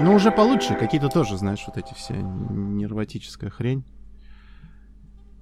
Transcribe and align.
Ну, 0.00 0.14
уже 0.14 0.30
получше. 0.30 0.74
Какие-то 0.74 1.08
тоже, 1.08 1.36
знаешь, 1.36 1.64
вот 1.66 1.76
эти 1.76 1.92
все 1.94 2.14
нервотическая 2.14 3.50
хрень. 3.50 3.84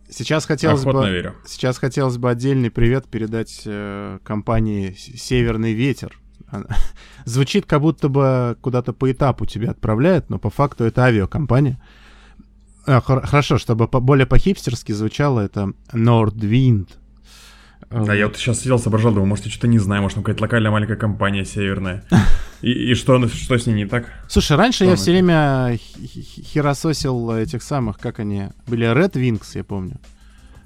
Сейчас 0.09 0.47
хотелось 0.47 0.83
Охотно 0.83 1.03
бы... 1.03 1.11
верю. 1.11 1.35
Сейчас 1.45 1.79
хотелось 1.79 2.17
бы 2.17 2.31
отдельный 2.31 2.71
привет 2.71 3.09
передать 3.09 3.63
э, 3.67 4.19
компании 4.25 4.93
«Северный 4.97 5.73
ветер». 5.73 6.19
Она- 6.49 6.69
Звучит, 7.25 7.67
как 7.67 7.81
будто 7.81 8.09
бы 8.09 8.57
куда-то 8.61 8.93
по 8.93 9.11
этапу 9.11 9.47
тебя 9.47 9.71
отправляют, 9.73 10.31
но 10.31 10.39
по 10.39 10.49
факту 10.49 10.85
это 10.85 11.03
авиакомпания. 11.05 11.81
А, 12.87 13.01
хор- 13.01 13.27
хорошо, 13.27 13.59
чтобы 13.59 13.89
по- 13.89 13.99
более 14.01 14.27
по-хипстерски 14.27 14.93
звучало, 14.93 15.41
это 15.41 15.73
Nordwind. 15.93 16.89
Да, 17.91 18.15
я 18.15 18.27
вот 18.27 18.37
сейчас 18.37 18.61
сидел, 18.61 18.79
соображал, 18.79 19.13
думал, 19.13 19.27
может, 19.27 19.45
я 19.45 19.51
что-то 19.51 19.69
не 19.69 19.79
знаю, 19.79 20.03
может, 20.03 20.17
там 20.17 20.25
какая-то 20.25 20.43
локальная 20.43 20.71
маленькая 20.71 20.97
компания 20.97 21.45
северная. 21.45 22.05
И, 22.63 22.71
и 22.71 22.95
что, 22.95 23.29
что 23.29 23.59
с 23.59 23.67
ней 23.67 23.75
не 23.75 23.87
так? 23.87 24.07
Слушай, 24.29 24.57
раньше 24.57 24.79
Что 24.79 24.85
я 24.85 24.91
она 24.91 24.97
все 24.97 25.11
время 25.13 25.79
херососил 25.79 27.31
этих 27.33 27.63
самых, 27.63 27.99
как 27.99 28.19
они, 28.19 28.49
были 28.67 28.91
Red 28.91 29.13
Wings, 29.13 29.47
я 29.55 29.63
помню. 29.63 30.01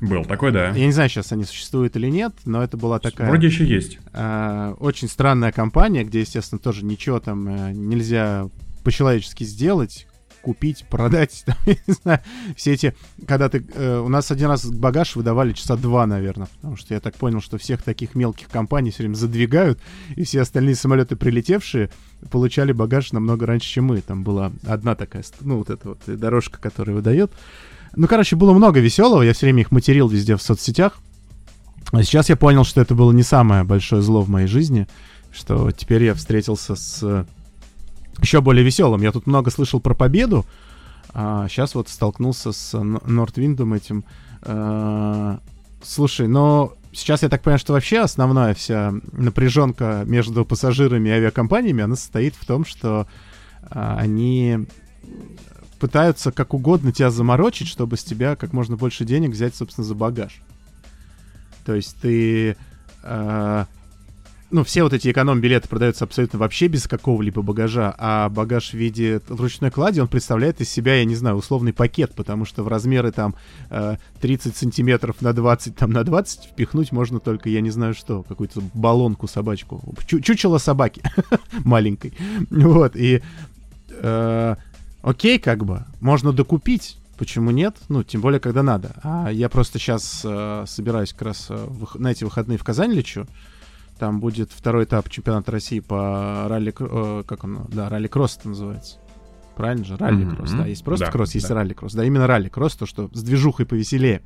Был 0.01 0.25
такой, 0.25 0.51
да. 0.51 0.69
Я 0.71 0.87
не 0.87 0.93
знаю, 0.93 1.11
сейчас 1.11 1.33
они 1.33 1.45
существуют 1.45 1.95
или 1.97 2.07
нет, 2.07 2.33
но 2.47 2.63
это 2.63 2.77
была 2.77 2.99
такая... 3.01 3.29
Вроде 3.29 3.49
еще 3.49 3.67
есть. 3.67 3.99
Э, 4.15 4.75
очень 4.79 5.09
странная 5.09 5.53
компания, 5.53 6.05
где, 6.05 6.21
естественно, 6.21 6.59
тоже 6.59 6.85
ничего 6.85 7.21
там 7.21 7.47
э, 7.49 7.73
нельзя 7.73 8.49
по-человечески 8.83 9.45
сделать, 9.45 10.07
купить, 10.41 10.85
продать, 10.89 11.43
там, 11.47 11.57
я 11.67 11.77
не 11.87 11.95
знаю, 11.95 12.21
все 12.57 12.73
эти, 12.73 12.95
когда 13.27 13.49
ты, 13.49 13.65
э, 13.75 13.99
у 13.99 14.09
нас 14.09 14.31
один 14.31 14.49
раз 14.49 14.67
багаж 14.67 15.17
выдавали 15.17 15.53
часа 15.53 15.77
два, 15.77 16.07
наверное, 16.07 16.49
потому 16.57 16.77
что 16.77 16.95
я 16.95 17.01
так 17.01 17.15
понял, 17.17 17.41
что 17.41 17.59
всех 17.59 17.83
таких 17.83 18.15
мелких 18.15 18.49
компаний 18.49 18.91
все 18.91 19.03
время 19.05 19.15
задвигают, 19.15 19.81
и 20.17 20.25
все 20.25 20.41
остальные 20.41 20.75
самолеты, 20.75 21.17
прилетевшие, 21.17 21.91
получали 22.31 22.73
багаж 22.73 23.13
намного 23.13 23.47
раньше, 23.47 23.69
чем 23.69 23.87
мы. 23.87 24.01
Там 24.01 24.23
была 24.23 24.53
одна 24.67 24.95
такая, 24.95 25.25
ну, 25.41 25.59
вот 25.59 25.71
эта 25.71 25.89
вот 25.91 26.01
дорожка, 26.07 26.59
которая 26.61 26.97
выдает. 26.97 27.33
Ну, 27.97 28.07
короче, 28.07 28.37
было 28.37 28.53
много 28.53 28.81
веселого, 28.81 29.23
я 29.23 29.33
все 29.33 29.47
время 29.47 29.63
их 29.63 29.71
материл 29.71 30.09
везде 30.09 30.37
в 30.37 30.43
соцсетях. 30.43 30.99
А 31.93 32.03
сейчас 32.03 32.29
я 32.29 32.37
понял, 32.37 32.65
что 32.65 32.81
это 32.81 32.95
было 32.95 33.11
не 33.13 33.23
самое 33.23 33.65
большое 33.65 34.01
зло 34.01 34.23
в 34.23 34.29
моей 34.29 34.47
жизни, 34.47 34.87
что 35.33 35.71
теперь 35.73 36.05
я 36.05 36.15
встретился 36.15 36.77
с 36.77 37.27
еще 38.21 38.41
более 38.41 38.65
веселым. 38.65 39.03
Я 39.03 39.13
тут 39.13 39.27
много 39.27 39.51
слышал 39.51 39.81
про 39.81 39.95
победу, 39.95 40.45
а 41.13 41.49
сейчас 41.49 41.75
вот 41.75 41.89
столкнулся 41.89 42.53
с 42.53 42.79
Нортвиндом 42.79 43.75
этим. 43.75 44.05
А, 44.43 45.41
Слушай, 45.83 46.29
но 46.29 46.75
сейчас 46.93 47.23
я 47.23 47.29
так 47.29 47.43
понимаю, 47.43 47.59
что 47.59 47.73
вообще 47.73 48.01
основная 48.01 48.53
вся 48.55 48.93
напряженка 49.13 50.03
между 50.07 50.45
пассажирами 50.45 51.09
и 51.09 51.13
авиакомпаниями, 51.13 51.83
она 51.83 51.97
состоит 51.97 52.35
в 52.35 52.45
том, 52.45 52.65
что 52.65 53.07
а, 53.63 53.97
они 53.99 54.67
пытаются 55.79 56.33
как 56.33 56.53
угодно 56.53 56.93
тебя 56.93 57.11
заморочить, 57.11 57.69
чтобы 57.69 57.97
с 57.97 58.05
тебя 58.05 58.37
как 58.37 58.53
можно 58.53 58.77
больше 58.77 59.07
денег 59.07 59.31
взять, 59.31 59.55
собственно, 59.55 59.87
за 59.87 59.95
багаж. 59.95 60.43
То 61.65 61.75
есть 61.75 61.97
ты... 62.01 62.57
э, 63.03 63.65
ну, 64.51 64.65
все 64.65 64.83
вот 64.83 64.93
эти 64.93 65.11
эконом-билеты 65.11 65.69
продаются 65.69 66.05
абсолютно 66.05 66.39
вообще 66.39 66.67
без 66.67 66.87
какого-либо 66.87 67.43
багажа, 67.43 67.95
а 67.99 68.29
багаж 68.29 68.71
в 68.71 68.75
виде 68.75 69.21
ручной 69.29 69.71
клади, 69.71 70.01
он 70.01 70.09
представляет 70.09 70.61
из 70.61 70.69
себя, 70.69 70.97
я 70.97 71.05
не 71.05 71.15
знаю, 71.15 71.37
условный 71.37 71.73
пакет, 71.73 72.15
потому 72.15 72.45
что 72.45 72.63
в 72.63 72.69
размеры 72.69 73.13
там 73.13 73.35
э, 73.71 73.97
30 74.21 74.57
сантиметров 74.57 75.17
на 75.21 75.33
20, 75.33 75.77
там 75.77 75.93
на 75.93 76.05
20 76.05 76.47
впихнуть 76.47 76.93
можно 76.93 77.21
только, 77.21 77.49
я 77.49 77.61
не 77.61 77.71
знаю 77.71 77.95
что, 77.95 78.23
какую-то 78.23 78.61
баллонку 78.75 79.29
собачку, 79.29 79.95
чу- 80.07 80.21
чучело 80.21 80.59
собаки 80.59 81.03
маленькой. 81.65 82.13
Вот, 82.51 82.97
и 82.97 83.23
э, 83.91 84.57
окей, 85.03 85.39
как 85.39 85.65
бы, 85.65 85.85
можно 86.01 86.33
докупить, 86.33 86.99
почему 87.19 87.51
нет? 87.51 87.77
Ну, 87.89 88.03
тем 88.03 88.21
более, 88.21 88.41
когда 88.41 88.63
надо. 88.63 88.97
А 89.03 89.31
я 89.31 89.49
просто 89.49 89.79
сейчас 89.79 90.27
собираюсь 90.67 91.13
как 91.13 91.23
раз 91.23 91.47
э, 91.51 91.69
на 91.95 92.11
эти 92.11 92.25
выходные 92.25 92.59
в 92.59 92.65
Казань 92.65 92.93
лечу. 92.93 93.27
Там 94.01 94.19
будет 94.19 94.51
второй 94.51 94.85
этап 94.85 95.11
чемпионата 95.11 95.53
России 95.53 95.81
по 95.81 96.47
ралли... 96.49 96.75
э, 96.79 97.23
как 97.27 97.45
он? 97.45 97.67
Да, 97.69 97.91
ралли-кросс 97.91 98.39
это 98.39 98.49
называется. 98.49 98.97
Правильно 99.57 99.85
же? 99.85 99.99
Ралли-кросс, 99.99 100.53
Мгм. 100.53 100.59
да. 100.63 100.67
Есть 100.67 100.83
просто 100.85 101.05
Да, 101.05 101.13
кросс, 101.13 101.35
есть 101.35 101.49
да. 101.49 101.55
ралли-кросс. 101.57 101.93
Да, 101.93 102.03
именно 102.03 102.27
ралли-кросс, 102.27 102.77
то, 102.77 102.87
что 102.87 103.11
с 103.13 103.23
движухой 103.23 103.67
повеселее. 103.67 104.23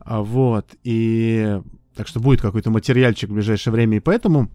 А, 0.00 0.20
вот, 0.20 0.66
и... 0.82 1.60
Так 1.94 2.08
что 2.08 2.18
будет 2.18 2.40
какой-то 2.40 2.70
материальчик 2.70 3.30
в 3.30 3.34
ближайшее 3.34 3.72
время, 3.72 3.98
и 3.98 4.00
поэтому... 4.00 4.50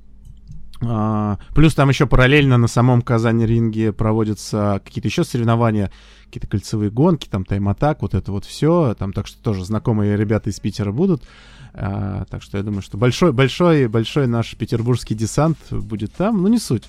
а, 0.86 1.38
плюс 1.56 1.74
там 1.74 1.88
еще 1.88 2.06
параллельно 2.06 2.58
на 2.58 2.68
самом 2.68 3.02
Казани-ринге 3.02 3.94
проводятся 3.94 4.82
какие-то 4.84 5.08
еще 5.08 5.24
соревнования, 5.24 5.90
какие-то 6.26 6.48
кольцевые 6.48 6.92
гонки, 6.92 7.30
там 7.30 7.46
тайм-атак, 7.46 8.02
вот 8.02 8.14
это 8.14 8.34
вот 8.34 8.44
все. 8.44 8.94
Там 9.00 9.14
так 9.14 9.26
что 9.28 9.42
тоже 9.42 9.64
знакомые 9.64 10.18
ребята 10.18 10.50
из 10.50 10.60
Питера 10.60 10.92
будут. 10.92 11.24
А, 11.74 12.26
так 12.30 12.44
что 12.44 12.58
я 12.58 12.64
думаю, 12.64 12.82
что 12.82 12.98
большой, 12.98 13.32
большой, 13.32 13.88
большой 13.88 14.28
наш 14.28 14.56
петербургский 14.56 15.16
десант 15.16 15.58
будет 15.72 16.14
там, 16.14 16.42
ну 16.42 16.48
не 16.48 16.60
суть. 16.60 16.84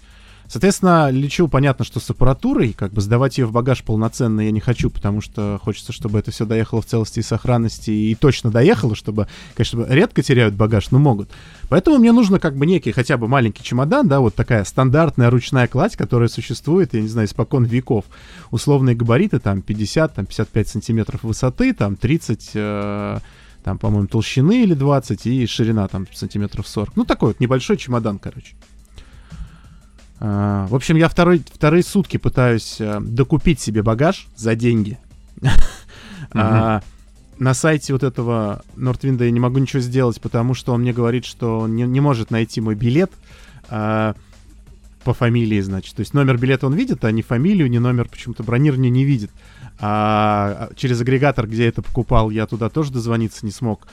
Соответственно, 0.47 1.11
лечу, 1.11 1.49
понятно, 1.49 1.84
что 1.84 2.00
с 2.00 2.11
аппаратурой, 2.11 2.75
как 2.75 2.93
бы 2.93 3.00
сдавать 3.00 3.39
ее 3.39 3.47
в 3.47 3.53
багаж 3.53 3.83
полноценно 3.83 4.43
я 4.43 4.50
не 4.50 4.61
хочу, 4.61 4.91
потому 4.91 5.23
что 5.23 5.59
хочется, 5.62 5.93
чтобы 5.93 6.19
это 6.19 6.31
все 6.33 6.44
доехало 6.44 6.83
в 6.83 6.87
целости 6.87 7.21
и 7.21 7.23
сохранности 7.23 7.91
и 7.91 8.15
точно 8.15 8.50
доехало, 8.50 8.94
чтобы, 8.94 9.27
конечно, 9.56 9.87
редко 9.89 10.23
теряют 10.23 10.55
багаж, 10.55 10.91
но 10.91 10.99
могут. 10.99 11.31
Поэтому 11.71 11.97
мне 11.97 12.12
нужно 12.12 12.39
как 12.39 12.56
бы 12.56 12.67
некий 12.67 12.93
хотя 12.93 13.17
бы 13.17 13.27
маленький 13.27 13.65
чемодан, 13.65 14.06
да, 14.06 14.21
вот 14.21 14.34
такая 14.34 14.65
стандартная 14.65 15.31
ручная 15.31 15.67
кладь, 15.67 15.97
которая 15.97 16.28
существует, 16.28 16.93
я 16.93 17.00
не 17.00 17.09
знаю, 17.09 17.27
испокон 17.27 17.65
веков. 17.65 18.05
Условные 18.50 18.94
габариты, 18.94 19.39
там 19.39 19.62
50, 19.62 20.15
там 20.15 20.27
55 20.27 20.69
сантиметров 20.69 21.23
высоты, 21.23 21.73
там 21.73 21.97
30, 21.97 22.50
э, 22.55 23.19
там, 23.65 23.79
по-моему, 23.79 24.07
толщины 24.07 24.63
или 24.63 24.75
20, 24.75 25.27
и 25.27 25.47
ширина 25.47 25.89
там 25.89 26.07
сантиметров 26.13 26.69
40. 26.69 26.97
Ну, 26.97 27.05
такой 27.05 27.31
вот 27.31 27.41
небольшой 27.41 27.79
чемодан, 27.79 28.19
короче. 28.19 28.55
А, 30.21 30.67
в 30.69 30.75
общем, 30.75 30.97
я 30.97 31.09
второй, 31.09 31.43
вторые 31.51 31.83
сутки 31.83 32.19
пытаюсь 32.19 32.77
э, 32.79 33.01
докупить 33.01 33.61
себе 33.61 33.83
багаж 33.83 34.29
за 34.37 34.55
деньги. 34.55 34.99
А, 36.37 36.83
На 37.39 37.55
сайте 37.55 37.93
вот 37.93 38.03
этого 38.03 38.63
Нортвинда 38.75 39.25
я 39.25 39.31
не 39.31 39.39
могу 39.39 39.59
ничего 39.59 39.81
сделать, 39.81 40.21
потому 40.21 40.55
что 40.55 40.73
он 40.73 40.81
мне 40.81 40.93
говорит, 40.93 41.25
что 41.25 41.61
он 41.61 41.77
не, 41.77 41.85
не 41.85 42.01
может 42.01 42.33
найти 42.33 42.61
мой 42.61 42.75
билет 42.75 43.13
а, 43.69 44.17
по 45.05 45.15
фамилии, 45.15 45.61
значит. 45.61 45.95
То 45.95 46.01
есть 46.01 46.15
номер 46.15 46.39
билета 46.39 46.67
он 46.67 46.75
видит, 46.75 47.05
а 47.05 47.13
не 47.13 47.23
фамилию, 47.23 47.71
не 47.71 47.79
номер 47.79 48.09
почему-то 48.09 48.43
бронирования 48.43 48.91
не 48.91 49.05
видит. 49.05 49.31
А 49.81 50.71
через 50.77 51.01
агрегатор, 51.01 51.47
где 51.47 51.65
я 51.65 51.69
это 51.69 51.83
покупал, 51.83 52.31
я 52.31 52.47
туда 52.47 52.69
тоже 52.69 52.93
дозвониться 52.93 53.45
не 53.45 53.53
смог. 53.53 53.87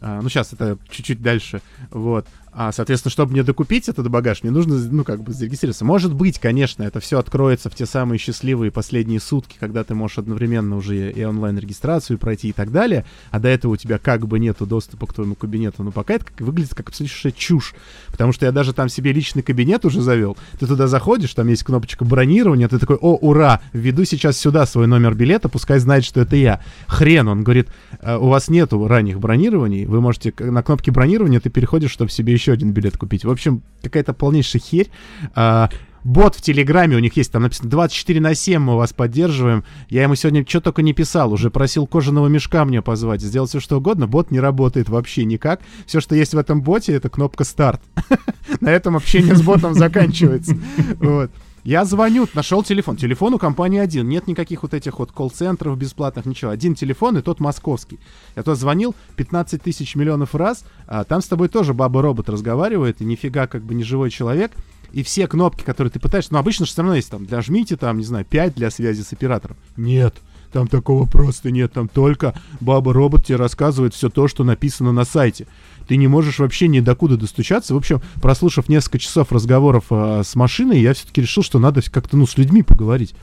А, 0.00 0.20
ну, 0.20 0.28
сейчас 0.28 0.52
это 0.52 0.78
чуть-чуть 0.90 1.22
дальше. 1.22 1.60
Вот. 1.90 2.26
А, 2.60 2.72
соответственно, 2.72 3.12
чтобы 3.12 3.34
мне 3.34 3.44
докупить 3.44 3.88
этот 3.88 4.10
багаж, 4.10 4.42
мне 4.42 4.50
нужно, 4.50 4.74
ну, 4.90 5.04
как 5.04 5.22
бы 5.22 5.32
зарегистрироваться. 5.32 5.84
Может 5.84 6.12
быть, 6.12 6.40
конечно, 6.40 6.82
это 6.82 6.98
все 6.98 7.20
откроется 7.20 7.70
в 7.70 7.74
те 7.76 7.86
самые 7.86 8.18
счастливые 8.18 8.72
последние 8.72 9.20
сутки, 9.20 9.56
когда 9.60 9.84
ты 9.84 9.94
можешь 9.94 10.18
одновременно 10.18 10.74
уже 10.74 11.12
и 11.12 11.22
онлайн-регистрацию 11.22 12.18
пройти 12.18 12.48
и 12.48 12.52
так 12.52 12.72
далее, 12.72 13.04
а 13.30 13.38
до 13.38 13.46
этого 13.46 13.74
у 13.74 13.76
тебя 13.76 13.98
как 13.98 14.26
бы 14.26 14.40
нету 14.40 14.66
доступа 14.66 15.06
к 15.06 15.12
твоему 15.12 15.36
кабинету. 15.36 15.84
Но 15.84 15.92
пока 15.92 16.14
это 16.14 16.24
как, 16.24 16.40
выглядит 16.40 16.74
как 16.74 16.88
абсолютная 16.88 17.30
чушь. 17.30 17.76
Потому 18.08 18.32
что 18.32 18.44
я 18.44 18.50
даже 18.50 18.72
там 18.72 18.88
себе 18.88 19.12
личный 19.12 19.44
кабинет 19.44 19.84
уже 19.84 20.00
завел. 20.00 20.36
Ты 20.58 20.66
туда 20.66 20.88
заходишь, 20.88 21.34
там 21.34 21.46
есть 21.46 21.62
кнопочка 21.62 22.04
бронирования, 22.04 22.66
ты 22.66 22.80
такой, 22.80 22.96
о, 22.96 23.14
ура, 23.14 23.60
введу 23.72 24.04
сейчас 24.04 24.36
сюда 24.36 24.66
свой 24.66 24.88
номер 24.88 25.14
билета, 25.14 25.48
пускай 25.48 25.78
знает, 25.78 26.04
что 26.04 26.22
это 26.22 26.34
я. 26.34 26.60
Хрен, 26.88 27.28
он 27.28 27.44
говорит, 27.44 27.68
«Э, 28.00 28.16
у 28.16 28.26
вас 28.26 28.48
нету 28.48 28.88
ранних 28.88 29.20
бронирований, 29.20 29.84
вы 29.84 30.00
можете 30.00 30.34
на 30.40 30.64
кнопке 30.64 30.90
бронирования 30.90 31.38
ты 31.38 31.50
переходишь, 31.50 31.92
чтобы 31.92 32.10
себе 32.10 32.32
еще 32.32 32.47
один 32.52 32.72
билет 32.72 32.96
купить. 32.96 33.24
В 33.24 33.30
общем, 33.30 33.62
какая-то 33.82 34.12
полнейшая 34.12 34.60
херь. 34.60 34.90
А, 35.34 35.70
Бот 36.04 36.36
в 36.36 36.40
Телеграме, 36.40 36.96
у 36.96 37.00
них 37.00 37.16
есть, 37.16 37.32
там 37.32 37.42
написано 37.42 37.68
24 37.70 38.20
на 38.20 38.34
7 38.34 38.62
мы 38.62 38.76
вас 38.76 38.92
поддерживаем. 38.92 39.64
Я 39.90 40.04
ему 40.04 40.14
сегодня 40.14 40.44
что 40.48 40.60
только 40.60 40.82
не 40.82 40.92
писал, 40.92 41.32
уже 41.32 41.50
просил 41.50 41.86
кожаного 41.86 42.28
мешка 42.28 42.64
мне 42.64 42.82
позвать, 42.82 43.20
сделать 43.20 43.50
все 43.50 43.60
что 43.60 43.76
угодно. 43.78 44.06
Бот 44.06 44.30
не 44.30 44.40
работает 44.40 44.88
вообще 44.88 45.24
никак. 45.24 45.60
Все, 45.86 46.00
что 46.00 46.14
есть 46.14 46.34
в 46.34 46.38
этом 46.38 46.62
боте, 46.62 46.94
это 46.94 47.08
кнопка 47.08 47.44
старт. 47.44 47.82
На 48.60 48.70
этом 48.70 48.96
общение 48.96 49.34
с 49.34 49.42
ботом 49.42 49.74
заканчивается. 49.74 50.56
Вот. 51.00 51.30
Я 51.64 51.84
звоню, 51.84 52.26
нашел 52.34 52.62
телефон. 52.62 52.96
Телефон 52.96 53.34
у 53.34 53.38
компании 53.38 53.78
один. 53.78 54.08
Нет 54.08 54.26
никаких 54.26 54.62
вот 54.62 54.74
этих 54.74 54.98
вот 54.98 55.12
колл-центров 55.12 55.76
бесплатных, 55.76 56.26
ничего. 56.26 56.50
Один 56.50 56.74
телефон, 56.74 57.18
и 57.18 57.22
тот 57.22 57.40
московский. 57.40 57.98
Я 58.36 58.42
тот 58.42 58.58
звонил 58.58 58.94
15 59.16 59.62
тысяч 59.62 59.94
миллионов 59.94 60.34
раз. 60.34 60.64
А 60.86 61.04
там 61.04 61.20
с 61.20 61.26
тобой 61.26 61.48
тоже 61.48 61.74
баба-робот 61.74 62.28
разговаривает, 62.28 63.00
и 63.00 63.04
нифига 63.04 63.46
как 63.46 63.62
бы 63.62 63.74
не 63.74 63.84
живой 63.84 64.10
человек. 64.10 64.52
И 64.92 65.02
все 65.02 65.26
кнопки, 65.26 65.62
которые 65.62 65.90
ты 65.90 66.00
пытаешься... 66.00 66.32
Ну, 66.32 66.38
обычно 66.38 66.64
же 66.64 66.72
все 66.72 66.82
равно 66.82 66.96
есть 66.96 67.10
там, 67.10 67.26
для 67.26 67.42
жмите 67.42 67.76
там, 67.76 67.98
не 67.98 68.04
знаю, 68.04 68.24
5 68.24 68.54
для 68.54 68.70
связи 68.70 69.02
с 69.02 69.12
оператором. 69.12 69.56
Нет. 69.76 70.14
Там 70.52 70.66
такого 70.66 71.06
просто 71.06 71.50
нет, 71.50 71.72
там 71.72 71.88
только 71.88 72.34
баба-робот 72.60 73.26
тебе 73.26 73.36
рассказывает 73.36 73.92
все 73.92 74.08
то, 74.08 74.28
что 74.28 74.44
написано 74.44 74.92
на 74.92 75.04
сайте. 75.04 75.46
Ты 75.88 75.96
не 75.96 76.06
можешь 76.06 76.38
вообще 76.38 76.68
ни 76.68 76.80
докуда 76.80 77.16
достучаться. 77.16 77.72
В 77.72 77.78
общем, 77.78 78.02
прослушав 78.20 78.68
несколько 78.68 78.98
часов 78.98 79.32
разговоров 79.32 79.86
э, 79.90 80.22
с 80.22 80.36
машиной, 80.36 80.80
я 80.80 80.92
все-таки 80.92 81.22
решил, 81.22 81.42
что 81.42 81.58
надо 81.58 81.80
как-то, 81.90 82.16
ну, 82.18 82.26
с 82.26 82.36
людьми 82.36 82.62
поговорить. 82.62 83.14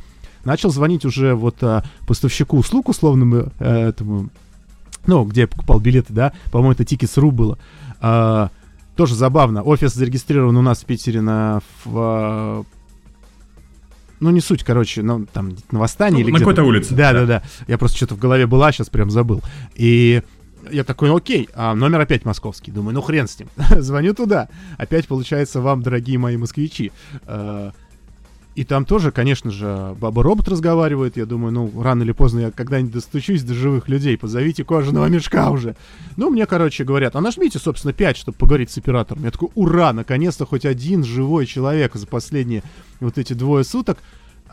Начал 0.43 0.71
звонить 0.71 1.05
уже 1.05 1.35
вот 1.35 1.57
э, 1.61 1.83
поставщику 2.07 2.57
услуг 2.57 2.89
условному 2.89 3.51
э, 3.59 3.89
этому, 3.89 4.29
ну, 5.05 5.23
где 5.25 5.41
я 5.41 5.47
покупал 5.47 5.79
билеты, 5.79 6.11
да, 6.11 6.33
по-моему, 6.51 6.71
это 6.71 6.83
Tickets.ru 6.83 7.29
было. 7.29 7.59
Э, 8.01 8.49
тоже 8.95 9.13
забавно. 9.13 9.61
Офис 9.61 9.93
зарегистрирован 9.93 10.57
у 10.57 10.61
нас 10.63 10.79
в 10.81 10.85
Питере 10.85 11.21
на 11.21 11.61
в, 11.83 12.65
ну, 14.19 14.31
не 14.31 14.41
суть, 14.41 14.63
короче, 14.63 15.03
ну, 15.03 15.27
там, 15.31 15.55
на 15.71 15.79
Восстании 15.79 16.23
ну, 16.23 16.29
или 16.29 16.31
На 16.31 16.39
какой-то 16.39 16.63
улице. 16.63 16.95
Да, 16.95 17.13
да, 17.13 17.25
да. 17.25 17.43
Я 17.67 17.77
просто 17.77 17.97
что-то 17.97 18.15
в 18.15 18.19
голове 18.19 18.47
была, 18.47 18.71
сейчас 18.71 18.89
прям 18.89 19.11
забыл. 19.11 19.41
И 19.75 20.23
я 20.71 20.83
такой, 20.83 21.09
ну 21.09 21.17
окей, 21.17 21.49
а 21.53 21.75
номер 21.75 22.01
опять 22.01 22.25
московский. 22.25 22.71
Думаю, 22.71 22.95
ну 22.95 23.01
хрен 23.01 23.27
с 23.27 23.39
ним. 23.39 23.49
Звоню 23.81 24.13
туда. 24.13 24.49
Опять 24.77 25.07
получается 25.07 25.61
вам, 25.61 25.81
дорогие 25.81 26.17
мои 26.17 26.37
москвичи. 26.37 26.91
Э, 27.25 27.71
и 28.55 28.63
там 28.63 28.85
тоже, 28.85 29.11
конечно 29.11 29.51
же, 29.51 29.95
баба-робот 29.99 30.47
разговаривает. 30.47 31.17
Я 31.17 31.25
думаю, 31.25 31.51
ну, 31.51 31.81
рано 31.81 32.03
или 32.03 32.13
поздно 32.13 32.39
я 32.39 32.51
когда-нибудь 32.51 32.93
достучусь 32.93 33.43
до 33.43 33.53
живых 33.53 33.89
людей. 33.89 34.17
Позовите 34.17 34.63
кожаного 34.63 35.07
мешка 35.07 35.51
уже. 35.51 35.75
Ну, 36.15 36.29
мне, 36.29 36.45
короче, 36.45 36.85
говорят, 36.85 37.17
а 37.17 37.21
нажмите, 37.21 37.59
собственно, 37.59 37.91
5, 37.91 38.15
чтобы 38.15 38.37
поговорить 38.37 38.71
с 38.71 38.77
оператором. 38.77 39.25
Я 39.25 39.31
такой, 39.31 39.49
ура, 39.55 39.91
наконец-то 39.91 40.45
хоть 40.45 40.65
один 40.65 41.03
живой 41.03 41.45
человек 41.45 41.95
за 41.95 42.07
последние 42.07 42.63
вот 43.01 43.17
эти 43.17 43.33
двое 43.33 43.65
суток. 43.65 43.97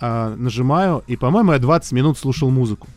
А, 0.01 0.35
нажимаю, 0.35 1.05
и, 1.07 1.17
по-моему, 1.17 1.53
я 1.53 1.61
20 1.61 1.93
минут 1.93 2.19
слушал 2.19 2.51
музыку 2.51 2.89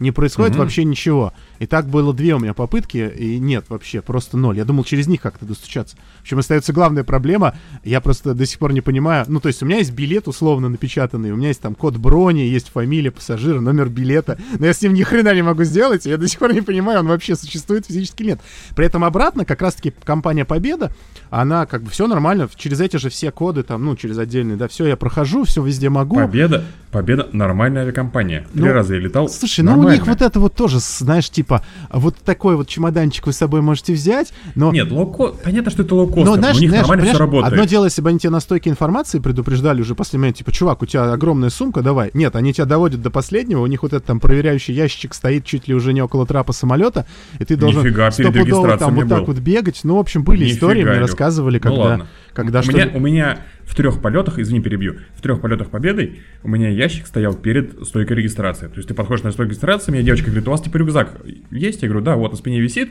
не 0.00 0.10
происходит 0.10 0.54
mm-hmm. 0.54 0.58
вообще 0.58 0.84
ничего. 0.84 1.32
И 1.58 1.66
так 1.66 1.86
было 1.86 2.12
две 2.12 2.34
у 2.34 2.38
меня 2.38 2.54
попытки, 2.54 3.12
и 3.16 3.38
нет, 3.38 3.66
вообще, 3.68 4.02
просто 4.02 4.36
ноль. 4.36 4.56
Я 4.56 4.64
думал, 4.64 4.84
через 4.84 5.06
них 5.06 5.20
как-то 5.20 5.46
достучаться. 5.46 5.96
В 6.18 6.22
общем, 6.22 6.38
остается 6.38 6.72
главная 6.72 7.04
проблема, 7.04 7.54
я 7.84 8.00
просто 8.00 8.34
до 8.34 8.46
сих 8.46 8.58
пор 8.58 8.72
не 8.72 8.80
понимаю, 8.80 9.24
ну, 9.28 9.40
то 9.40 9.48
есть 9.48 9.62
у 9.62 9.66
меня 9.66 9.78
есть 9.78 9.92
билет 9.92 10.28
условно 10.28 10.68
напечатанный, 10.68 11.32
у 11.32 11.36
меня 11.36 11.48
есть 11.48 11.60
там 11.60 11.74
код 11.74 11.96
брони, 11.96 12.40
есть 12.40 12.68
фамилия 12.68 13.10
пассажира, 13.10 13.60
номер 13.60 13.88
билета, 13.88 14.38
но 14.58 14.66
я 14.66 14.72
с 14.72 14.82
ним 14.82 14.94
ни 14.94 15.02
хрена 15.02 15.34
не 15.34 15.42
могу 15.42 15.64
сделать, 15.64 16.06
я 16.06 16.16
до 16.16 16.28
сих 16.28 16.38
пор 16.38 16.52
не 16.52 16.60
понимаю, 16.60 17.00
он 17.00 17.08
вообще 17.08 17.36
существует 17.36 17.86
физически 17.86 18.22
нет. 18.22 18.40
При 18.74 18.86
этом 18.86 19.04
обратно, 19.04 19.44
как 19.44 19.62
раз-таки 19.62 19.92
компания 20.04 20.44
Победа, 20.44 20.92
она 21.30 21.66
как 21.66 21.82
бы 21.82 21.90
все 21.90 22.06
нормально, 22.06 22.48
через 22.56 22.80
эти 22.80 22.96
же 22.96 23.10
все 23.10 23.30
коды 23.30 23.62
там, 23.62 23.84
ну, 23.84 23.96
через 23.96 24.18
отдельные, 24.18 24.56
да, 24.56 24.68
все 24.68 24.86
я 24.86 24.96
прохожу, 24.96 25.44
все 25.44 25.62
везде 25.62 25.88
могу. 25.88 26.16
Победа, 26.16 26.64
Победа 26.90 27.28
нормальная 27.32 27.82
авиакомпания. 27.82 28.46
Три 28.52 28.62
ну, 28.62 28.72
раза 28.72 28.94
я 28.94 29.00
летал. 29.00 29.28
Слушай, 29.28 29.62
ну 29.62 29.78
у 29.80 29.90
них 29.90 30.06
вот 30.06 30.22
это 30.22 30.38
вот 30.38 30.54
тоже, 30.54 30.78
знаешь, 30.78 31.28
типа, 31.28 31.53
вот 31.92 32.16
такой 32.16 32.56
вот 32.56 32.68
чемоданчик 32.68 33.26
вы 33.26 33.32
с 33.32 33.36
собой 33.36 33.60
можете 33.60 33.92
взять, 33.92 34.32
но... 34.54 34.72
Нет, 34.72 34.90
локо... 34.90 35.34
понятно, 35.42 35.70
что 35.70 35.82
это 35.82 35.94
лоукостер, 35.94 36.24
но, 36.24 36.36
знаешь, 36.36 36.56
у 36.56 36.60
них 36.60 36.70
знаешь, 36.70 36.86
нормально 36.86 37.10
все 37.10 37.18
работает. 37.18 37.52
Одно 37.52 37.64
дело, 37.64 37.84
если 37.84 38.02
бы 38.02 38.08
они 38.10 38.18
тебе 38.18 38.30
на 38.30 38.40
стойке 38.40 38.70
информации 38.70 39.18
предупреждали 39.18 39.80
уже 39.80 39.94
после 39.94 40.18
момента, 40.18 40.38
типа, 40.38 40.52
чувак, 40.52 40.82
у 40.82 40.86
тебя 40.86 41.12
огромная 41.12 41.50
сумка, 41.50 41.82
давай. 41.82 42.10
Нет, 42.14 42.36
они 42.36 42.52
тебя 42.52 42.64
доводят 42.64 43.02
до 43.02 43.10
последнего, 43.10 43.60
у 43.60 43.66
них 43.66 43.82
вот 43.82 43.92
этот 43.92 44.06
там 44.06 44.20
проверяющий 44.20 44.74
ящик 44.74 45.14
стоит 45.14 45.44
чуть 45.44 45.68
ли 45.68 45.74
уже 45.74 45.92
не 45.92 46.02
около 46.02 46.26
трапа 46.26 46.52
самолета, 46.52 47.06
и 47.38 47.44
ты 47.44 47.56
должен 47.56 47.82
Нифига, 47.82 48.10
стопудово 48.10 48.76
там 48.76 48.94
вот 48.94 49.08
так 49.08 49.26
вот 49.26 49.38
бегать. 49.38 49.80
Ну, 49.84 49.96
в 49.96 49.98
общем, 50.00 50.24
были 50.24 50.44
Нифига, 50.44 50.54
истории, 50.54 50.84
мне 50.84 50.98
рассказывали, 50.98 51.56
ну 51.56 51.62
когда... 51.62 51.82
Ладно. 51.82 52.06
Когда 52.34 52.60
у, 52.60 52.62
что... 52.62 52.72
меня, 52.72 52.90
у 52.92 53.00
меня 53.00 53.38
в 53.62 53.74
трех 53.74 54.02
полетах, 54.02 54.38
извини, 54.38 54.60
перебью, 54.60 54.98
в 55.16 55.22
трех 55.22 55.40
полетах 55.40 55.70
победой 55.70 56.20
у 56.42 56.48
меня 56.48 56.68
ящик 56.68 57.06
стоял 57.06 57.34
перед 57.34 57.86
стойкой 57.86 58.16
регистрации. 58.16 58.66
То 58.66 58.76
есть 58.76 58.88
ты 58.88 58.94
подходишь 58.94 59.22
на 59.22 59.30
стойку 59.30 59.50
регистрации, 59.50 59.92
мне 59.92 60.02
девочка 60.02 60.26
говорит, 60.26 60.48
у 60.48 60.50
вас 60.50 60.60
типа 60.60 60.76
рюкзак 60.76 61.22
есть? 61.50 61.82
Я 61.82 61.88
говорю, 61.88 62.04
да, 62.04 62.16
вот 62.16 62.32
на 62.32 62.36
спине 62.36 62.60
висит. 62.60 62.90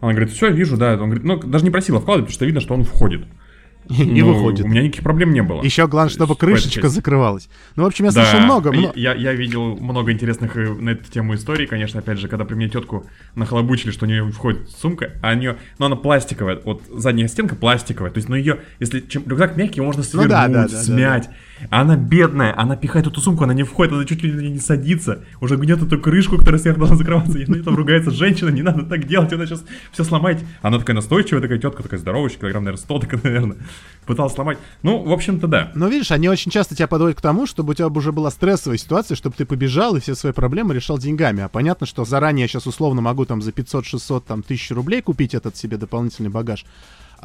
Она 0.00 0.12
говорит, 0.12 0.32
все, 0.32 0.50
вижу, 0.50 0.76
да. 0.76 0.94
Он 0.94 1.10
говорит, 1.10 1.24
ну, 1.24 1.40
даже 1.40 1.64
не 1.64 1.70
просила 1.70 2.00
вкладывать, 2.00 2.26
потому 2.26 2.34
что 2.34 2.44
видно, 2.44 2.60
что 2.60 2.74
он 2.74 2.84
входит. 2.84 3.22
И 3.88 4.22
ну, 4.22 4.32
выходит. 4.32 4.64
У 4.64 4.68
меня 4.68 4.82
никаких 4.82 5.02
проблем 5.02 5.32
не 5.32 5.42
было. 5.42 5.62
Еще 5.62 5.86
главное, 5.86 6.12
чтобы 6.12 6.36
крышечка 6.36 6.88
закрывалась. 6.88 7.48
Ну, 7.76 7.84
в 7.84 7.86
общем, 7.86 8.06
я 8.06 8.12
да. 8.12 8.24
слышал 8.24 8.40
много. 8.40 8.72
много... 8.72 8.98
Я, 8.98 9.14
я 9.14 9.32
видел 9.32 9.76
много 9.76 10.12
интересных 10.12 10.56
э, 10.56 10.72
на 10.72 10.90
эту 10.90 11.10
тему 11.10 11.34
историй, 11.34 11.66
конечно, 11.66 12.00
опять 12.00 12.18
же, 12.18 12.28
когда 12.28 12.44
при 12.44 12.54
мне 12.54 12.68
тетку 12.68 13.06
нахлобучили, 13.34 13.90
что 13.90 14.06
у 14.06 14.08
нее 14.08 14.30
входит 14.30 14.70
сумка, 14.70 15.12
а 15.22 15.32
у 15.32 15.36
нее, 15.36 15.56
ну, 15.78 15.86
она 15.86 15.96
пластиковая, 15.96 16.60
вот 16.64 16.82
задняя 16.90 17.28
стенка 17.28 17.56
пластиковая, 17.56 18.10
то 18.10 18.18
есть, 18.18 18.28
ну, 18.28 18.36
ее, 18.36 18.60
если 18.80 19.00
чем, 19.00 19.24
рюкзак 19.26 19.56
мягкий, 19.56 19.76
его 19.76 19.86
можно 19.86 20.02
свернуть, 20.02 20.28
ну, 20.28 20.30
да, 20.30 20.48
да, 20.48 20.68
да, 20.68 20.82
смять. 20.82 21.24
Да, 21.24 21.30
да. 21.30 21.36
А 21.70 21.82
она 21.82 21.96
бедная, 21.96 22.58
она 22.58 22.76
пихает 22.76 23.06
эту 23.06 23.20
сумку, 23.20 23.44
она 23.44 23.54
не 23.54 23.62
входит, 23.62 23.92
она 23.92 24.04
чуть 24.04 24.22
ли 24.22 24.50
не 24.50 24.58
садится, 24.58 25.24
уже 25.40 25.56
гнет 25.56 25.82
эту 25.82 25.98
крышку, 25.98 26.36
которая 26.36 26.60
сверху 26.60 26.80
должна 26.80 26.96
закрываться, 26.96 27.38
и 27.38 27.46
на 27.46 27.56
этом 27.56 27.76
ругается 27.76 28.10
женщина, 28.10 28.48
не 28.50 28.62
надо 28.62 28.84
так 28.84 29.06
делать, 29.06 29.32
она 29.32 29.46
сейчас 29.46 29.64
все 29.92 30.04
сломает. 30.04 30.40
Она 30.62 30.78
такая 30.78 30.94
настойчивая, 30.96 31.40
такая 31.40 31.58
тетка, 31.58 31.82
такая 31.82 32.00
здоровая, 32.00 32.30
килограмм, 32.30 32.64
наверное, 32.64 32.82
100, 32.82 32.98
такая, 32.98 33.20
наверное, 33.22 33.56
пыталась 34.06 34.34
сломать. 34.34 34.58
Ну, 34.82 35.02
в 35.02 35.12
общем-то, 35.12 35.46
да. 35.46 35.70
Но 35.74 35.88
видишь, 35.88 36.10
они 36.10 36.28
очень 36.28 36.50
часто 36.50 36.74
тебя 36.74 36.88
подводят 36.88 37.18
к 37.18 37.22
тому, 37.22 37.46
чтобы 37.46 37.72
у 37.72 37.74
тебя 37.74 37.88
уже 37.88 38.12
была 38.12 38.30
стрессовая 38.30 38.78
ситуация, 38.78 39.16
чтобы 39.16 39.36
ты 39.36 39.44
побежал 39.44 39.96
и 39.96 40.00
все 40.00 40.14
свои 40.14 40.32
проблемы 40.32 40.74
решал 40.74 40.98
деньгами. 40.98 41.42
А 41.42 41.48
понятно, 41.48 41.86
что 41.86 42.04
заранее 42.04 42.42
я 42.42 42.48
сейчас 42.48 42.66
условно 42.66 43.00
могу 43.00 43.24
там 43.24 43.42
за 43.42 43.50
500-600, 43.50 44.24
там, 44.26 44.42
тысяч 44.42 44.70
рублей 44.70 45.02
купить 45.02 45.34
этот 45.34 45.56
себе 45.56 45.76
дополнительный 45.76 46.30
багаж 46.30 46.64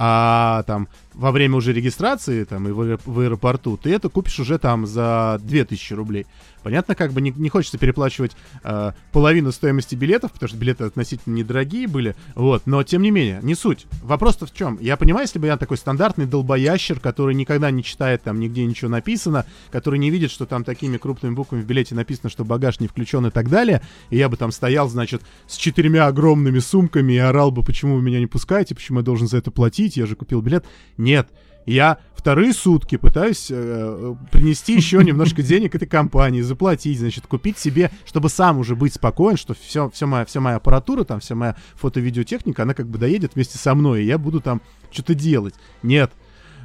а 0.02 0.64
там 0.64 0.88
во 1.20 1.32
время 1.32 1.58
уже 1.58 1.74
регистрации 1.74 2.46
там 2.46 2.68
и 2.70 2.72
в, 2.72 2.98
в 3.06 3.20
аэропорту, 3.20 3.76
ты 3.76 3.94
это 3.94 4.08
купишь 4.08 4.40
уже 4.40 4.58
там 4.58 4.88
за 4.88 5.38
2000 5.44 5.94
рублей. 5.94 6.26
Понятно, 6.64 6.96
как 6.96 7.14
бы 7.14 7.22
не, 7.22 7.32
не 7.32 7.50
хочется 7.50 7.78
переплачивать 7.78 8.36
э, 8.64 8.92
половину 9.12 9.52
стоимости 9.52 9.96
билетов, 9.96 10.32
потому 10.32 10.50
что 10.50 10.58
билеты 10.58 10.86
относительно 10.86 11.36
недорогие 11.36 11.88
были, 11.88 12.16
вот, 12.36 12.64
но 12.66 12.84
тем 12.84 13.02
не 13.02 13.12
менее, 13.12 13.40
не 13.44 13.56
суть. 13.56 13.86
Вопрос-то 14.02 14.46
в 14.46 14.54
чем? 14.54 14.78
Я 14.82 14.98
понимаю, 14.98 15.26
если 15.26 15.40
бы 15.40 15.48
я 15.48 15.58
такой 15.58 15.78
стандартный 15.78 16.26
долбоящер, 16.26 17.00
который 17.00 17.36
никогда 17.36 17.72
не 17.72 17.84
читает 17.84 18.24
там 18.24 18.40
нигде 18.40 18.66
ничего 18.66 18.90
написано, 18.90 19.46
который 19.72 20.00
не 20.00 20.10
видит, 20.10 20.32
что 20.32 20.46
там 20.46 20.64
такими 20.64 20.98
крупными 20.98 21.34
буквами 21.34 21.62
в 21.62 21.66
билете 21.66 21.96
написано, 21.96 22.30
что 22.30 22.46
багаж 22.46 22.80
не 22.80 22.88
включен 22.88 23.26
и 23.26 23.30
так 23.30 23.50
далее, 23.50 23.82
и 24.10 24.18
я 24.18 24.30
бы 24.30 24.38
там 24.38 24.52
стоял, 24.52 24.90
значит, 24.90 25.22
с 25.48 25.56
четырьмя 25.56 26.08
огромными 26.08 26.60
сумками 26.60 27.14
и 27.14 27.18
орал 27.18 27.52
бы, 27.52 27.64
почему 27.64 27.96
вы 27.96 28.02
меня 28.02 28.20
не 28.20 28.28
пускаете, 28.28 28.76
почему 28.76 29.00
я 29.00 29.06
должен 29.06 29.28
за 29.28 29.38
это 29.38 29.52
платить, 29.52 29.98
я 29.98 30.06
же 30.06 30.16
купил 30.16 30.42
билет. 30.42 30.66
Нет, 31.10 31.28
я 31.66 31.98
вторые 32.14 32.54
сутки 32.54 32.98
пытаюсь 32.98 33.48
э, 33.50 34.16
принести 34.32 34.76
еще 34.76 34.98
немножко 35.04 35.42
денег 35.42 35.74
этой 35.74 35.88
компании, 35.88 36.42
заплатить, 36.42 37.00
значит, 37.00 37.26
купить 37.26 37.58
себе, 37.58 37.90
чтобы 38.06 38.30
сам 38.30 38.60
уже 38.60 38.76
быть 38.76 38.94
спокоен, 38.94 39.36
что 39.36 39.56
все, 39.56 39.90
все 39.90 40.06
моя, 40.06 40.24
вся 40.26 40.40
моя 40.40 40.58
аппаратура, 40.58 41.04
там, 41.06 41.20
вся 41.20 41.34
моя 41.34 41.56
фото-видеотехника, 41.74 42.62
она 42.62 42.76
как 42.76 42.88
бы 42.88 43.00
доедет 43.00 43.34
вместе 43.34 43.58
со 43.58 43.74
мной, 43.74 44.04
и 44.04 44.06
я 44.06 44.20
буду 44.20 44.40
там 44.40 44.62
что-то 44.92 45.16
делать. 45.16 45.56
Нет. 45.82 46.12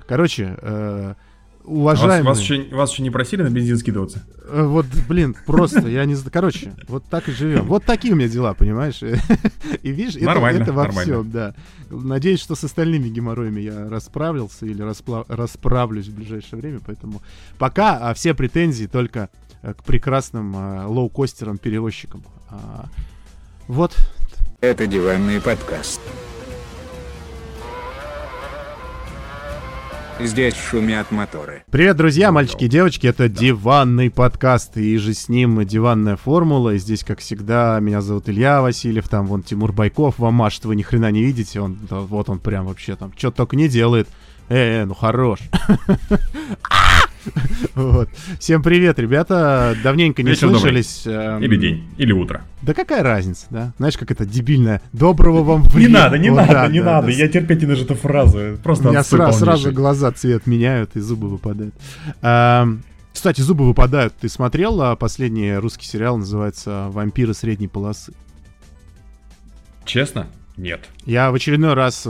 Короче, 0.06 0.58
э, 0.60 1.14
уважаемые... 1.64 2.22
Вас, 2.22 2.38
вас, 2.38 2.40
еще, 2.40 2.74
вас 2.74 2.92
еще 2.92 3.02
не 3.02 3.10
просили 3.10 3.42
на 3.42 3.50
бензин 3.50 3.78
скидываться? 3.78 4.22
Э, 4.46 4.64
вот, 4.64 4.86
блин, 5.08 5.34
просто, 5.46 5.88
я 5.88 6.04
не 6.04 6.14
знаю. 6.14 6.30
Короче, 6.32 6.74
вот 6.88 7.04
так 7.04 7.28
и 7.28 7.32
живем. 7.32 7.64
Вот 7.66 7.84
такие 7.84 8.14
у 8.14 8.16
меня 8.16 8.28
дела, 8.28 8.54
понимаешь? 8.54 9.00
И 9.82 9.90
видишь, 9.90 10.20
нормально, 10.20 10.56
это, 10.56 10.64
это 10.64 10.72
во 10.72 10.84
нормально. 10.84 11.12
всем, 11.12 11.30
да. 11.30 11.54
Надеюсь, 11.90 12.40
что 12.40 12.54
с 12.54 12.64
остальными 12.64 13.08
геморроями 13.08 13.60
я 13.60 13.88
расправился 13.88 14.66
или 14.66 14.84
распла- 14.84 15.24
расправлюсь 15.28 16.08
в 16.08 16.14
ближайшее 16.14 16.60
время, 16.60 16.80
поэтому 16.84 17.22
пока 17.58 17.98
а, 17.98 18.14
все 18.14 18.34
претензии 18.34 18.86
только 18.86 19.30
а, 19.62 19.74
к 19.74 19.82
прекрасным 19.84 20.54
а, 20.56 20.86
лоукостерам-перевозчикам. 20.86 22.22
А, 22.50 22.86
вот. 23.66 23.96
Это 24.60 24.86
диванный 24.86 25.40
подкаст. 25.40 26.00
Здесь 30.20 30.54
шумят 30.54 31.10
моторы. 31.10 31.64
Привет, 31.70 31.96
друзья, 31.96 32.30
мальчики 32.30 32.64
и 32.64 32.68
девочки, 32.68 33.06
это 33.06 33.28
диванный 33.28 34.10
подкаст, 34.10 34.76
и 34.76 34.96
же 34.96 35.12
с 35.12 35.28
ним 35.28 35.64
диванная 35.64 36.16
формула. 36.16 36.74
И 36.74 36.78
здесь, 36.78 37.02
как 37.02 37.18
всегда, 37.18 37.80
меня 37.80 38.00
зовут 38.00 38.28
Илья 38.28 38.62
Васильев, 38.62 39.08
там 39.08 39.26
вон 39.26 39.42
Тимур 39.42 39.72
Байков, 39.72 40.18
вам 40.18 40.34
машет, 40.34 40.66
вы 40.66 40.76
ни 40.76 40.82
хрена 40.82 41.10
не 41.10 41.24
видите, 41.24 41.60
он, 41.60 41.78
да, 41.90 41.98
вот 41.98 42.30
он 42.30 42.38
прям 42.38 42.66
вообще 42.66 42.94
там, 42.94 43.12
что 43.16 43.32
только 43.32 43.56
не 43.56 43.68
делает. 43.68 44.08
Э, 44.48 44.82
э, 44.82 44.84
ну 44.84 44.94
хорош. 44.94 45.40
Вот. 47.74 48.08
Всем 48.38 48.62
привет, 48.62 48.98
ребята. 48.98 49.76
Давненько 49.82 50.22
не 50.22 50.30
Вечер 50.30 50.48
слышались. 50.48 51.02
Эм... 51.06 51.42
Или 51.42 51.56
день, 51.56 51.84
или 51.96 52.12
утро. 52.12 52.44
Да 52.62 52.74
какая 52.74 53.02
разница, 53.02 53.46
да? 53.50 53.72
Знаешь, 53.78 53.96
как 53.96 54.10
это 54.10 54.24
дебильное. 54.24 54.80
Доброго 54.92 55.42
вам 55.42 55.62
времени. 55.64 55.88
Не 55.88 55.94
надо, 55.94 56.18
не 56.18 56.30
вот, 56.30 56.36
надо, 56.36 56.52
да, 56.52 56.68
не 56.68 56.80
да, 56.80 56.84
надо. 56.86 57.06
Да. 57.08 57.12
Я 57.12 57.28
терпеть 57.28 57.60
не 57.60 57.66
даже 57.66 57.84
эту 57.84 57.94
фразу. 57.94 58.58
Просто 58.62 58.88
У 58.88 58.90
меня 58.90 59.02
сразу, 59.02 59.38
сразу 59.38 59.72
глаза 59.72 60.12
цвет 60.12 60.46
меняют 60.46 60.96
и 60.96 61.00
зубы 61.00 61.28
выпадают. 61.28 61.74
Эм... 62.22 62.82
Кстати, 63.12 63.40
зубы 63.40 63.64
выпадают. 63.64 64.12
Ты 64.20 64.28
смотрел 64.28 64.82
а, 64.82 64.96
последний 64.96 65.54
русский 65.54 65.86
сериал, 65.86 66.16
называется 66.18 66.88
«Вампиры 66.90 67.32
средней 67.32 67.68
полосы»? 67.68 68.12
Честно? 69.84 70.26
Нет. 70.56 70.80
Я 71.06 71.30
в 71.30 71.34
очередной 71.34 71.74
раз 71.74 72.08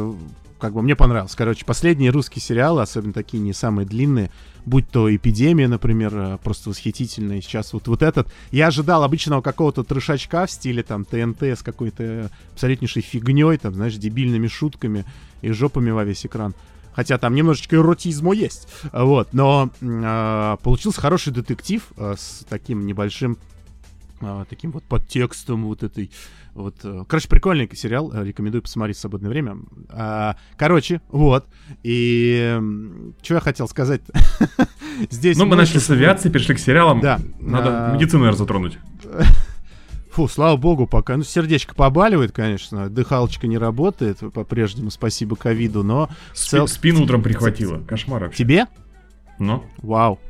как 0.59 0.73
бы 0.73 0.80
мне 0.80 0.97
понравилось. 0.97 1.35
Короче, 1.35 1.66
последние 1.66 2.11
русские 2.11 2.40
сериалы, 2.40 2.80
особенно 2.80 3.12
такие 3.12 3.42
не 3.42 3.52
самые 3.52 3.87
длинные, 3.87 4.30
будь 4.66 4.88
то 4.88 5.14
«Эпидемия», 5.14 5.68
например, 5.68 6.12
э, 6.14 6.38
просто 6.42 6.71
восхитительная. 6.71 7.40
Сейчас 7.40 7.73
вот, 7.73 7.88
вот 7.88 8.02
этот. 8.02 8.28
Я 8.50 8.68
ожидал 8.68 9.04
обычного 9.04 9.42
какого-то 9.42 9.85
трешачка 9.85 10.47
в 10.47 10.50
стиле 10.50 10.83
там 10.83 11.04
ТНТ 11.04 11.42
с 11.42 11.62
какой-то 11.62 12.30
абсолютнейшей 12.52 13.02
фигней, 13.02 13.56
там, 13.59 13.75
знаешь, 13.75 13.94
дебильными 13.97 14.47
шутками 14.47 15.04
и 15.42 15.50
жопами 15.50 15.90
во 15.90 16.04
весь 16.04 16.25
экран. 16.25 16.54
Хотя 16.94 17.18
там 17.18 17.35
немножечко 17.35 17.76
эротизма 17.76 18.35
есть. 18.35 18.68
Вот. 18.92 19.33
Но 19.33 19.71
э, 19.80 20.56
получился 20.62 21.00
хороший 21.00 21.33
детектив 21.33 21.83
э, 21.97 22.14
с 22.16 22.47
таким 22.49 22.87
небольшим 22.87 23.37
э, 24.21 24.44
таким 24.49 24.71
вот 24.71 24.85
подтекстом 24.85 25.64
вот 25.64 25.83
этой 25.83 26.11
вот, 26.55 26.77
э, 26.85 27.05
короче, 27.09 27.29
прикольный 27.29 27.69
сериал, 27.75 28.13
э, 28.13 28.25
рекомендую 28.25 28.63
посмотреть 28.63 28.97
в 28.97 29.01
свободное 29.01 29.29
время. 29.29 29.59
А, 29.91 30.37
короче, 30.57 31.01
вот. 31.09 31.47
И 31.83 32.59
что 33.23 33.35
я 33.35 33.41
хотел 33.41 33.67
сказать? 33.67 34.03
Здесь. 35.11 35.37
Ну, 35.37 35.47
мы 35.47 35.57
начали 35.57 35.79
с 35.79 35.91
авиации, 35.91 36.31
перешли 36.31 36.55
к 36.55 36.61
сериалам. 36.61 37.01
Да. 37.01 37.21
Надо 37.41 37.91
а... 37.91 37.95
медицину, 37.95 38.21
наверное, 38.21 38.39
затронуть. 38.39 38.79
Фу, 40.13 40.29
слава 40.29 40.57
богу, 40.57 40.87
пока. 40.87 41.17
Ну, 41.17 41.25
сердечко 41.25 41.75
побаливает, 41.75 42.31
конечно. 42.31 42.89
Дыхалочка 42.89 43.49
не 43.49 43.59
работает 43.59 44.21
по-прежнему, 44.33 44.91
спасибо 44.91 45.35
ковиду, 45.35 45.83
но... 45.83 46.09
Спи- 46.33 46.65
Спину 46.69 47.03
утром 47.03 47.21
прихватило. 47.21 47.79
Кошмар 47.81 48.23
вообще. 48.23 48.45
Тебе? 48.45 48.67
Ну. 49.41 49.65
Вау. 49.79 50.21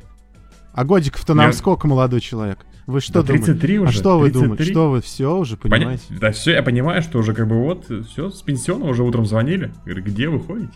А 0.73 0.83
годиков-то 0.83 1.35
нам 1.35 1.47
Я... 1.47 1.53
сколько, 1.53 1.87
молодой 1.87 2.19
человек? 2.19 2.65
Вы 2.87 3.01
что 3.01 3.21
да, 3.21 3.27
33 3.27 3.77
думаете? 3.77 3.79
уже. 3.79 3.89
А 3.89 3.91
что 4.01 4.21
33? 4.21 4.39
вы 4.39 4.47
думаете? 4.47 4.71
Что 4.71 4.89
вы 4.91 5.01
все 5.01 5.37
уже 5.37 5.57
понимаете? 5.57 6.03
Поня... 6.07 6.19
Да, 6.19 6.31
все, 6.31 6.51
я 6.51 6.63
понимаю, 6.63 7.01
что 7.01 7.17
уже 7.17 7.33
как 7.33 7.47
бы 7.47 7.59
вот, 7.61 7.85
все, 8.09 8.29
с 8.29 8.41
пенсиона 8.41 8.85
уже 8.85 9.03
утром 9.03 9.25
звонили. 9.25 9.71
Говорю, 9.85 10.03
где 10.03 10.29
вы 10.29 10.39
ходите? 10.39 10.73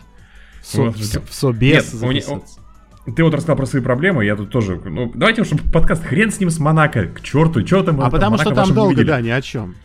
Со, 0.62 0.82
в, 0.82 0.96
в 0.96 1.32
собес 1.32 1.94
Нет, 2.02 2.28
у, 2.28 3.10
ты 3.12 3.24
вот 3.24 3.32
рассказал 3.32 3.56
про 3.56 3.66
свои 3.66 3.80
проблемы, 3.80 4.24
я 4.24 4.36
тут 4.36 4.50
тоже. 4.50 4.80
Ну, 4.84 5.10
давайте 5.14 5.42
уж 5.42 5.48
подкаст 5.72 6.04
хрен 6.04 6.30
с 6.30 6.40
ним 6.40 6.50
с 6.50 6.58
Монако. 6.58 7.06
К 7.06 7.20
черту, 7.22 7.64
что 7.66 7.82
там. 7.82 8.00
А 8.00 8.04
там, 8.04 8.10
потому 8.10 8.32
Монако 8.32 8.50
что 8.50 8.54
там 8.54 8.74
долго, 8.74 9.04
да, 9.04 9.20
ни 9.20 9.30
о 9.30 9.40
чем. 9.40 9.76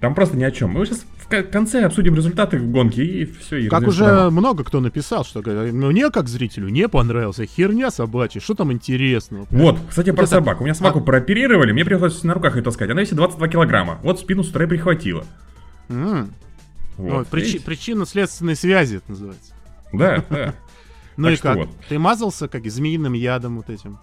Там 0.00 0.14
просто 0.14 0.36
ни 0.36 0.44
о 0.44 0.50
чем. 0.50 0.70
Мы 0.70 0.84
сейчас 0.86 1.04
в 1.30 1.50
конце 1.50 1.84
обсудим 1.84 2.14
результаты 2.14 2.58
гонки 2.58 3.00
и 3.00 3.24
все. 3.24 3.56
И 3.58 3.68
как 3.68 3.86
уже 3.86 4.04
права. 4.04 4.30
много 4.30 4.64
кто 4.64 4.80
написал, 4.80 5.24
что 5.24 5.42
ну, 5.42 5.90
мне 5.90 6.10
как 6.10 6.28
зрителю 6.28 6.68
не 6.68 6.88
понравился. 6.88 7.46
Херня 7.46 7.90
собачья, 7.90 8.40
что 8.40 8.54
там 8.54 8.72
интересного? 8.72 9.46
Вот, 9.50 9.78
кстати, 9.88 10.10
про 10.12 10.22
это... 10.22 10.30
собак. 10.30 10.60
У 10.60 10.64
меня 10.64 10.74
собаку 10.74 11.00
а... 11.00 11.02
прооперировали, 11.02 11.72
мне 11.72 11.84
пришлось 11.84 12.22
на 12.24 12.34
руках 12.34 12.56
ее 12.56 12.62
таскать. 12.62 12.90
Она 12.90 13.00
весит 13.00 13.16
22 13.16 13.48
килограмма. 13.48 13.98
Вот 14.02 14.20
спину 14.20 14.42
с 14.42 14.48
утра 14.50 14.66
прихватила. 14.66 15.24
Mm. 15.88 16.28
Вот, 16.96 17.12
вот, 17.12 17.28
причи- 17.28 17.62
причинно-следственной 17.62 18.56
связи 18.56 18.96
это 18.96 19.10
называется. 19.10 19.52
Да, 19.92 20.24
да. 20.30 20.54
Ну 21.16 21.28
и 21.28 21.36
как? 21.36 21.68
Ты 21.88 21.98
мазался 21.98 22.48
как 22.48 22.68
змеиным 22.70 23.12
ядом 23.14 23.56
вот 23.56 23.70
этим? 23.70 23.98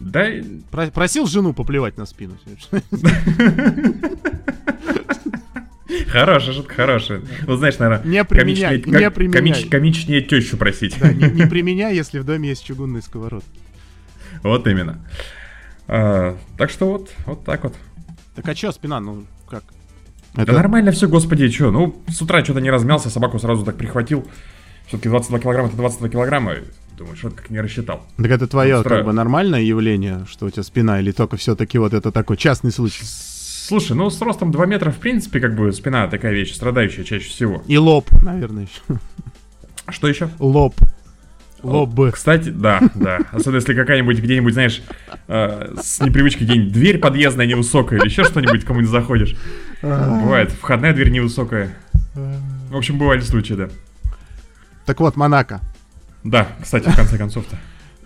Да. 0.00 0.26
Просил 0.70 1.26
жену 1.26 1.52
поплевать 1.54 1.96
на 1.96 2.06
спину. 2.06 2.34
Хорошая 6.08 6.54
шутка, 6.54 6.74
хорошая. 6.74 7.22
Ну, 7.46 7.56
знаешь, 7.56 7.78
наверное, 7.78 8.04
не 8.04 8.24
применяй, 8.24 8.80
комичнее, 8.80 9.00
не 9.00 9.10
применяй. 9.10 9.52
Комич, 9.52 9.68
комичнее 9.68 10.20
тещу 10.20 10.56
просить. 10.56 10.98
Да, 10.98 11.12
не, 11.12 11.30
не 11.30 11.46
применяй, 11.48 11.94
если 11.94 12.18
в 12.18 12.24
доме 12.24 12.48
есть 12.48 12.64
чугунный 12.64 13.02
сковород. 13.02 13.44
Вот 14.42 14.66
именно. 14.66 15.04
А, 15.86 16.36
так 16.58 16.70
что 16.70 16.86
вот, 16.86 17.12
вот 17.26 17.44
так 17.44 17.62
вот. 17.64 17.74
Так 18.34 18.48
а 18.48 18.54
чё 18.54 18.72
спина, 18.72 19.00
ну 19.00 19.24
как? 19.48 19.62
Это... 20.34 20.46
Да 20.46 20.52
нормально 20.52 20.90
все, 20.90 21.08
господи, 21.08 21.48
что? 21.48 21.70
Ну, 21.70 22.02
с 22.08 22.20
утра 22.20 22.44
что-то 22.44 22.60
не 22.60 22.70
размялся, 22.70 23.08
собаку 23.08 23.38
сразу 23.38 23.64
так 23.64 23.76
прихватил. 23.76 24.26
Все-таки 24.88 25.08
22 25.08 25.38
килограмма 25.38 25.68
это 25.68 25.76
22 25.76 26.08
килограмма. 26.08 26.54
Думаю, 26.96 27.16
что 27.16 27.30
как 27.30 27.50
не 27.50 27.60
рассчитал. 27.60 28.06
Так 28.16 28.26
это 28.26 28.46
твое 28.46 28.82
как 28.82 29.04
бы 29.04 29.12
нормальное 29.12 29.60
явление, 29.60 30.26
что 30.28 30.46
у 30.46 30.50
тебя 30.50 30.62
спина, 30.62 31.00
или 31.00 31.12
только 31.12 31.36
все-таки 31.36 31.78
вот 31.78 31.92
это 31.92 32.10
такой 32.10 32.36
частный 32.36 32.72
случай? 32.72 33.04
Слушай, 33.66 33.96
ну 33.96 34.10
с 34.10 34.20
ростом 34.22 34.52
2 34.52 34.66
метра, 34.66 34.92
в 34.92 34.98
принципе, 34.98 35.40
как 35.40 35.56
бы 35.56 35.72
спина 35.72 36.06
такая 36.06 36.32
вещь, 36.32 36.54
страдающая 36.54 37.02
чаще 37.02 37.28
всего. 37.28 37.64
И 37.66 37.76
лоб, 37.76 38.06
наверное, 38.22 38.62
еще. 38.62 39.00
Что 39.88 40.06
еще? 40.06 40.28
Лоб. 40.38 40.76
Лоб. 41.64 41.90
Кстати, 42.12 42.50
да, 42.50 42.80
да. 42.94 43.18
Особенно 43.32 43.56
если 43.56 43.74
какая-нибудь 43.74 44.20
где-нибудь, 44.20 44.52
знаешь, 44.52 44.82
э, 45.26 45.74
с 45.82 46.00
непривычкой 46.00 46.46
где-нибудь 46.46 46.72
дверь 46.72 46.98
подъездная 46.98 47.46
невысокая 47.46 47.98
или 47.98 48.06
еще 48.06 48.22
что-нибудь, 48.22 48.64
кому-нибудь 48.64 48.92
заходишь. 48.92 49.34
Бывает, 49.82 50.52
входная 50.52 50.92
дверь 50.92 51.10
невысокая. 51.10 51.76
В 52.14 52.76
общем, 52.76 52.98
бывали 52.98 53.20
случаи, 53.20 53.54
да. 53.54 53.68
Так 54.84 55.00
вот, 55.00 55.16
Монако. 55.16 55.60
Да, 56.22 56.46
кстати, 56.62 56.88
в 56.88 56.94
конце 56.94 57.18
концов-то. 57.18 57.56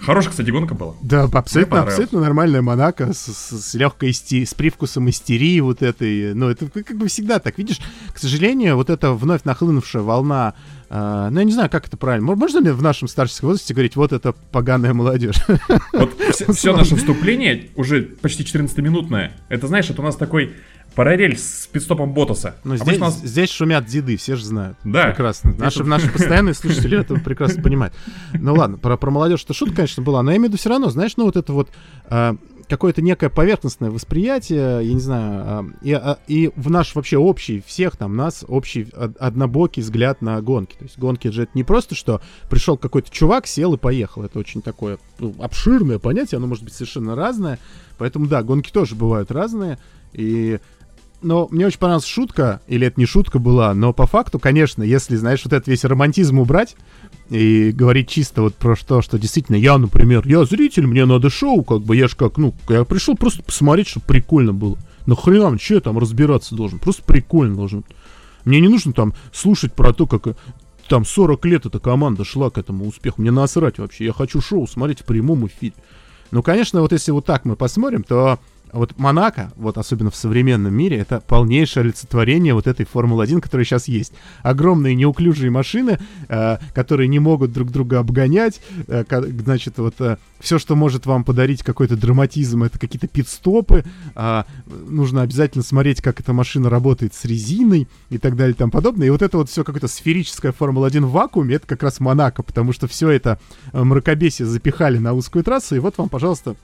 Хорошая, 0.00 0.30
кстати, 0.30 0.50
гонка 0.50 0.74
была. 0.74 0.94
Да, 1.02 1.24
абсолютно, 1.24 1.82
абсолютно 1.82 2.20
нормальная 2.20 2.62
Монако 2.62 3.12
с, 3.12 3.26
с, 3.26 3.60
с 3.60 3.74
легкой 3.74 4.10
исти, 4.10 4.44
с 4.44 4.54
привкусом 4.54 5.10
истерии 5.10 5.60
вот 5.60 5.82
этой. 5.82 6.34
Ну, 6.34 6.48
это 6.48 6.68
как 6.70 6.96
бы 6.96 7.08
всегда 7.08 7.38
так, 7.38 7.58
видишь. 7.58 7.80
К 8.12 8.18
сожалению, 8.18 8.76
вот 8.76 8.88
эта 8.88 9.12
вновь 9.12 9.44
нахлынувшая 9.44 10.02
волна 10.02 10.54
Uh, 10.90 11.30
ну, 11.30 11.38
я 11.38 11.44
не 11.44 11.52
знаю, 11.52 11.70
как 11.70 11.86
это 11.86 11.96
правильно. 11.96 12.34
Можно 12.34 12.58
ли 12.58 12.72
в 12.72 12.82
нашем 12.82 13.06
старческом 13.06 13.50
возрасте 13.50 13.74
говорить, 13.74 13.94
вот 13.94 14.12
это 14.12 14.32
поганая 14.50 14.92
молодежь? 14.92 15.36
Вот 15.92 16.18
все, 16.32 16.52
все 16.52 16.76
наше 16.76 16.96
вступление, 16.96 17.68
уже 17.76 18.02
почти 18.02 18.42
14-минутное, 18.42 19.32
это, 19.48 19.68
знаешь, 19.68 19.88
это 19.90 20.00
у 20.00 20.04
нас 20.04 20.16
такой 20.16 20.54
параллель 20.94 21.38
с 21.38 21.68
пидстопом 21.70 22.12
Ботаса. 22.12 22.56
Ну, 22.64 22.76
здесь, 22.76 22.98
нас... 22.98 23.18
здесь 23.18 23.50
шумят 23.50 23.86
деды, 23.86 24.16
все 24.16 24.34
же 24.34 24.44
знают. 24.44 24.76
Да. 24.84 25.08
Прекрасно. 25.08 25.54
Наши, 25.56 25.84
наши 25.84 26.08
постоянные 26.12 26.54
слушатели 26.54 26.98
это 26.98 27.14
прекрасно 27.14 27.62
понимают. 27.62 27.94
Ну 28.32 28.54
ладно, 28.54 28.76
про, 28.78 28.96
про 28.96 29.10
молодежь 29.10 29.44
это 29.44 29.54
шутка, 29.54 29.76
конечно, 29.76 30.02
была, 30.02 30.22
но 30.22 30.32
я 30.32 30.38
имею 30.38 30.48
в 30.48 30.52
виду 30.52 30.58
все 30.58 30.70
равно, 30.70 30.90
знаешь, 30.90 31.16
ну 31.16 31.24
вот 31.24 31.36
это 31.36 31.52
вот 31.52 31.70
а, 32.06 32.36
какое-то 32.70 33.02
некое 33.02 33.28
поверхностное 33.28 33.90
восприятие, 33.90 34.86
я 34.86 34.94
не 34.94 35.00
знаю, 35.00 35.42
а, 35.44 35.66
и, 35.82 35.92
а, 35.92 36.18
и 36.28 36.50
в 36.54 36.70
наш 36.70 36.94
вообще 36.94 37.18
общий, 37.18 37.62
всех 37.66 37.96
там 37.96 38.16
нас, 38.16 38.44
общий 38.46 38.86
однобокий 39.18 39.82
взгляд 39.82 40.22
на 40.22 40.40
гонки. 40.40 40.76
То 40.78 40.84
есть 40.84 40.96
гонки 40.96 41.28
же 41.28 41.42
это 41.42 41.52
не 41.54 41.64
просто, 41.64 41.94
что 41.94 42.22
пришел 42.48 42.78
какой-то 42.78 43.10
чувак, 43.10 43.46
сел 43.46 43.74
и 43.74 43.76
поехал. 43.76 44.22
Это 44.22 44.38
очень 44.38 44.62
такое 44.62 44.98
ну, 45.18 45.34
обширное 45.40 45.98
понятие, 45.98 46.36
оно 46.38 46.46
может 46.46 46.64
быть 46.64 46.72
совершенно 46.72 47.16
разное. 47.16 47.58
Поэтому 47.98 48.26
да, 48.26 48.42
гонки 48.42 48.70
тоже 48.70 48.94
бывают 48.94 49.32
разные. 49.32 49.78
И 50.12 50.60
но 51.22 51.48
мне 51.50 51.66
очень 51.66 51.78
понравилась 51.78 52.06
шутка, 52.06 52.60
или 52.66 52.86
это 52.86 52.98
не 52.98 53.06
шутка 53.06 53.38
была, 53.38 53.74
но 53.74 53.92
по 53.92 54.06
факту, 54.06 54.38
конечно, 54.38 54.82
если, 54.82 55.16
знаешь, 55.16 55.42
вот 55.44 55.52
этот 55.52 55.68
весь 55.68 55.84
романтизм 55.84 56.38
убрать 56.38 56.76
и 57.28 57.72
говорить 57.72 58.08
чисто 58.08 58.42
вот 58.42 58.54
про 58.54 58.76
то, 58.76 59.02
что 59.02 59.18
действительно 59.18 59.56
я, 59.56 59.78
например, 59.78 60.26
я 60.26 60.44
зритель, 60.44 60.86
мне 60.86 61.04
надо 61.04 61.30
шоу, 61.30 61.62
как 61.62 61.82
бы 61.82 61.96
я 61.96 62.08
ж 62.08 62.14
как, 62.16 62.38
ну, 62.38 62.54
я 62.68 62.84
пришел 62.84 63.16
просто 63.16 63.42
посмотреть, 63.42 63.88
чтобы 63.88 64.06
прикольно 64.06 64.52
было. 64.52 64.78
Нахрена, 65.06 65.58
что 65.58 65.74
я 65.74 65.80
там 65.80 65.98
разбираться 65.98 66.54
должен? 66.54 66.78
Просто 66.78 67.02
прикольно 67.02 67.56
должен. 67.56 67.84
Мне 68.44 68.60
не 68.60 68.68
нужно 68.68 68.92
там 68.92 69.14
слушать 69.32 69.72
про 69.72 69.92
то, 69.92 70.06
как 70.06 70.36
там 70.88 71.04
40 71.04 71.44
лет 71.46 71.66
эта 71.66 71.78
команда 71.78 72.24
шла 72.24 72.50
к 72.50 72.58
этому 72.58 72.86
успеху. 72.86 73.20
Мне 73.22 73.30
насрать 73.30 73.78
вообще. 73.78 74.06
Я 74.06 74.12
хочу 74.12 74.40
шоу 74.40 74.66
смотреть 74.66 75.00
в 75.00 75.04
прямом 75.04 75.46
эфире. 75.46 75.74
Ну, 76.30 76.42
конечно, 76.42 76.80
вот 76.80 76.92
если 76.92 77.10
вот 77.12 77.26
так 77.26 77.44
мы 77.44 77.56
посмотрим, 77.56 78.02
то 78.02 78.38
вот 78.72 78.98
Монако, 78.98 79.52
вот 79.56 79.78
особенно 79.78 80.10
в 80.10 80.16
современном 80.16 80.74
мире, 80.74 80.98
это 80.98 81.20
полнейшее 81.20 81.82
олицетворение 81.82 82.54
вот 82.54 82.66
этой 82.66 82.86
Формулы-1, 82.86 83.40
которая 83.40 83.64
сейчас 83.64 83.88
есть. 83.88 84.12
Огромные 84.42 84.94
неуклюжие 84.94 85.50
машины, 85.50 85.98
э, 86.28 86.58
которые 86.74 87.08
не 87.08 87.18
могут 87.18 87.52
друг 87.52 87.70
друга 87.70 87.98
обгонять. 87.98 88.60
Э, 88.88 89.04
значит, 89.44 89.78
вот 89.78 89.94
э, 90.00 90.16
все, 90.40 90.58
что 90.58 90.76
может 90.76 91.06
вам 91.06 91.24
подарить 91.24 91.62
какой-то 91.62 91.96
драматизм, 91.96 92.64
это 92.64 92.78
какие-то 92.78 93.08
пит-стопы. 93.08 93.84
Э, 94.14 94.44
нужно 94.66 95.22
обязательно 95.22 95.62
смотреть, 95.62 96.00
как 96.00 96.20
эта 96.20 96.32
машина 96.32 96.70
работает 96.70 97.14
с 97.14 97.24
резиной 97.24 97.88
и 98.08 98.18
так 98.18 98.36
далее 98.36 98.54
и 98.54 98.56
тому 98.56 98.70
подобное. 98.70 99.06
И 99.06 99.10
вот 99.10 99.22
это 99.22 99.36
вот 99.36 99.50
все 99.50 99.64
какое-то 99.64 99.88
сферическое 99.88 100.52
Формула-1 100.52 101.06
в 101.06 101.10
вакууме, 101.10 101.56
это 101.56 101.66
как 101.66 101.82
раз 101.82 102.00
Монако, 102.00 102.42
потому 102.42 102.72
что 102.72 102.86
все 102.86 103.10
это 103.10 103.38
э, 103.72 103.82
мракобесие 103.82 104.46
запихали 104.46 104.98
на 104.98 105.12
узкую 105.12 105.44
трассу, 105.44 105.76
и 105.76 105.78
вот 105.78 105.98
вам, 105.98 106.08
пожалуйста, 106.08 106.56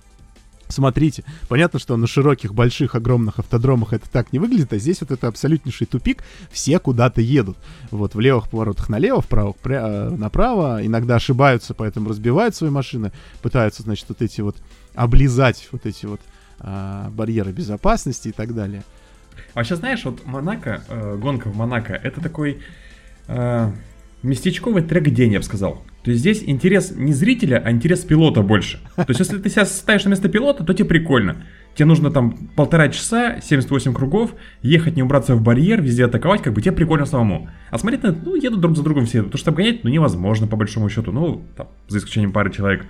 Смотрите, 0.68 1.24
понятно, 1.48 1.78
что 1.78 1.96
на 1.96 2.06
широких, 2.06 2.52
больших, 2.54 2.94
огромных 2.94 3.38
автодромах 3.38 3.92
это 3.92 4.10
так 4.10 4.32
не 4.32 4.38
выглядит, 4.38 4.72
а 4.72 4.78
здесь 4.78 5.00
вот 5.00 5.10
это 5.10 5.28
абсолютнейший 5.28 5.86
тупик, 5.86 6.24
все 6.50 6.78
куда-то 6.78 7.20
едут. 7.20 7.56
Вот 7.90 8.14
в 8.14 8.20
левых 8.20 8.48
поворотах 8.48 8.88
налево, 8.88 9.20
в 9.20 9.28
правых 9.28 9.56
пря- 9.62 10.08
э, 10.08 10.16
направо, 10.16 10.84
иногда 10.84 11.16
ошибаются, 11.16 11.74
поэтому 11.74 12.08
разбивают 12.08 12.54
свои 12.54 12.70
машины, 12.70 13.12
пытаются, 13.42 13.82
значит, 13.82 14.06
вот 14.08 14.22
эти 14.22 14.40
вот 14.40 14.56
облизать 14.94 15.68
вот 15.72 15.86
эти 15.86 16.06
вот 16.06 16.20
а, 16.58 17.10
барьеры 17.10 17.52
безопасности 17.52 18.28
и 18.28 18.32
так 18.32 18.54
далее. 18.54 18.82
А 19.54 19.62
сейчас 19.62 19.80
знаешь, 19.80 20.04
вот 20.04 20.24
Монако, 20.26 20.82
э, 20.88 21.16
гонка 21.16 21.48
в 21.48 21.56
Монако, 21.56 21.92
это 21.92 22.20
такой 22.20 22.62
э, 23.28 23.70
местечковый 24.22 24.82
трек 24.82 25.10
день, 25.10 25.32
я 25.32 25.38
бы 25.38 25.44
сказал. 25.44 25.82
То 26.06 26.12
есть 26.12 26.20
здесь 26.20 26.44
интерес 26.46 26.92
не 26.94 27.12
зрителя, 27.12 27.60
а 27.64 27.72
интерес 27.72 28.04
пилота 28.04 28.42
больше. 28.42 28.78
То 28.94 29.06
есть 29.08 29.18
если 29.18 29.38
ты 29.38 29.50
себя 29.50 29.64
ставишь 29.64 30.04
на 30.04 30.10
место 30.10 30.28
пилота, 30.28 30.62
то 30.62 30.72
тебе 30.72 30.88
прикольно. 30.88 31.38
Тебе 31.74 31.86
нужно 31.86 32.12
там 32.12 32.48
полтора 32.54 32.90
часа, 32.90 33.40
78 33.40 33.92
кругов, 33.92 34.36
ехать, 34.62 34.94
не 34.94 35.02
убраться 35.02 35.34
в 35.34 35.42
барьер, 35.42 35.82
везде 35.82 36.04
атаковать, 36.04 36.42
как 36.42 36.52
бы 36.52 36.62
тебе 36.62 36.70
прикольно 36.70 37.06
самому. 37.06 37.50
А 37.70 37.78
смотреть 37.78 38.04
на 38.04 38.12
ну, 38.12 38.36
едут 38.36 38.60
друг 38.60 38.76
за 38.76 38.84
другом 38.84 39.06
все. 39.06 39.24
То, 39.24 39.36
что 39.36 39.50
обгонять, 39.50 39.82
ну, 39.82 39.90
невозможно, 39.90 40.46
по 40.46 40.54
большому 40.54 40.88
счету. 40.88 41.10
Ну, 41.10 41.42
там, 41.56 41.70
за 41.88 41.98
исключением 41.98 42.30
пары 42.30 42.52
человек. 42.52 42.86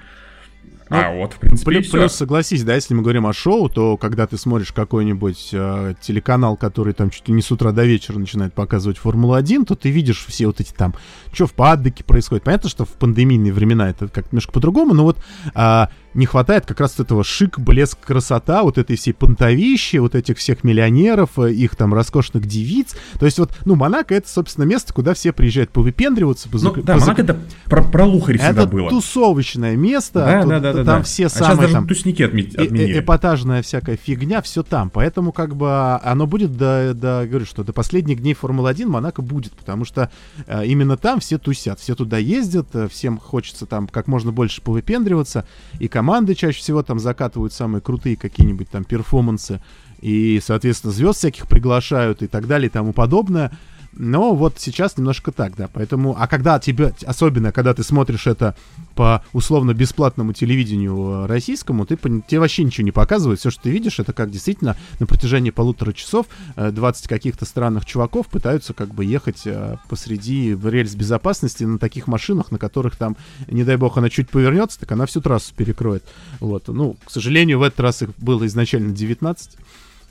А 0.89 1.13
вот, 1.13 1.33
в 1.33 1.39
принципе, 1.39 1.73
Плюс, 1.73 1.89
плюс, 1.89 2.13
согласись, 2.13 2.63
да, 2.63 2.75
если 2.75 2.95
мы 2.95 3.03
говорим 3.03 3.27
о 3.27 3.33
шоу, 3.33 3.69
то 3.69 3.97
когда 3.97 4.27
ты 4.27 4.39
смотришь 4.39 4.73
какой-нибудь 4.73 5.51
э, 5.53 5.95
телеканал, 6.01 6.57
который 6.57 6.93
там 6.93 7.11
чуть 7.11 7.27
ли 7.29 7.35
не 7.35 7.43
с 7.43 7.51
утра 7.51 7.73
до 7.73 7.85
вечера 7.85 8.19
начинает 8.19 8.55
показывать 8.55 8.99
Формулу-1, 8.99 9.65
то 9.65 9.75
ты 9.75 9.91
видишь 9.91 10.25
все 10.27 10.47
вот 10.47 10.61
эти 10.61 10.73
там, 10.73 10.95
что 11.33 11.47
в 11.47 11.55
паддоке 11.55 12.05
происходит. 12.05 12.45
Понятно, 12.45 12.69
что 12.69 12.85
в 12.85 12.91
пандемийные 12.91 13.53
времена 13.53 13.91
это 13.91 14.07
как-то 14.07 14.31
немножко 14.33 14.53
по-другому, 14.53 14.95
но 14.95 15.03
вот 15.03 15.19
а, 15.55 15.91
не 16.17 16.27
хватает 16.27 16.67
как 16.67 16.81
раз 16.81 16.99
этого 16.99 17.23
шик, 17.23 17.59
блеск, 17.59 17.99
красота, 18.01 18.63
вот 18.63 18.79
этой 18.79 18.97
всей 18.97 19.13
понтовищи, 19.13 19.99
вот 19.99 20.15
этих 20.15 20.39
всех 20.39 20.65
миллионеров, 20.65 21.39
э, 21.39 21.53
их 21.53 21.77
там 21.77 21.95
роскошных 21.95 22.47
девиц. 22.47 22.97
То 23.19 23.27
есть 23.27 23.39
вот, 23.39 23.51
ну, 23.65 23.75
Монако 23.77 24.15
это, 24.15 24.29
собственно, 24.29 24.65
место, 24.65 24.93
куда 24.93 25.15
все 25.15 25.33
приезжают 25.33 25.71
повыпендриваться, 25.71 26.49
Ну, 26.51 26.59
позак- 26.59 26.83
да, 26.83 26.95
позак- 26.95 27.01
Монако 27.01 27.23
это 27.23 27.37
про, 27.67 27.83
про 27.85 28.05
лухарь 28.07 28.39
всегда 28.39 28.63
это 28.63 28.71
было. 28.71 28.91
тусовочное 28.91 29.77
место, 29.77 30.21
Да, 30.21 30.41
тут- 30.41 30.51
да, 30.51 30.61
да, 30.61 30.73
да, 30.73 30.85
там 30.85 30.99
да. 30.99 31.03
все 31.03 31.27
а 31.27 31.29
сейчас 31.29 31.39
самые 31.39 31.61
даже 31.63 31.73
там 31.75 31.87
тусники 31.89 32.23
э- 32.23 32.27
отменили. 32.27 32.99
эпатажная 33.01 33.63
всякая 33.63 33.97
фигня, 33.97 34.41
все 34.43 34.63
там. 34.63 34.91
Поэтому, 34.91 35.33
как 35.33 35.55
бы, 35.55 35.97
оно 36.03 36.27
будет 36.27 36.57
до, 36.57 36.93
до, 36.95 37.27
говорю, 37.29 37.45
что 37.47 37.63
до 37.65 37.73
последних 37.73 38.21
дней 38.23 38.35
Формулы-1 38.35 38.87
Монако 38.87 39.23
будет, 39.23 39.53
потому 39.53 39.85
что 39.85 40.11
э, 40.47 40.65
именно 40.67 40.97
там 40.97 41.21
все 41.21 41.39
тусят, 41.39 41.79
все 41.81 41.95
туда 41.95 42.19
ездят, 42.19 42.69
э, 42.75 42.89
всем 42.91 43.19
хочется 43.19 43.67
там 43.67 43.87
как 43.89 44.07
можно 44.07 44.33
больше 44.33 44.63
повыпендриваться, 44.63 45.47
и 45.79 45.89
команды 46.07 46.37
чаще 46.37 46.61
всего 46.61 46.85
там 46.85 47.01
закатывают 47.01 47.53
самые 47.53 47.83
крутые 47.83 48.17
какие-нибудь 48.17 48.71
там 48.71 48.85
перформансы, 48.85 49.61
и, 50.01 50.41
соответственно, 50.41 50.93
звезд 50.93 51.19
всяких 51.19 51.49
приглашают 51.49 52.23
и 52.23 52.29
так 52.29 52.47
далее 52.47 52.69
и 52.69 52.71
тому 52.71 52.93
подобное. 52.93 53.51
Но 53.99 54.35
вот 54.35 54.55
сейчас 54.59 54.97
немножко 54.99 55.33
так, 55.33 55.57
да. 55.57 55.69
Поэтому, 55.73 56.15
а 56.19 56.27
когда 56.27 56.59
тебе, 56.59 56.95
особенно 57.07 57.51
когда 57.51 57.73
ты 57.75 57.83
смотришь 57.83 58.27
это 58.27 58.55
по 58.95 59.25
условно 59.33 59.73
бесплатному 59.73 60.33
телевидению 60.33 61.25
э, 61.25 61.27
российскому, 61.27 61.87
ты 61.87 61.97
тебе 61.97 62.41
вообще 62.41 62.65
ничего 62.65 62.85
не 62.85 62.93
показывают. 62.93 63.41
Все, 63.41 63.51
что 63.51 63.65
ты 63.65 63.71
видишь, 63.71 63.99
это 63.99 64.13
как 64.13 64.31
действительно 64.31 64.77
на 65.01 65.07
протяжении 65.07 65.51
полутора 65.51 65.93
часов 65.93 66.27
э, 66.57 66.71
20 66.71 67.09
каких-то 67.09 67.47
странных 67.47 67.87
чуваков 67.87 68.29
пытаются 68.29 68.75
как 68.75 68.95
бы 68.95 69.05
ехать 69.05 69.43
э, 69.47 69.77
посреди 69.89 70.57
рельс 70.63 70.95
безопасности 70.95 71.65
на 71.65 71.79
таких 71.79 72.07
машинах, 72.07 72.51
на 72.51 72.59
которых 72.59 72.97
там, 72.97 73.17
не 73.49 73.65
дай 73.65 73.77
бог, 73.77 73.97
она 73.97 74.11
чуть 74.11 74.29
повернется, 74.29 74.79
так 74.81 74.93
она 74.93 75.07
всю 75.07 75.21
трассу 75.21 75.55
перекроет. 75.55 76.05
Вот. 76.41 76.69
Ну, 76.69 76.97
к 77.05 77.11
сожалению, 77.11 77.59
в 77.59 77.63
этот 77.63 77.81
раз 77.81 78.03
их 78.03 78.11
было 78.19 78.47
изначально 78.47 78.95
19, 78.95 79.57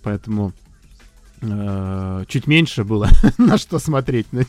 поэтому 0.02 0.50
э, 0.50 0.65
чуть 2.28 2.48
меньше 2.48 2.84
было 2.84 3.10
на 3.38 3.58
что 3.58 3.80
смотреть, 3.80 4.28
но, 4.32 4.42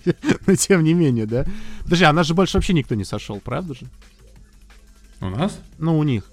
но 0.47 0.55
тем 0.55 0.85
не 0.85 0.95
менее, 0.95 1.27
да. 1.27 1.45
Подожди, 1.83 2.05
а 2.05 2.13
нас 2.13 2.27
же 2.27 2.35
больше 2.35 2.57
вообще 2.57 2.73
никто 2.73 2.95
не 2.95 3.05
сошел, 3.05 3.41
правда 3.41 3.75
же? 3.75 3.87
У 5.21 5.29
нас? 5.29 5.59
Ну, 5.79 5.99
у 5.99 6.03
них. 6.03 6.25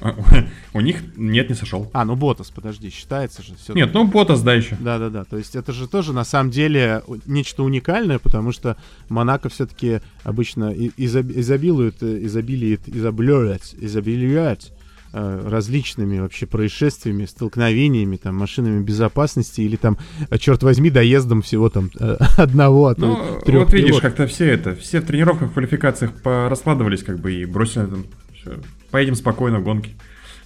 А, 0.00 0.14
У 0.74 0.80
них 0.80 1.16
нет, 1.16 1.48
не 1.48 1.54
сошел. 1.54 1.90
А, 1.92 2.04
ну 2.04 2.14
Ботас, 2.14 2.50
подожди, 2.50 2.90
считается 2.90 3.42
же 3.42 3.56
все. 3.56 3.72
Нет, 3.72 3.92
ну 3.92 4.06
Ботас, 4.06 4.42
да, 4.42 4.54
еще. 4.54 4.76
Да, 4.80 4.98
да, 4.98 5.10
да. 5.10 5.24
То 5.24 5.36
есть 5.36 5.56
это 5.56 5.72
же 5.72 5.88
тоже 5.88 6.12
на 6.12 6.24
самом 6.24 6.50
деле 6.50 7.02
нечто 7.26 7.62
уникальное, 7.62 8.18
потому 8.18 8.52
что 8.52 8.76
Монако 9.08 9.48
все-таки 9.48 10.00
обычно 10.22 10.72
изобилует, 10.72 12.02
э, 12.02 12.24
изобилует, 12.26 12.88
изобилует, 12.88 13.74
изобилует 13.74 14.72
э, 14.72 14.77
различными 15.12 16.18
вообще 16.18 16.46
происшествиями, 16.46 17.24
столкновениями, 17.24 18.16
там, 18.16 18.36
машинами 18.36 18.82
безопасности 18.82 19.60
или 19.62 19.76
там, 19.76 19.98
э, 20.30 20.38
черт 20.38 20.62
возьми, 20.62 20.90
доездом 20.90 21.42
всего 21.42 21.68
там 21.70 21.90
э, 21.98 22.16
одного, 22.36 22.88
а 22.88 22.94
то 22.94 23.06
Ну, 23.06 23.40
трех 23.44 23.64
вот 23.64 23.72
видишь, 23.72 24.00
как-то 24.00 24.26
все 24.26 24.46
это, 24.50 24.74
все 24.74 25.00
в 25.00 25.04
тренировках, 25.06 25.50
в 25.50 25.52
квалификациях 25.54 26.12
раскладывались, 26.24 27.02
как 27.02 27.18
бы, 27.20 27.32
и 27.32 27.44
бросили 27.44 27.86
там, 27.86 28.04
всё, 28.34 28.52
поедем 28.90 29.14
спокойно 29.14 29.60
в 29.60 29.64
гонки, 29.64 29.92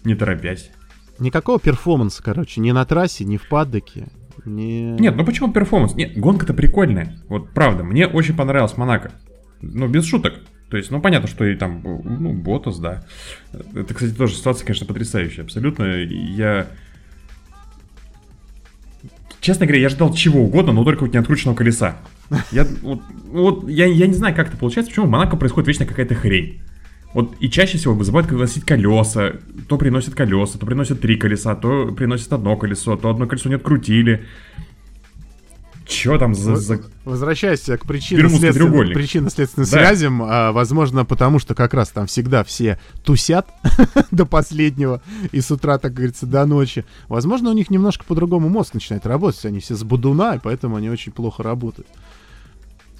не 0.04 0.14
торопясь. 0.14 0.71
Никакого 1.19 1.59
перформанса, 1.61 2.23
короче, 2.23 2.61
ни 2.61 2.71
на 2.73 2.85
трассе, 2.85 3.25
ни 3.25 3.37
в 3.37 3.49
паддоке. 3.49 4.09
ни- 4.45 4.99
Нет, 5.00 5.14
ну 5.16 5.25
почему 5.25 5.52
перформанс? 5.52 5.95
Нет, 5.95 6.16
гонка-то 6.19 6.54
прикольная. 6.54 7.19
Вот 7.28 7.52
правда, 7.52 7.85
мне 7.85 8.07
очень 8.07 8.35
понравилась 8.37 8.76
Монако. 8.76 9.12
Ну, 9.61 9.87
без 9.88 10.04
шуток. 10.04 10.35
То 10.73 10.79
есть, 10.79 10.91
ну, 10.91 11.02
понятно, 11.02 11.29
что 11.29 11.45
и 11.45 11.55
там, 11.55 11.83
ну, 11.85 12.33
Ботас, 12.33 12.79
да. 12.79 13.05
Это, 13.75 13.93
кстати, 13.93 14.15
тоже 14.15 14.35
ситуация, 14.35 14.65
конечно, 14.65 14.87
потрясающая, 14.87 15.45
абсолютно. 15.45 15.85
Я... 15.85 16.67
Честно 19.43 19.67
говоря, 19.67 19.82
я 19.82 19.91
ждал 19.91 20.15
чего 20.15 20.41
угодно, 20.41 20.73
но 20.73 20.82
только 20.82 21.02
вот 21.02 21.13
не 21.13 21.19
открученного 21.19 21.54
колеса. 21.54 21.99
Я, 22.52 22.67
вот, 22.80 23.02
вот, 23.26 23.69
я, 23.69 23.85
я 23.85 24.06
не 24.06 24.15
знаю, 24.15 24.35
как 24.35 24.49
это 24.49 24.56
получается, 24.56 24.91
почему 24.91 25.08
в 25.08 25.11
Монако 25.11 25.37
происходит 25.37 25.69
вечно 25.69 25.85
какая-то 25.85 26.15
хрень. 26.15 26.63
Вот 27.13 27.37
и 27.39 27.50
чаще 27.50 27.76
всего 27.76 28.02
забывают 28.02 28.30
носить 28.32 28.65
колеса, 28.65 29.35
то 29.69 29.76
приносят 29.76 30.15
колеса, 30.15 30.58
то 30.58 30.65
приносят 30.65 31.02
три 31.02 31.17
колеса, 31.17 31.54
то 31.54 31.93
приносят 31.93 32.32
одно 32.32 32.56
колесо, 32.56 32.97
то 32.97 33.11
одно 33.11 33.26
колесо 33.26 33.50
не 33.50 33.56
открутили. 33.56 34.25
Чё 35.86 36.18
там 36.18 36.34
за... 36.34 36.56
за... 36.56 36.80
Возвращаясь 37.04 37.60
к 37.62 37.84
причинно-следственным, 37.86 38.92
причинно-следственным 38.95 39.68
Да. 39.71 39.78
связям, 39.78 40.23
а, 40.23 40.52
возможно, 40.52 41.04
потому 41.04 41.38
что 41.38 41.54
как 41.54 41.75
раз 41.75 41.88
там 41.90 42.06
всегда 42.06 42.45
все 42.45 42.78
тусят 43.04 43.49
до 44.10 44.25
последнего 44.26 45.02
и 45.32 45.40
с 45.40 45.50
утра, 45.50 45.78
так 45.78 45.95
говорится, 45.95 46.26
до 46.26 46.45
ночи. 46.47 46.84
Возможно, 47.08 47.50
у 47.50 47.54
них 47.54 47.71
немножко 47.71 48.04
по-другому 48.04 48.49
мозг 48.49 48.75
начинает 48.75 49.06
работать. 49.06 49.45
Они 49.45 49.60
все 49.60 49.75
с 49.75 49.82
будуна, 49.82 50.36
и 50.36 50.38
поэтому 50.38 50.76
они 50.76 50.90
очень 50.90 51.10
плохо 51.12 51.42
работают. 51.42 51.88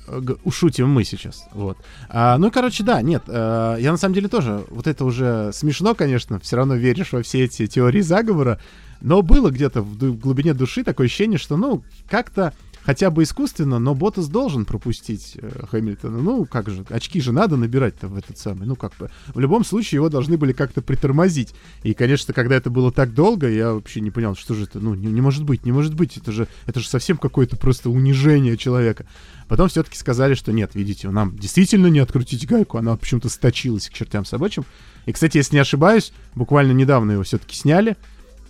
Э, 0.08 0.18
г- 0.20 0.36
Шутим 0.50 0.88
мы 0.88 1.04
сейчас, 1.04 1.44
вот. 1.52 1.78
А, 2.08 2.36
ну, 2.38 2.50
короче, 2.50 2.82
да, 2.82 3.02
нет, 3.02 3.22
э, 3.28 3.76
я 3.80 3.92
на 3.92 3.96
самом 3.98 4.14
деле 4.14 4.28
тоже, 4.28 4.64
вот 4.70 4.86
это 4.88 5.04
уже 5.04 5.50
смешно, 5.52 5.94
конечно, 5.94 6.40
все 6.40 6.56
равно 6.56 6.74
веришь 6.74 7.12
во 7.12 7.22
все 7.22 7.44
эти 7.44 7.66
теории 7.68 8.00
заговора, 8.00 8.58
но 9.00 9.22
было 9.22 9.50
где-то 9.50 9.82
в, 9.82 9.94
в 9.96 10.18
глубине 10.18 10.54
души 10.54 10.82
такое 10.82 11.06
ощущение, 11.06 11.38
что, 11.38 11.56
ну, 11.56 11.84
как-то 12.10 12.52
хотя 12.84 13.10
бы 13.10 13.22
искусственно, 13.22 13.78
но 13.78 13.94
Ботас 13.94 14.28
должен 14.28 14.64
пропустить 14.64 15.36
э, 15.40 15.66
Хэмилтона. 15.70 16.18
Ну, 16.18 16.44
как 16.44 16.68
же, 16.68 16.84
очки 16.88 17.20
же 17.20 17.32
надо 17.32 17.56
набирать-то 17.56 18.08
в 18.08 18.16
этот 18.16 18.38
самый. 18.38 18.66
Ну, 18.66 18.76
как 18.76 18.96
бы, 18.96 19.10
в 19.34 19.38
любом 19.38 19.64
случае 19.64 19.98
его 19.98 20.08
должны 20.08 20.36
были 20.36 20.52
как-то 20.52 20.82
притормозить. 20.82 21.54
И, 21.82 21.94
конечно, 21.94 22.34
когда 22.34 22.56
это 22.56 22.70
было 22.70 22.92
так 22.92 23.14
долго, 23.14 23.48
я 23.48 23.72
вообще 23.72 24.00
не 24.00 24.10
понял, 24.10 24.34
что 24.34 24.54
же 24.54 24.64
это, 24.64 24.80
ну, 24.80 24.94
не, 24.94 25.08
не 25.08 25.20
может 25.20 25.44
быть, 25.44 25.64
не 25.64 25.72
может 25.72 25.94
быть, 25.94 26.16
это 26.16 26.32
же, 26.32 26.48
это 26.66 26.80
же 26.80 26.88
совсем 26.88 27.16
какое-то 27.16 27.56
просто 27.56 27.90
унижение 27.90 28.56
человека. 28.56 29.06
Потом 29.48 29.68
все-таки 29.68 29.96
сказали, 29.98 30.34
что 30.34 30.52
нет, 30.52 30.74
видите, 30.74 31.10
нам 31.10 31.36
действительно 31.36 31.88
не 31.88 31.98
открутить 31.98 32.46
гайку, 32.46 32.78
она 32.78 32.96
почему-то 32.96 33.28
сточилась 33.28 33.88
к 33.88 33.92
чертям 33.92 34.24
собачьим. 34.24 34.64
И, 35.06 35.12
кстати, 35.12 35.36
если 35.36 35.56
не 35.56 35.60
ошибаюсь, 35.60 36.12
буквально 36.34 36.72
недавно 36.72 37.12
его 37.12 37.22
все-таки 37.22 37.56
сняли, 37.56 37.96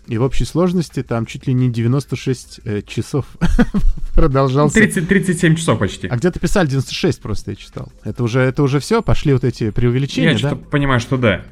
и 0.09 0.19
в 0.19 0.23
общей 0.23 0.45
сложности 0.45 1.03
там 1.03 1.27
чуть 1.27 1.47
ли 1.47 1.55
не 1.55 1.71
96 1.71 2.61
э, 2.65 2.83
часов 2.83 3.27
продолжался. 4.15 4.75
30, 4.75 5.09
37 5.09 5.55
часов 5.57 5.79
почти. 5.79 6.09
А 6.09 6.17
где-то 6.17 6.41
писали 6.41 6.67
96 6.67 7.21
просто 7.21 7.53
я 7.53 7.57
читал. 7.57 7.93
Это 8.05 8.25
уже, 8.25 8.41
это 8.41 8.63
уже 8.63 8.81
все, 8.81 9.03
пошли 9.03 9.33
вот 9.33 9.45
эти 9.45 9.71
преувеличения, 9.71 10.35
Я 10.35 10.51
да? 10.51 10.57
понимаю, 10.57 11.01
что 11.01 11.17
да. 11.17 11.43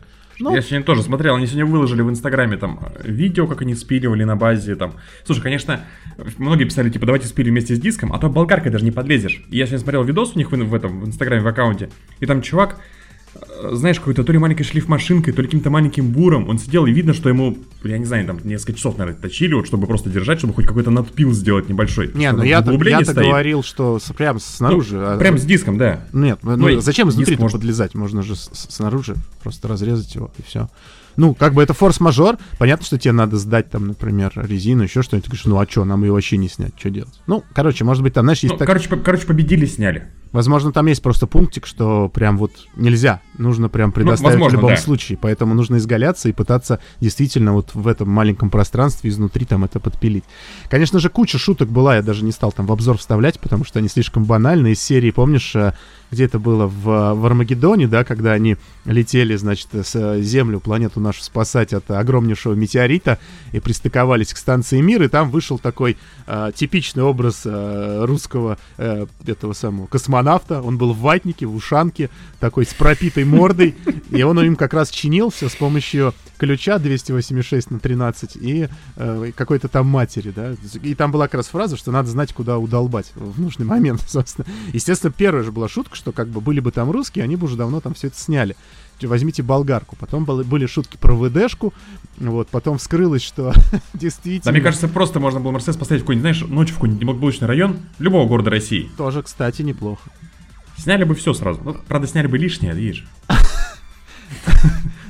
Ну- 0.40 0.54
Я 0.54 0.62
сегодня 0.62 0.84
тоже 0.84 1.02
смотрел, 1.02 1.34
они 1.36 1.46
сегодня 1.46 1.66
выложили 1.66 2.00
в 2.00 2.08
Инстаграме 2.08 2.56
там 2.56 2.80
э, 2.82 3.10
видео, 3.10 3.46
как 3.46 3.60
они 3.62 3.74
спиливали 3.74 4.24
на 4.24 4.36
базе 4.36 4.74
там. 4.74 4.94
Слушай, 5.24 5.42
конечно, 5.42 5.84
многие 6.38 6.64
писали, 6.64 6.88
типа, 6.88 7.04
давайте 7.06 7.26
спилим 7.26 7.52
вместе 7.52 7.74
с 7.74 7.78
диском, 7.78 8.12
а 8.12 8.18
то 8.18 8.28
болгаркой 8.30 8.72
даже 8.72 8.84
не 8.84 8.90
подлезешь. 8.90 9.44
И 9.50 9.58
я 9.58 9.66
сегодня 9.66 9.80
смотрел 9.80 10.02
видос 10.02 10.32
у 10.34 10.38
них 10.38 10.50
в, 10.50 10.56
в 10.56 10.74
этом, 10.74 11.02
в 11.02 11.06
Инстаграме, 11.06 11.42
в 11.42 11.46
аккаунте, 11.46 11.90
и 12.20 12.26
там 12.26 12.40
чувак, 12.40 12.80
знаешь, 13.72 13.98
какой-то 13.98 14.24
то 14.24 14.32
ли 14.32 14.38
маленькой 14.38 14.64
шлифмашинкой, 14.64 15.32
то 15.32 15.40
ли 15.42 15.46
каким-то 15.48 15.70
маленьким 15.70 16.10
буром, 16.10 16.48
он 16.48 16.58
сидел, 16.58 16.86
и 16.86 16.92
видно, 16.92 17.14
что 17.14 17.28
ему, 17.28 17.56
я 17.84 17.98
не 17.98 18.04
знаю, 18.04 18.26
там 18.26 18.40
несколько 18.44 18.72
часов, 18.74 18.98
наверное, 18.98 19.20
точили, 19.20 19.54
вот, 19.54 19.66
чтобы 19.66 19.86
просто 19.86 20.10
держать, 20.10 20.38
чтобы 20.38 20.54
хоть 20.54 20.66
какой-то 20.66 20.90
надпил 20.90 21.32
сделать 21.32 21.68
небольшой. 21.68 22.10
Не, 22.14 22.32
ну 22.32 22.42
я-то, 22.42 22.72
я-то 22.72 23.14
говорил, 23.14 23.62
что 23.62 23.98
с- 23.98 24.12
прям 24.12 24.36
Ну, 24.36 24.40
снаружи. 24.40 24.98
а- 24.98 25.18
Прям 25.18 25.38
с 25.38 25.42
диском, 25.44 25.78
да. 25.78 26.00
Нет, 26.12 26.40
ну, 26.42 26.56
Ну, 26.56 26.68
и 26.68 26.80
зачем 26.80 27.08
изнутри 27.08 27.36
может- 27.36 27.58
подлезать? 27.58 27.94
Можно 27.94 28.22
же 28.22 28.34
с- 28.34 28.50
снаружи 28.70 29.14
просто 29.42 29.68
разрезать 29.68 30.14
его 30.14 30.30
и 30.38 30.42
все. 30.42 30.68
Ну, 31.16 31.34
как 31.34 31.54
бы 31.54 31.62
это 31.62 31.74
форс-мажор. 31.74 32.38
Понятно, 32.58 32.86
что 32.86 32.96
тебе 32.98 33.12
надо 33.12 33.36
сдать 33.36 33.68
там, 33.70 33.86
например, 33.88 34.32
резину, 34.36 34.84
еще 34.84 35.02
что-нибудь. 35.02 35.24
Ты 35.24 35.30
говоришь, 35.30 35.44
ну 35.44 35.58
а 35.58 35.66
что, 35.68 35.84
нам 35.84 36.02
ее 36.04 36.12
вообще 36.12 36.36
не 36.36 36.48
снять, 36.48 36.72
что 36.78 36.88
делать? 36.88 37.20
Ну, 37.26 37.44
короче, 37.52 37.84
может 37.84 38.02
быть, 38.02 38.14
там, 38.14 38.24
знаешь, 38.24 38.38
есть 38.40 38.52
Ну, 38.52 38.58
так- 38.58 38.66
короче, 38.66 38.88
по- 38.88 38.96
короче, 38.96 39.26
победили, 39.26 39.66
сняли. 39.66 40.08
Возможно, 40.32 40.72
там 40.72 40.86
есть 40.86 41.02
просто 41.02 41.26
пунктик, 41.26 41.66
что 41.66 42.08
прям 42.08 42.38
вот 42.38 42.52
нельзя 42.76 43.20
нужно 43.40 43.68
прям 43.68 43.90
предоставить 43.90 44.34
возможно, 44.34 44.58
в 44.58 44.60
любом 44.60 44.76
да. 44.76 44.80
случае. 44.80 45.18
Поэтому 45.20 45.54
нужно 45.54 45.76
изгаляться 45.76 46.28
и 46.28 46.32
пытаться 46.32 46.78
действительно 47.00 47.52
вот 47.52 47.74
в 47.74 47.88
этом 47.88 48.08
маленьком 48.08 48.50
пространстве 48.50 49.10
изнутри 49.10 49.46
там 49.46 49.64
это 49.64 49.80
подпилить. 49.80 50.24
Конечно 50.68 51.00
же, 51.00 51.08
куча 51.08 51.38
шуток 51.38 51.68
была, 51.68 51.96
я 51.96 52.02
даже 52.02 52.24
не 52.24 52.32
стал 52.32 52.52
там 52.52 52.66
в 52.66 52.72
обзор 52.72 52.98
вставлять, 52.98 53.40
потому 53.40 53.64
что 53.64 53.78
они 53.78 53.88
слишком 53.88 54.24
банальные. 54.24 54.74
Из 54.74 54.82
серии, 54.82 55.10
помнишь, 55.10 55.56
э, 55.56 55.74
где 56.10 56.24
это 56.24 56.38
было 56.38 56.66
в, 56.66 57.14
в 57.14 57.26
Армагеддоне, 57.26 57.88
да, 57.88 58.04
когда 58.04 58.32
они 58.32 58.56
летели, 58.84 59.34
значит, 59.36 59.68
с 59.72 59.94
э, 59.94 60.20
Землю, 60.20 60.60
планету 60.60 61.00
нашу 61.00 61.22
спасать 61.22 61.72
от 61.72 61.90
огромнейшего 61.90 62.54
метеорита 62.54 63.18
и 63.52 63.60
пристыковались 63.60 64.34
к 64.34 64.36
станции 64.36 64.80
Мир, 64.80 65.02
и 65.02 65.08
там 65.08 65.30
вышел 65.30 65.58
такой 65.58 65.96
э, 66.26 66.52
типичный 66.54 67.02
образ 67.02 67.42
э, 67.44 68.04
русского 68.04 68.58
э, 68.76 69.06
этого 69.26 69.54
самого 69.54 69.86
космонавта. 69.86 70.19
Он 70.62 70.78
был 70.78 70.92
в 70.92 70.98
ватнике, 71.00 71.46
в 71.46 71.54
ушанке, 71.54 72.10
такой 72.38 72.66
с 72.66 72.74
пропитой 72.74 73.24
мордой, 73.24 73.74
и 74.10 74.22
он 74.22 74.40
им 74.40 74.56
как 74.56 74.74
раз 74.74 74.90
чинил 74.90 75.30
все 75.30 75.48
с 75.48 75.54
помощью 75.54 76.14
ключа 76.38 76.78
286 76.78 77.70
на 77.70 77.80
13 77.80 78.36
и 78.36 78.68
э, 78.96 79.32
какой-то 79.36 79.68
там 79.68 79.86
матери, 79.86 80.30
да. 80.30 80.54
И 80.82 80.94
там 80.94 81.12
была 81.12 81.26
как 81.26 81.34
раз 81.34 81.48
фраза, 81.48 81.76
что 81.76 81.92
надо 81.92 82.08
знать, 82.08 82.32
куда 82.32 82.58
удолбать 82.58 83.12
в 83.14 83.40
нужный 83.40 83.66
момент, 83.66 84.02
собственно. 84.08 84.46
Естественно, 84.72 85.12
первая 85.16 85.42
же 85.42 85.52
была 85.52 85.68
шутка, 85.68 85.96
что 85.96 86.12
как 86.12 86.28
бы 86.28 86.40
были 86.40 86.60
бы 86.60 86.72
там 86.72 86.90
русские, 86.90 87.24
они 87.24 87.36
бы 87.36 87.44
уже 87.44 87.56
давно 87.56 87.80
там 87.80 87.94
все 87.94 88.06
это 88.06 88.18
сняли. 88.18 88.56
Возьмите 89.06 89.42
болгарку. 89.42 89.96
Потом 89.96 90.24
были, 90.24 90.66
шутки 90.66 90.96
про 90.96 91.14
ВДшку. 91.14 91.72
Вот, 92.18 92.48
потом 92.48 92.78
вскрылось, 92.78 93.22
что 93.22 93.52
действительно... 93.94 94.44
Да, 94.44 94.52
мне 94.52 94.60
кажется, 94.60 94.88
просто 94.88 95.20
можно 95.20 95.40
было 95.40 95.52
Мерседес 95.52 95.76
поставить 95.76 96.02
в 96.02 96.04
какой-нибудь, 96.04 96.36
знаешь, 96.36 96.50
ночью 96.50 96.74
в 96.74 96.78
какой-нибудь 96.78 97.02
неблагополучный 97.02 97.48
район 97.48 97.78
любого 97.98 98.28
города 98.28 98.50
России. 98.50 98.90
Тоже, 98.96 99.22
кстати, 99.22 99.62
неплохо. 99.62 100.10
Сняли 100.76 101.04
бы 101.04 101.14
все 101.14 101.34
сразу. 101.34 101.60
Ну, 101.62 101.76
правда, 101.86 102.06
сняли 102.06 102.26
бы 102.26 102.38
лишнее, 102.38 102.74
видишь. 102.74 103.06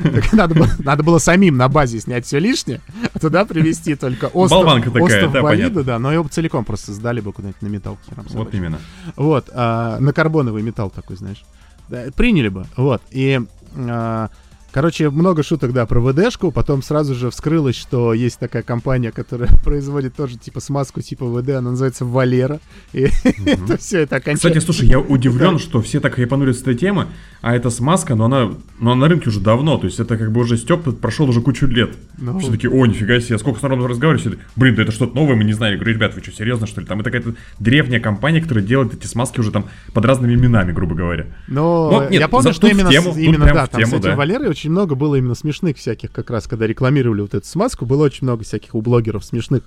Так 0.02 0.32
надо, 0.32 0.54
было, 0.54 0.68
надо 0.78 1.02
было 1.02 1.18
самим 1.18 1.56
на 1.56 1.68
базе 1.68 2.00
снять 2.00 2.24
все 2.24 2.38
лишнее, 2.38 2.80
а 3.12 3.18
туда 3.18 3.44
привезти 3.44 3.94
только 3.94 4.26
остров, 4.26 4.62
Болванка 4.62 4.90
такая, 4.90 5.04
остров 5.04 5.32
да, 5.32 5.42
Болида, 5.42 5.68
понятно. 5.68 5.82
да, 5.84 5.98
но 5.98 6.12
его 6.12 6.26
целиком 6.28 6.64
просто 6.64 6.92
сдали 6.92 7.20
бы 7.20 7.32
куда-нибудь 7.32 7.60
на 7.60 7.66
металл 7.66 7.98
Вот 8.30 8.54
именно. 8.54 8.78
Вот, 9.16 9.50
а, 9.52 9.98
на 10.00 10.12
карбоновый 10.12 10.62
металл 10.62 10.90
такой, 10.90 11.16
знаешь. 11.16 11.44
Да, 11.88 12.04
приняли 12.16 12.48
бы, 12.48 12.64
вот. 12.76 13.02
И, 13.10 13.40
а, 13.76 14.28
короче, 14.72 15.10
много 15.10 15.42
шуток, 15.42 15.72
да, 15.72 15.86
про 15.86 16.00
ВДшку. 16.00 16.50
Потом 16.50 16.82
сразу 16.82 17.14
же 17.14 17.30
вскрылось, 17.30 17.76
что 17.76 18.12
есть 18.14 18.38
такая 18.38 18.62
компания, 18.62 19.12
которая 19.12 19.48
производит 19.64 20.14
тоже, 20.14 20.36
типа, 20.36 20.60
смазку 20.60 21.00
типа 21.00 21.26
ВД, 21.26 21.50
она 21.50 21.70
называется 21.70 22.04
Валера. 22.04 22.60
И 22.92 23.08
это 23.46 23.76
все, 23.78 24.00
это 24.00 24.16
окончательно. 24.16 24.60
Кстати, 24.60 24.64
слушай, 24.64 24.88
я 24.88 24.98
удивлен, 24.98 25.58
что 25.58 25.80
все 25.82 26.00
так 26.00 26.14
хайпанули 26.14 26.52
с 26.52 26.62
этой 26.62 26.74
темы, 26.74 27.06
а 27.42 27.54
эта 27.54 27.70
смазка, 27.70 28.14
но 28.14 28.26
она, 28.26 28.52
но 28.78 28.92
она 28.92 29.02
на 29.02 29.08
рынке 29.08 29.28
уже 29.28 29.40
давно, 29.40 29.78
то 29.78 29.86
есть 29.86 29.98
это 29.98 30.16
как 30.18 30.30
бы 30.30 30.40
уже 30.40 30.56
степ 30.56 31.00
прошел 31.00 31.28
уже 31.28 31.40
кучу 31.40 31.66
лет. 31.66 31.96
Ну. 32.18 32.38
Все 32.38 32.50
таки 32.50 32.68
о, 32.68 32.86
нифига 32.86 33.18
себе, 33.20 33.38
сколько 33.38 33.58
с 33.58 33.62
народом 33.62 33.88
таки, 33.88 34.38
блин, 34.56 34.74
да 34.74 34.82
это 34.82 34.92
что-то 34.92 35.14
новое, 35.14 35.36
мы 35.36 35.44
не 35.44 35.52
знали. 35.52 35.72
Я 35.72 35.78
говорю, 35.78 35.94
ребят, 35.94 36.14
вы 36.14 36.22
что, 36.22 36.32
серьезно, 36.32 36.66
что 36.66 36.80
ли? 36.80 36.86
Там 36.86 37.00
это 37.00 37.10
какая-то 37.10 37.34
древняя 37.58 38.00
компания, 38.00 38.40
которая 38.40 38.64
делает 38.64 38.94
эти 38.94 39.06
смазки 39.06 39.40
уже 39.40 39.50
там 39.50 39.66
под 39.92 40.04
разными 40.04 40.34
именами, 40.34 40.72
грубо 40.72 40.94
говоря. 40.94 41.26
Но 41.48 41.90
Ну, 41.90 42.02
нет, 42.10 42.20
я 42.20 42.28
помню, 42.28 42.48
за- 42.48 42.52
что 42.54 42.68
именно, 42.68 42.90
тему, 42.90 43.14
именно 43.16 43.46
да, 43.46 43.66
там 43.66 43.80
тему, 43.80 43.92
с 43.92 44.00
этим 44.00 44.10
да. 44.10 44.16
Валерой 44.16 44.50
очень 44.60 44.72
много 44.72 44.94
было 44.94 45.14
именно 45.14 45.34
смешных 45.34 45.78
всяких, 45.78 46.12
как 46.12 46.28
раз, 46.28 46.46
когда 46.46 46.66
рекламировали 46.66 47.22
вот 47.22 47.32
эту 47.32 47.46
смазку, 47.46 47.86
было 47.86 48.04
очень 48.04 48.26
много 48.26 48.44
всяких 48.44 48.74
у 48.74 48.82
блогеров 48.82 49.24
смешных 49.24 49.62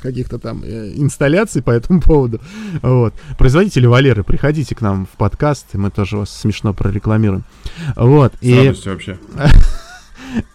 каких-то 0.00 0.40
там 0.40 0.62
э, 0.64 0.94
инсталляций 0.96 1.62
по 1.62 1.70
этому 1.70 2.00
поводу. 2.00 2.40
Вот. 2.82 3.14
Производители 3.38 3.86
Валеры, 3.86 4.24
приходите 4.24 4.74
к 4.74 4.80
нам 4.80 5.06
в 5.06 5.16
подкаст, 5.16 5.66
и 5.74 5.78
мы 5.78 5.90
тоже 5.92 6.16
вас 6.16 6.36
смешно 6.36 6.74
прорекламируем. 6.74 7.44
Вот. 7.94 8.32
С 8.40 8.42
И, 8.42 8.56
радостью 8.56 8.92
вообще. 8.92 9.18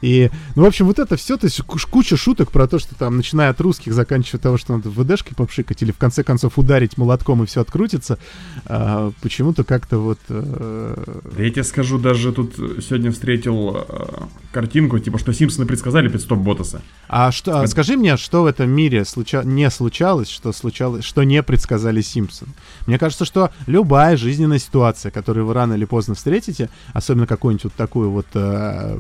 и, 0.02 0.30
ну, 0.56 0.64
в 0.64 0.66
общем, 0.66 0.86
вот 0.86 1.00
это 1.00 1.16
все, 1.16 1.38
то 1.38 1.46
есть 1.46 1.62
куча 1.62 2.18
шуток 2.18 2.52
про 2.52 2.68
то, 2.68 2.80
что 2.80 2.96
там, 2.96 3.18
начиная 3.18 3.50
от 3.50 3.62
русских, 3.62 3.94
заканчивая 3.94 4.40
того, 4.40 4.58
что 4.58 4.76
надо 4.76 4.90
ВДшкой 4.90 5.36
попшикать, 5.36 5.82
или 5.82 5.92
в 5.92 5.98
конце 5.98 6.24
концов 6.24 6.58
ударить 6.58 6.98
молотком, 6.98 7.44
и 7.44 7.46
все 7.46 7.62
открутится, 7.62 8.18
а, 8.66 9.12
почему-то 9.22 9.64
как-то 9.64 10.00
вот... 10.00 10.20
э, 10.30 11.20
Да 11.36 11.44
я 11.44 11.50
тебе 11.50 11.64
скажу, 11.64 11.98
даже 12.00 12.32
тут 12.32 12.56
сегодня 12.56 13.12
встретил 13.12 13.86
э, 13.88 14.06
картинку, 14.52 15.00
типа, 15.00 15.18
что 15.18 15.34
Симпсоны 15.34 15.66
предсказали 15.66 16.10
пидстоп 16.10 16.40
Ботаса. 16.40 16.82
А 17.08 17.32
что, 17.32 17.60
а 17.60 17.68
скажи 17.68 17.96
мне, 17.98 18.18
что 18.18 18.44
в 18.44 18.46
этом 18.46 18.70
мире 18.70 19.06
случа- 19.06 19.44
не 19.44 19.70
случалось, 19.70 20.30
что 20.30 20.52
случалось, 20.52 21.06
что 21.06 21.24
не 21.24 21.42
предсказали 21.44 22.02
Симпсон? 22.02 22.50
Мне 22.86 22.98
кажется, 23.00 23.26
что 23.26 23.52
любая 23.66 24.18
жизненная 24.18 24.60
ситуация, 24.60 25.12
которую 25.12 25.46
вы 25.46 25.54
рано 25.54 25.74
или 25.74 25.86
поздно 25.86 26.16
встретите, 26.16 26.70
особенно 26.94 27.28
какую-нибудь 27.28 27.66
вот 27.66 27.74
такую 27.74 28.10
вот, 28.12 28.28
э, 28.34 29.00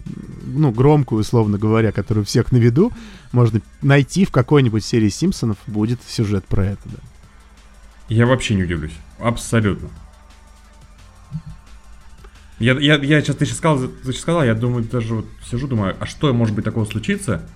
ну, 0.68 0.74
громкую, 0.74 1.22
условно 1.22 1.58
говоря, 1.58 1.92
которую 1.92 2.26
всех 2.26 2.52
на 2.52 2.58
виду, 2.58 2.92
можно 3.32 3.62
найти 3.82 4.26
в 4.26 4.32
какой-нибудь 4.32 4.84
серии 4.84 5.10
Симпсонов 5.10 5.58
будет 5.66 6.00
сюжет 6.08 6.46
про 6.46 6.66
это, 6.66 6.82
да. 6.86 6.98
Я 8.10 8.26
вообще 8.26 8.56
не 8.56 8.64
удивлюсь. 8.64 8.94
Абсолютно. 9.20 9.90
Я, 12.60 12.74
я, 12.80 12.96
я 12.96 13.22
сейчас, 13.22 13.36
ты 13.36 13.46
сейчас 13.46 13.58
сказал, 13.58 13.80
ты 13.80 14.12
сейчас 14.12 14.22
сказал, 14.22 14.44
я 14.44 14.56
думаю, 14.56 14.84
даже 14.84 15.16
вот 15.16 15.26
сижу, 15.50 15.68
думаю, 15.68 15.96
а 16.00 16.06
что 16.06 16.34
может 16.34 16.56
быть 16.56 16.66
такого 16.66 16.86
случиться? 16.86 17.48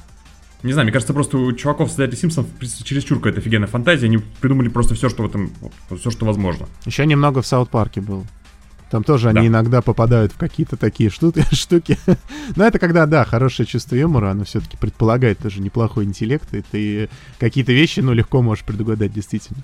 Не 0.64 0.74
знаю, 0.74 0.86
мне 0.86 0.94
кажется, 0.94 1.14
просто 1.14 1.38
у 1.38 1.52
чуваков 1.54 1.90
создателей 1.90 2.18
Симпсонов 2.18 2.50
чересчур 2.84 3.18
какая-то 3.18 3.40
офигенная 3.40 3.68
фантазия, 3.68 4.06
они 4.06 4.20
придумали 4.20 4.70
просто 4.70 4.94
все, 4.94 5.10
что 5.10 5.24
в 5.24 5.26
этом, 5.26 5.52
все, 5.98 6.12
что 6.12 6.26
возможно. 6.26 6.68
Еще 6.86 7.06
немного 7.06 7.42
в 7.42 7.48
Саут-парке 7.48 8.00
был. 8.00 8.26
Там 8.92 9.06
тоже 9.06 9.30
они 9.30 9.40
Да. 9.40 9.48
иногда 9.48 9.82
попадают 9.82 10.34
в 10.34 10.38
какие-то 10.38 10.76
такие 10.76 11.10
штуки. 11.10 11.46
штуки. 11.54 11.98
Но 12.58 12.66
это 12.66 12.78
когда, 12.78 13.06
да, 13.06 13.24
хорошее 13.24 13.66
чувство 13.66 13.96
юмора, 13.96 14.32
оно 14.32 14.44
все-таки 14.44 14.76
предполагает 14.78 15.40
тоже 15.40 15.62
неплохой 15.62 16.04
интеллект, 16.04 16.54
и 16.54 16.62
ты 16.62 17.10
какие-то 17.40 17.72
вещи, 17.72 18.02
ну, 18.02 18.12
легко 18.14 18.42
можешь 18.42 18.66
предугадать, 18.66 19.14
действительно. 19.14 19.62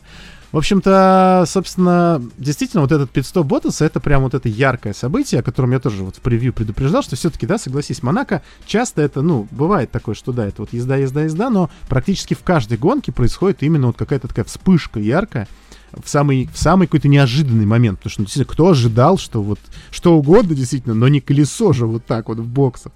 В 0.54 0.58
общем-то, 0.58 1.44
собственно, 1.46 2.22
действительно, 2.38 2.82
вот 2.82 2.94
этот 2.94 3.12
пидстоп 3.12 3.46
Ботаса, 3.46 3.84
это 3.84 4.00
прям 4.00 4.24
вот 4.24 4.34
это 4.34 4.48
яркое 4.48 4.94
событие, 4.94 5.42
о 5.42 5.44
котором 5.44 5.72
я 5.74 5.80
тоже 5.82 6.04
вот 6.04 6.16
в 6.16 6.22
превью 6.22 6.54
предупреждал, 6.54 7.04
что 7.04 7.18
все-таки, 7.18 7.46
да, 7.46 7.58
согласись, 7.58 8.02
Монако 8.02 8.42
часто 8.66 9.02
это, 9.02 9.22
ну, 9.22 9.46
бывает 9.52 9.92
такое, 9.92 10.16
что 10.16 10.32
да, 10.32 10.48
это 10.48 10.62
вот 10.62 10.72
езда, 10.72 10.96
езда, 10.96 11.24
езда, 11.24 11.50
но 11.50 11.70
практически 11.90 12.34
в 12.34 12.44
каждой 12.44 12.78
гонке 12.78 13.12
происходит 13.12 13.62
именно 13.62 13.88
вот 13.88 13.98
какая-то 13.98 14.30
такая 14.30 14.46
вспышка 14.46 15.02
яркая, 15.02 15.50
в 15.92 16.08
самый, 16.10 16.50
в 16.52 16.58
самый 16.58 16.88
какой-то 16.88 17.08
неожиданный 17.08 17.66
момент. 17.66 18.00
Потому 18.00 18.12
что, 18.12 18.22
ну, 18.22 18.26
действительно, 18.26 18.54
кто 18.54 18.70
ожидал, 18.70 19.18
что 19.18 19.42
вот 19.42 19.60
что 19.92 20.16
угодно, 20.16 20.56
действительно, 20.56 20.94
но 20.94 21.08
не 21.08 21.22
колесо 21.22 21.74
же 21.74 21.86
вот 21.86 22.06
так 22.06 22.30
вот 22.30 22.40
в 22.40 22.48
боксах. 22.48 22.92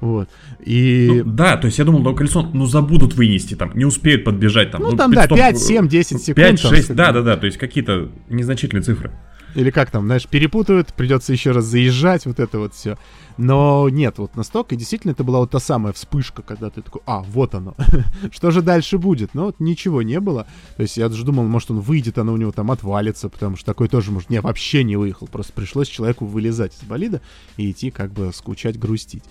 Вот. 0.00 0.28
И... 0.64 1.22
Ну, 1.24 1.32
да, 1.32 1.56
то 1.56 1.66
есть 1.66 1.78
я 1.78 1.84
думал, 1.84 2.00
ну, 2.00 2.14
колесо, 2.14 2.42
ну, 2.42 2.66
забудут 2.66 3.14
вынести 3.14 3.54
там, 3.54 3.72
не 3.74 3.84
успеют 3.84 4.24
подбежать 4.24 4.70
там. 4.70 4.82
Ну, 4.82 4.96
там, 4.96 5.12
да, 5.12 5.22
пидстоп, 5.22 5.38
5, 5.38 5.58
7, 5.58 5.88
10 5.88 6.22
секунд. 6.22 6.36
5, 6.36 6.62
там, 6.62 6.70
6, 6.70 6.84
сказать. 6.84 6.96
да, 6.96 7.12
да, 7.12 7.22
да, 7.22 7.36
то 7.36 7.46
есть 7.46 7.58
какие-то 7.58 8.08
незначительные 8.28 8.82
цифры. 8.82 9.12
Или 9.54 9.70
как 9.70 9.90
там, 9.90 10.06
знаешь, 10.06 10.26
перепутают, 10.26 10.92
придется 10.94 11.32
еще 11.32 11.52
раз 11.52 11.64
заезжать, 11.64 12.26
вот 12.26 12.38
это 12.38 12.58
вот 12.58 12.74
все. 12.74 12.98
Но 13.38 13.88
нет, 13.88 14.18
вот 14.18 14.36
настолько, 14.36 14.76
действительно, 14.76 15.12
это 15.12 15.24
была 15.24 15.38
вот 15.38 15.50
та 15.50 15.60
самая 15.60 15.92
вспышка, 15.92 16.42
когда 16.42 16.70
ты 16.70 16.82
такой, 16.82 17.02
а, 17.06 17.20
вот 17.20 17.54
оно. 17.54 17.74
Что 18.30 18.50
же 18.50 18.62
дальше 18.62 18.98
будет? 18.98 19.34
Но 19.34 19.46
вот 19.46 19.60
ничего 19.60 20.02
не 20.02 20.20
было. 20.20 20.46
То 20.76 20.82
есть 20.82 20.96
я 20.96 21.08
даже 21.08 21.24
думал, 21.24 21.44
может, 21.44 21.70
он 21.70 21.80
выйдет, 21.80 22.18
оно 22.18 22.32
у 22.32 22.36
него 22.36 22.52
там 22.52 22.70
отвалится, 22.70 23.28
потому 23.28 23.56
что 23.56 23.64
такой 23.66 23.88
тоже, 23.88 24.10
может, 24.10 24.28
не, 24.28 24.40
вообще 24.40 24.84
не 24.84 24.96
выехал. 24.96 25.28
Просто 25.28 25.52
пришлось 25.52 25.88
человеку 25.88 26.26
вылезать 26.26 26.74
из 26.74 26.86
болида 26.86 27.20
и 27.56 27.70
идти 27.70 27.90
как 27.90 28.12
бы 28.12 28.32
скучать, 28.34 28.78
грустить. 28.78 29.22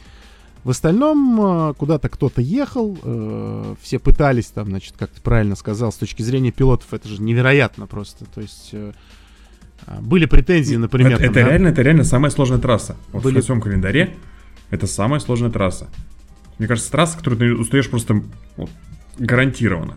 В 0.64 0.72
остальном 0.72 1.70
э, 1.70 1.74
куда-то 1.76 2.10
кто-то 2.10 2.42
ехал, 2.42 2.98
э, 3.02 3.76
все 3.82 4.00
пытались 4.00 4.48
там, 4.48 4.68
значит, 4.68 4.96
как 4.98 5.12
ты 5.12 5.22
правильно 5.22 5.56
сказал, 5.56 5.92
с 5.92 5.96
точки 5.96 6.24
зрения 6.24 6.52
пилотов 6.52 6.94
это 6.94 7.08
же 7.08 7.22
невероятно 7.22 7.88
просто. 7.88 8.26
То 8.26 8.42
есть 8.42 8.70
э, 8.74 8.92
были 10.02 10.26
претензии, 10.26 10.76
например. 10.76 11.14
это 11.14 11.24
там, 11.24 11.32
это 11.32 11.42
да, 11.44 11.50
реально, 11.50 11.68
это 11.70 11.82
реально 11.82 12.04
самая 12.04 12.32
сложная 12.32 12.60
трасса. 12.60 12.96
Вот 13.12 13.24
Были- 13.24 13.40
в 13.42 13.44
своем 13.44 13.62
календаре 13.62 14.16
это 14.70 14.88
самая 14.88 15.20
сложная 15.20 15.50
трасса. 15.50 15.88
Мне 16.60 16.68
кажется, 16.68 16.92
трасса, 16.92 17.18
которую 17.18 17.40
ты 17.40 17.54
устаешь 17.62 17.90
просто 17.90 18.22
вот, 18.58 18.70
гарантированно. 19.18 19.96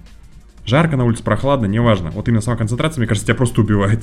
Жарко 0.67 0.97
на 0.97 1.05
улице, 1.05 1.23
прохладно, 1.25 1.67
неважно. 1.67 2.11
Вот 2.11 2.29
именно 2.29 2.43
сама 2.43 2.57
концентрация, 2.57 3.01
мне 3.01 3.09
кажется, 3.09 3.27
тебя 3.27 3.35
просто 3.37 3.61
убивает. 3.63 4.01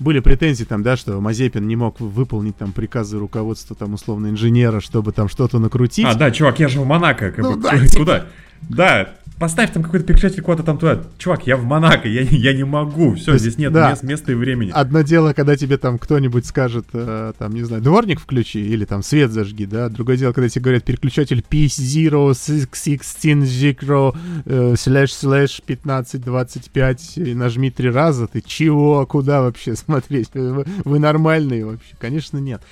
Были 0.00 0.20
претензии 0.20 0.64
там, 0.64 0.82
да, 0.82 0.96
что 0.96 1.20
Мазепин 1.20 1.66
не 1.66 1.76
мог 1.76 2.00
выполнить 2.00 2.56
там 2.56 2.72
приказы 2.72 3.18
руководства 3.18 3.74
там 3.76 3.94
условно 3.94 4.28
инженера, 4.28 4.80
чтобы 4.80 5.12
там 5.12 5.28
что-то 5.28 5.58
накрутить. 5.58 6.06
А, 6.06 6.14
да, 6.14 6.30
чувак, 6.30 6.58
я 6.60 6.68
же 6.68 6.80
в 6.80 6.86
Монако. 6.86 7.30
Как 7.32 7.38
Ну 7.44 7.56
бы, 7.56 7.62
да, 7.62 7.70
куда? 7.96 8.20
типа. 8.20 8.26
Да, 8.62 9.08
поставь 9.38 9.72
там 9.72 9.82
какой-то 9.82 10.06
переключатель 10.06 10.42
куда-то 10.42 10.64
там 10.64 10.78
туда. 10.78 11.02
Чувак, 11.18 11.46
я 11.46 11.56
в 11.56 11.64
Монако, 11.64 12.08
я, 12.08 12.22
я 12.22 12.52
не 12.52 12.64
могу. 12.64 13.14
Все, 13.14 13.32
есть, 13.32 13.44
здесь 13.44 13.58
нет 13.58 13.72
да. 13.72 13.90
мест, 13.90 14.02
места 14.02 14.32
и 14.32 14.34
времени. 14.34 14.72
Одно 14.74 15.02
дело, 15.02 15.32
когда 15.32 15.56
тебе 15.56 15.78
там 15.78 15.98
кто-нибудь 15.98 16.46
скажет, 16.46 16.86
э, 16.92 17.32
там, 17.38 17.54
не 17.54 17.62
знаю, 17.62 17.82
дворник 17.82 18.20
включи 18.20 18.60
или 18.60 18.84
там 18.84 19.02
свет 19.02 19.30
зажги, 19.30 19.66
да. 19.66 19.88
Другое 19.88 20.16
дело, 20.16 20.32
когда 20.32 20.48
тебе 20.48 20.62
говорят 20.62 20.84
переключатель 20.84 21.44
P016 21.48 24.14
э, 24.44 24.74
слэш 24.76 25.12
слэш 25.12 25.60
1525 25.64 27.18
и 27.18 27.34
нажми 27.34 27.70
три 27.70 27.90
раза. 27.90 28.26
Ты 28.26 28.40
чего? 28.40 29.06
Куда 29.06 29.42
вообще 29.42 29.76
смотреть? 29.76 30.30
Вы, 30.34 30.64
вы 30.84 30.98
нормальные 30.98 31.64
вообще? 31.64 31.94
Конечно, 31.98 32.38
нет. 32.38 32.62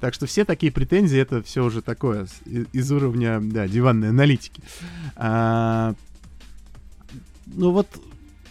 Так 0.00 0.12
что 0.12 0.26
все 0.26 0.44
такие 0.44 0.70
претензии, 0.70 1.18
это 1.18 1.42
все 1.42 1.64
уже 1.64 1.80
такое 1.80 2.26
из 2.72 2.92
уровня, 2.92 3.40
да, 3.40 3.66
диванной 3.66 4.10
аналитики. 4.10 4.60
А, 5.16 5.94
ну 7.54 7.70
вот 7.70 7.88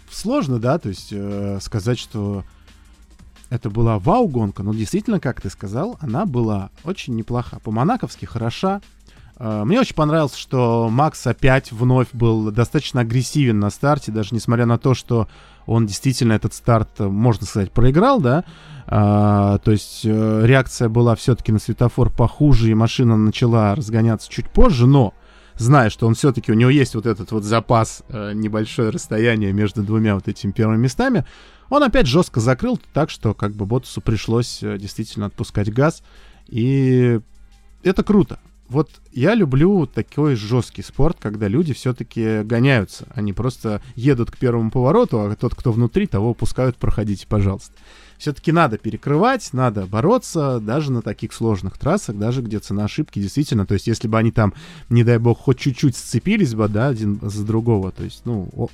сложно, 0.09 0.59
да, 0.59 0.77
то 0.77 0.89
есть 0.89 1.09
э, 1.11 1.59
сказать, 1.61 1.99
что 1.99 2.43
это 3.49 3.69
была 3.69 3.99
вау-гонка, 3.99 4.63
но 4.63 4.73
действительно, 4.73 5.19
как 5.19 5.41
ты 5.41 5.49
сказал, 5.49 5.97
она 5.99 6.25
была 6.25 6.69
очень 6.83 7.15
неплоха. 7.15 7.59
По-монаковски 7.59 8.25
хороша. 8.25 8.81
Э, 9.37 9.63
мне 9.63 9.79
очень 9.79 9.95
понравилось, 9.95 10.35
что 10.35 10.89
Макс 10.89 11.25
опять 11.27 11.71
вновь 11.71 12.07
был 12.13 12.51
достаточно 12.51 13.01
агрессивен 13.01 13.59
на 13.59 13.69
старте, 13.69 14.11
даже 14.11 14.33
несмотря 14.33 14.65
на 14.65 14.77
то, 14.77 14.93
что 14.93 15.27
он 15.65 15.85
действительно 15.85 16.33
этот 16.33 16.53
старт, 16.53 16.99
можно 16.99 17.45
сказать, 17.45 17.71
проиграл, 17.71 18.19
да. 18.19 18.43
А, 18.85 19.59
то 19.59 19.71
есть 19.71 20.01
э, 20.03 20.41
реакция 20.45 20.89
была 20.89 21.15
все-таки 21.15 21.51
на 21.51 21.59
светофор 21.59 22.09
похуже, 22.09 22.69
и 22.69 22.73
машина 22.73 23.15
начала 23.15 23.73
разгоняться 23.75 24.29
чуть 24.29 24.49
позже, 24.49 24.87
но 24.87 25.13
зная, 25.57 25.89
что 25.89 26.07
он 26.07 26.15
все-таки, 26.15 26.51
у 26.51 26.55
него 26.55 26.69
есть 26.69 26.95
вот 26.95 27.05
этот 27.05 27.31
вот 27.31 27.43
запас, 27.43 28.03
э, 28.09 28.33
небольшое 28.33 28.89
расстояние 28.89 29.53
между 29.53 29.83
двумя 29.83 30.15
вот 30.15 30.27
этими 30.27 30.51
первыми 30.51 30.81
местами, 30.81 31.25
он 31.69 31.83
опять 31.83 32.07
жестко 32.07 32.39
закрыл, 32.39 32.79
так 32.93 33.09
что 33.09 33.33
как 33.33 33.53
бы 33.53 33.65
Ботусу 33.65 34.01
пришлось 34.01 34.61
э, 34.61 34.77
действительно 34.77 35.27
отпускать 35.27 35.73
газ. 35.73 36.03
И 36.47 37.19
это 37.83 38.03
круто. 38.03 38.39
Вот 38.69 38.89
я 39.11 39.35
люблю 39.35 39.85
такой 39.85 40.35
жесткий 40.35 40.81
спорт, 40.81 41.17
когда 41.19 41.47
люди 41.47 41.73
все-таки 41.73 42.41
гоняются. 42.43 43.07
Они 43.13 43.33
просто 43.33 43.81
едут 43.95 44.31
к 44.31 44.37
первому 44.37 44.71
повороту, 44.71 45.19
а 45.19 45.35
тот, 45.35 45.53
кто 45.55 45.71
внутри, 45.71 46.07
того 46.07 46.33
пускают, 46.33 46.77
проходите, 46.77 47.27
пожалуйста. 47.27 47.73
Все-таки 48.23 48.53
надо 48.53 48.77
перекрывать, 48.77 49.49
надо 49.51 49.85
бороться, 49.85 50.61
даже 50.61 50.93
на 50.93 51.01
таких 51.01 51.33
сложных 51.33 51.77
трассах, 51.77 52.15
даже 52.15 52.41
где 52.41 52.59
цена 52.59 52.85
ошибки 52.85 53.19
действительно. 53.19 53.65
То 53.65 53.73
есть, 53.73 53.85
если 53.85 54.07
бы 54.07 54.17
они 54.17 54.31
там, 54.31 54.53
не 54.87 55.03
дай 55.03 55.17
бог, 55.17 55.39
хоть 55.39 55.59
чуть-чуть 55.59 55.97
сцепились 55.97 56.55
бы, 56.55 56.69
да, 56.69 56.87
один 56.87 57.19
за 57.21 57.45
другого, 57.45 57.91
то 57.91 58.01
есть, 58.05 58.21
ну, 58.23 58.69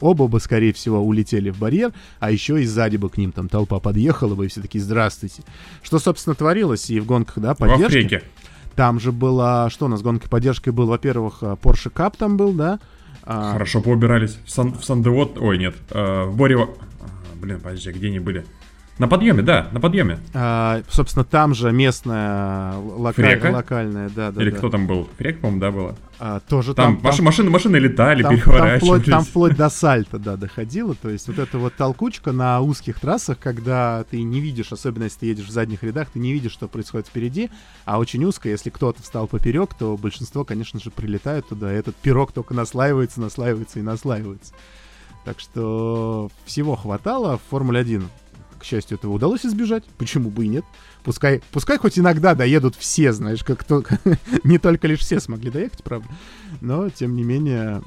оба 0.00 0.26
бы, 0.26 0.40
скорее 0.40 0.72
всего, 0.72 1.00
улетели 1.00 1.50
в 1.50 1.58
барьер, 1.58 1.92
а 2.18 2.30
еще 2.30 2.62
и 2.62 2.64
сзади 2.64 2.96
бы 2.96 3.10
к 3.10 3.18
ним 3.18 3.32
там 3.32 3.50
толпа 3.50 3.78
подъехала 3.78 4.34
бы, 4.34 4.46
и 4.46 4.48
все 4.48 4.62
таки 4.62 4.78
здравствуйте. 4.78 5.42
Что, 5.82 5.98
собственно, 5.98 6.34
творилось 6.34 6.88
и 6.88 6.98
в 6.98 7.04
гонках, 7.04 7.40
да, 7.40 7.54
поддержки. 7.54 8.22
Там 8.74 8.98
же 9.00 9.12
было, 9.12 9.68
что 9.70 9.84
у 9.84 9.88
нас 9.88 10.00
гонкой 10.00 10.30
поддержкой 10.30 10.70
был, 10.70 10.86
во-первых, 10.86 11.42
э, 11.42 11.56
Porsche 11.60 11.92
Cup 11.92 12.14
там 12.16 12.38
был, 12.38 12.54
да? 12.54 12.80
А, 13.22 13.52
Хорошо 13.52 13.82
поубирались. 13.82 14.38
В, 14.46 14.50
Сан, 14.50 14.72
в 14.72 15.40
ой, 15.42 15.58
нет, 15.58 15.74
э, 15.90 16.24
в 16.24 16.34
Борево... 16.34 16.70
Блин, 17.34 17.60
подожди, 17.60 17.92
где 17.92 18.06
они 18.06 18.20
были? 18.20 18.46
На 18.96 19.08
подъеме, 19.08 19.42
да, 19.42 19.68
на 19.72 19.80
подъеме. 19.80 20.20
А, 20.34 20.82
собственно, 20.88 21.24
там 21.24 21.52
же 21.52 21.72
местная 21.72 22.74
лока... 22.76 23.38
локальная, 23.52 24.08
да, 24.08 24.30
да. 24.30 24.40
Или 24.40 24.50
да. 24.50 24.56
кто 24.56 24.70
там 24.70 24.86
был? 24.86 25.08
Фрек, 25.18 25.40
по-моему, 25.40 25.60
да, 25.60 25.70
было. 25.72 25.96
А, 26.20 26.38
тоже 26.38 26.74
там. 26.74 27.00
Там, 27.00 27.12
там 27.12 27.24
машины, 27.24 27.50
машины 27.50 27.76
летали, 27.78 28.22
там, 28.22 28.36
переворачивались. 28.36 28.80
Там 28.80 28.80
вплоть, 28.80 29.04
там 29.04 29.24
вплоть 29.24 29.56
до 29.56 29.68
сальта, 29.68 30.20
да, 30.20 30.36
доходило. 30.36 30.94
То 30.94 31.10
есть 31.10 31.26
вот 31.26 31.40
эта 31.40 31.58
вот 31.58 31.74
толкучка 31.74 32.30
на 32.30 32.60
узких 32.60 33.00
трассах, 33.00 33.40
когда 33.40 34.04
ты 34.08 34.22
не 34.22 34.40
видишь, 34.40 34.70
особенно 34.70 35.04
если 35.04 35.18
ты 35.18 35.26
едешь 35.26 35.46
в 35.46 35.50
задних 35.50 35.82
рядах, 35.82 36.10
ты 36.12 36.20
не 36.20 36.32
видишь, 36.32 36.52
что 36.52 36.68
происходит 36.68 37.08
впереди, 37.08 37.50
а 37.84 37.98
очень 37.98 38.24
узко, 38.24 38.48
если 38.48 38.70
кто-то 38.70 39.02
встал 39.02 39.26
поперек, 39.26 39.74
то 39.74 39.96
большинство, 39.96 40.44
конечно 40.44 40.78
же, 40.78 40.92
прилетает 40.92 41.48
туда. 41.48 41.72
И 41.74 41.76
этот 41.76 41.96
пирог 41.96 42.30
только 42.30 42.54
наслаивается, 42.54 43.20
наслаивается 43.20 43.80
и 43.80 43.82
наслаивается. 43.82 44.54
Так 45.24 45.40
что 45.40 46.30
всего 46.44 46.76
хватало. 46.76 47.38
В 47.38 47.50
Формуле 47.50 47.80
1 47.80 48.04
счастью, 48.64 48.98
этого 48.98 49.12
удалось 49.12 49.44
избежать. 49.44 49.84
Почему 49.98 50.30
бы 50.30 50.44
и 50.44 50.48
нет? 50.48 50.64
Пускай, 51.02 51.42
пускай 51.52 51.78
хоть 51.78 51.98
иногда 51.98 52.34
доедут 52.34 52.74
все, 52.76 53.12
знаешь, 53.12 53.44
как 53.44 53.64
то, 53.64 53.82
не 54.44 54.58
только 54.58 54.86
лишь 54.86 55.00
все 55.00 55.20
смогли 55.20 55.50
доехать, 55.50 55.82
правда. 55.82 56.08
Но, 56.60 56.88
тем 56.90 57.14
не 57.16 57.24
менее, 57.24 57.82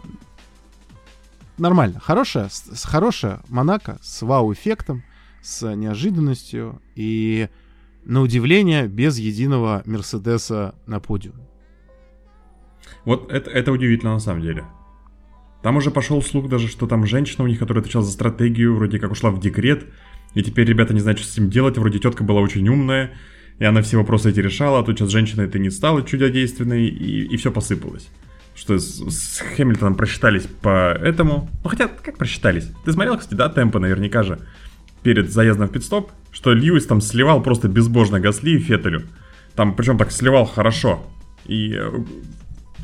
нормально. 1.57 1.99
Хорошая, 1.99 2.49
с, 2.49 2.83
хорошая 2.85 3.41
Монако 3.49 3.97
с 4.01 4.21
вау-эффектом, 4.21 5.03
с 5.41 5.73
неожиданностью 5.75 6.81
и, 6.95 7.49
на 8.03 8.21
удивление, 8.21 8.87
без 8.87 9.17
единого 9.17 9.83
Мерседеса 9.85 10.75
на 10.85 10.99
подиуме. 10.99 11.47
Вот 13.05 13.31
это, 13.31 13.49
это 13.49 13.71
удивительно 13.71 14.13
на 14.13 14.19
самом 14.19 14.41
деле. 14.41 14.65
Там 15.63 15.77
уже 15.77 15.91
пошел 15.91 16.21
слух 16.21 16.49
даже, 16.49 16.67
что 16.67 16.87
там 16.87 17.05
женщина 17.05 17.43
у 17.43 17.47
них, 17.47 17.59
которая 17.59 17.81
отвечала 17.81 18.05
за 18.05 18.11
стратегию, 18.11 18.75
вроде 18.75 18.99
как 18.99 19.11
ушла 19.11 19.31
в 19.31 19.39
декрет, 19.39 19.87
и 20.33 20.43
теперь 20.43 20.67
ребята 20.67 20.93
не 20.93 20.99
знают, 20.99 21.19
что 21.19 21.27
с 21.27 21.33
этим 21.33 21.49
делать. 21.49 21.77
Вроде 21.77 21.99
тетка 21.99 22.23
была 22.23 22.41
очень 22.41 22.67
умная, 22.67 23.11
и 23.59 23.65
она 23.65 23.81
все 23.81 23.97
вопросы 23.97 24.29
эти 24.29 24.39
решала, 24.39 24.79
а 24.79 24.83
тут 24.83 24.97
сейчас 24.97 25.09
женщина 25.09 25.41
это 25.41 25.59
не 25.59 25.69
стала 25.69 26.03
чудодейственной, 26.03 26.87
и, 26.87 27.25
и 27.25 27.37
все 27.37 27.51
посыпалось. 27.51 28.07
Что 28.55 28.77
с, 28.77 28.99
с 28.99 29.39
Хэмилтоном 29.55 29.95
просчитались 29.95 30.47
по 30.61 30.93
этому. 30.93 31.49
Ну 31.63 31.69
хотя, 31.69 31.87
как 31.87 32.17
просчитались? 32.17 32.69
Ты 32.85 32.91
смотрел, 32.91 33.17
кстати, 33.17 33.35
да, 33.35 33.49
темпа 33.49 33.79
наверняка 33.79 34.23
же 34.23 34.39
перед 35.03 35.31
заездом 35.31 35.67
в 35.67 35.71
пидстоп, 35.71 36.11
что 36.31 36.53
Льюис 36.53 36.85
там 36.85 37.01
сливал 37.01 37.41
просто 37.41 37.67
безбожно 37.67 38.19
Гасли 38.19 38.51
и 38.51 38.59
Феттелю. 38.59 39.03
Там, 39.55 39.75
причем 39.75 39.97
так 39.97 40.11
сливал 40.11 40.45
хорошо. 40.45 41.05
И 41.45 41.73
э, 41.73 41.89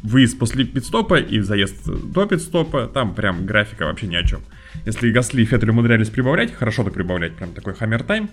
выезд 0.03 0.39
после 0.39 0.65
пидстопа 0.65 1.19
и 1.19 1.39
заезд 1.39 1.85
до 1.85 2.25
пидстопа, 2.25 2.87
там 2.87 3.13
прям 3.13 3.45
графика 3.45 3.85
вообще 3.85 4.07
ни 4.07 4.15
о 4.15 4.23
чем. 4.23 4.41
Если 4.85 5.11
Гасли 5.11 5.41
и 5.41 5.45
Феттель 5.45 5.69
умудрялись 5.69 6.09
прибавлять, 6.09 6.53
хорошо 6.53 6.83
так 6.83 6.93
прибавлять, 6.93 7.35
прям 7.35 7.53
такой 7.53 7.73
хаммер 7.73 8.03
тайм 8.03 8.29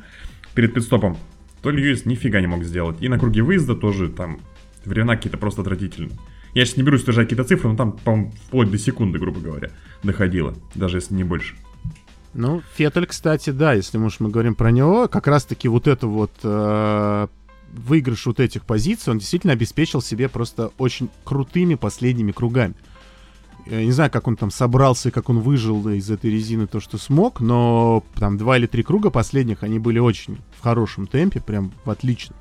перед 0.54 0.74
пидстопом, 0.74 1.16
то 1.62 1.70
Льюис 1.70 2.06
нифига 2.06 2.40
не 2.40 2.46
мог 2.46 2.64
сделать. 2.64 2.96
И 3.00 3.08
на 3.08 3.18
круге 3.18 3.42
выезда 3.42 3.74
тоже 3.74 4.08
там 4.08 4.40
времена 4.84 5.16
какие-то 5.16 5.38
просто 5.38 5.60
отвратительные. 5.60 6.18
Я 6.54 6.64
сейчас 6.64 6.76
не 6.76 6.82
берусь 6.82 7.04
держать 7.04 7.28
какие-то 7.28 7.44
цифры, 7.44 7.70
но 7.70 7.76
там, 7.76 7.92
по-моему, 7.92 8.32
вплоть 8.46 8.70
до 8.70 8.78
секунды, 8.78 9.18
грубо 9.18 9.40
говоря, 9.40 9.70
доходило, 10.02 10.54
даже 10.74 10.96
если 10.96 11.14
не 11.14 11.24
больше. 11.24 11.54
Ну, 12.34 12.62
Феттель, 12.74 13.06
кстати, 13.06 13.50
да, 13.50 13.72
если 13.72 13.98
мы, 13.98 14.10
мы 14.18 14.30
говорим 14.30 14.54
про 14.54 14.70
него, 14.70 15.08
как 15.08 15.26
раз-таки 15.26 15.68
вот 15.68 15.86
это 15.86 16.06
вот 16.06 16.32
э, 16.42 17.26
выигрыш 17.72 18.26
вот 18.26 18.40
этих 18.40 18.64
позиций, 18.64 19.12
он 19.12 19.18
действительно 19.18 19.52
обеспечил 19.52 20.00
себе 20.00 20.28
просто 20.28 20.70
очень 20.78 21.08
крутыми 21.24 21.74
последними 21.74 22.32
кругами. 22.32 22.74
Я 23.66 23.84
не 23.84 23.92
знаю, 23.92 24.10
как 24.10 24.26
он 24.28 24.36
там 24.36 24.50
собрался, 24.50 25.10
как 25.10 25.28
он 25.28 25.40
выжил 25.40 25.88
из 25.88 26.10
этой 26.10 26.30
резины 26.30 26.66
то, 26.66 26.80
что 26.80 26.98
смог, 26.98 27.40
но 27.40 28.04
там 28.14 28.38
два 28.38 28.58
или 28.58 28.66
три 28.66 28.82
круга 28.82 29.10
последних, 29.10 29.62
они 29.62 29.78
были 29.78 29.98
очень 29.98 30.38
в 30.58 30.62
хорошем 30.62 31.06
темпе, 31.06 31.40
прям 31.40 31.72
в 31.84 31.90
отличном. 31.90 32.36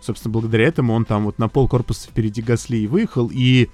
Собственно, 0.00 0.32
благодаря 0.32 0.66
этому 0.66 0.94
он 0.94 1.04
там 1.04 1.24
вот 1.24 1.38
на 1.38 1.48
пол 1.48 1.68
корпуса 1.68 2.08
впереди 2.08 2.42
Гасли 2.42 2.78
и 2.78 2.86
выехал, 2.86 3.30
и 3.32 3.68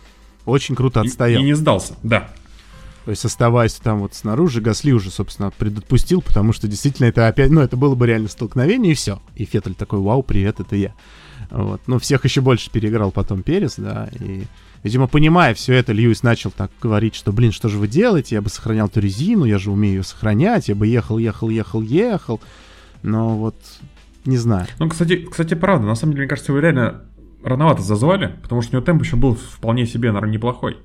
очень 0.45 0.75
круто 0.75 1.01
отстоял. 1.01 1.41
И, 1.41 1.45
и 1.45 1.47
не 1.47 1.55
сдался, 1.55 1.95
да. 2.03 2.31
То 3.05 3.13
есть, 3.13 3.25
оставаясь 3.25 3.73
там 3.73 4.01
вот 4.01 4.15
снаружи, 4.15 4.61
Гасли 4.61 4.93
уже, 4.93 5.11
собственно, 5.11 5.51
предотпустил, 5.51 6.21
потому 6.21 6.53
что 6.53 6.69
действительно 6.69 7.07
это 7.07 7.27
опять, 7.27 7.51
ну, 7.51 7.63
это 7.63 7.75
было 7.77 7.95
бы 7.95 8.07
реально 8.07 8.29
столкновение, 8.29 8.93
и 8.93 8.95
все. 8.95 9.23
И 9.35 9.47
Феттель 9.47 9.75
такой, 9.75 10.01
вау, 10.01 10.23
привет, 10.23 10.61
это 10.61 10.77
я. 10.77 10.95
Вот. 11.51 11.81
Ну, 11.87 11.99
всех 11.99 12.25
еще 12.25 12.41
больше 12.41 12.71
переиграл 12.71 13.11
потом 13.11 13.43
Перес, 13.43 13.77
да, 13.77 14.09
и 14.21 14.45
Видимо, 14.83 15.09
понимая 15.09 15.55
все 15.55 15.75
это, 15.75 15.93
Льюис 15.93 16.23
начал 16.23 16.51
так 16.51 16.71
говорить, 16.81 17.15
что, 17.15 17.33
блин, 17.33 17.51
что 17.51 17.69
же 17.69 17.79
вы 17.79 17.89
делаете? 17.89 18.37
Я 18.37 18.43
бы 18.43 18.49
сохранял 18.49 18.87
эту 18.87 19.01
резину, 19.01 19.45
я 19.45 19.59
же 19.59 19.71
умею 19.71 19.97
ее 19.97 20.03
сохранять, 20.05 20.69
я 20.69 20.75
бы 20.75 20.87
ехал, 20.87 21.19
ехал, 21.19 21.49
ехал, 21.49 21.83
ехал. 21.83 22.41
Но 23.03 23.37
вот 23.37 23.57
не 24.25 24.37
знаю. 24.37 24.67
Ну, 24.79 24.89
кстати, 24.89 25.27
кстати, 25.29 25.55
правда, 25.55 25.87
на 25.87 25.95
самом 25.95 26.13
деле, 26.13 26.23
мне 26.23 26.29
кажется, 26.29 26.53
вы 26.53 26.61
реально 26.61 27.05
рановато 27.43 27.83
зазвали, 27.83 28.37
потому 28.43 28.63
что 28.63 28.73
у 28.73 28.75
него 28.77 28.85
темп 28.85 29.03
еще 29.03 29.17
был 29.17 29.35
вполне 29.35 29.85
себе, 29.87 30.13
наверное, 30.13 30.35
неплохой. 30.35 30.77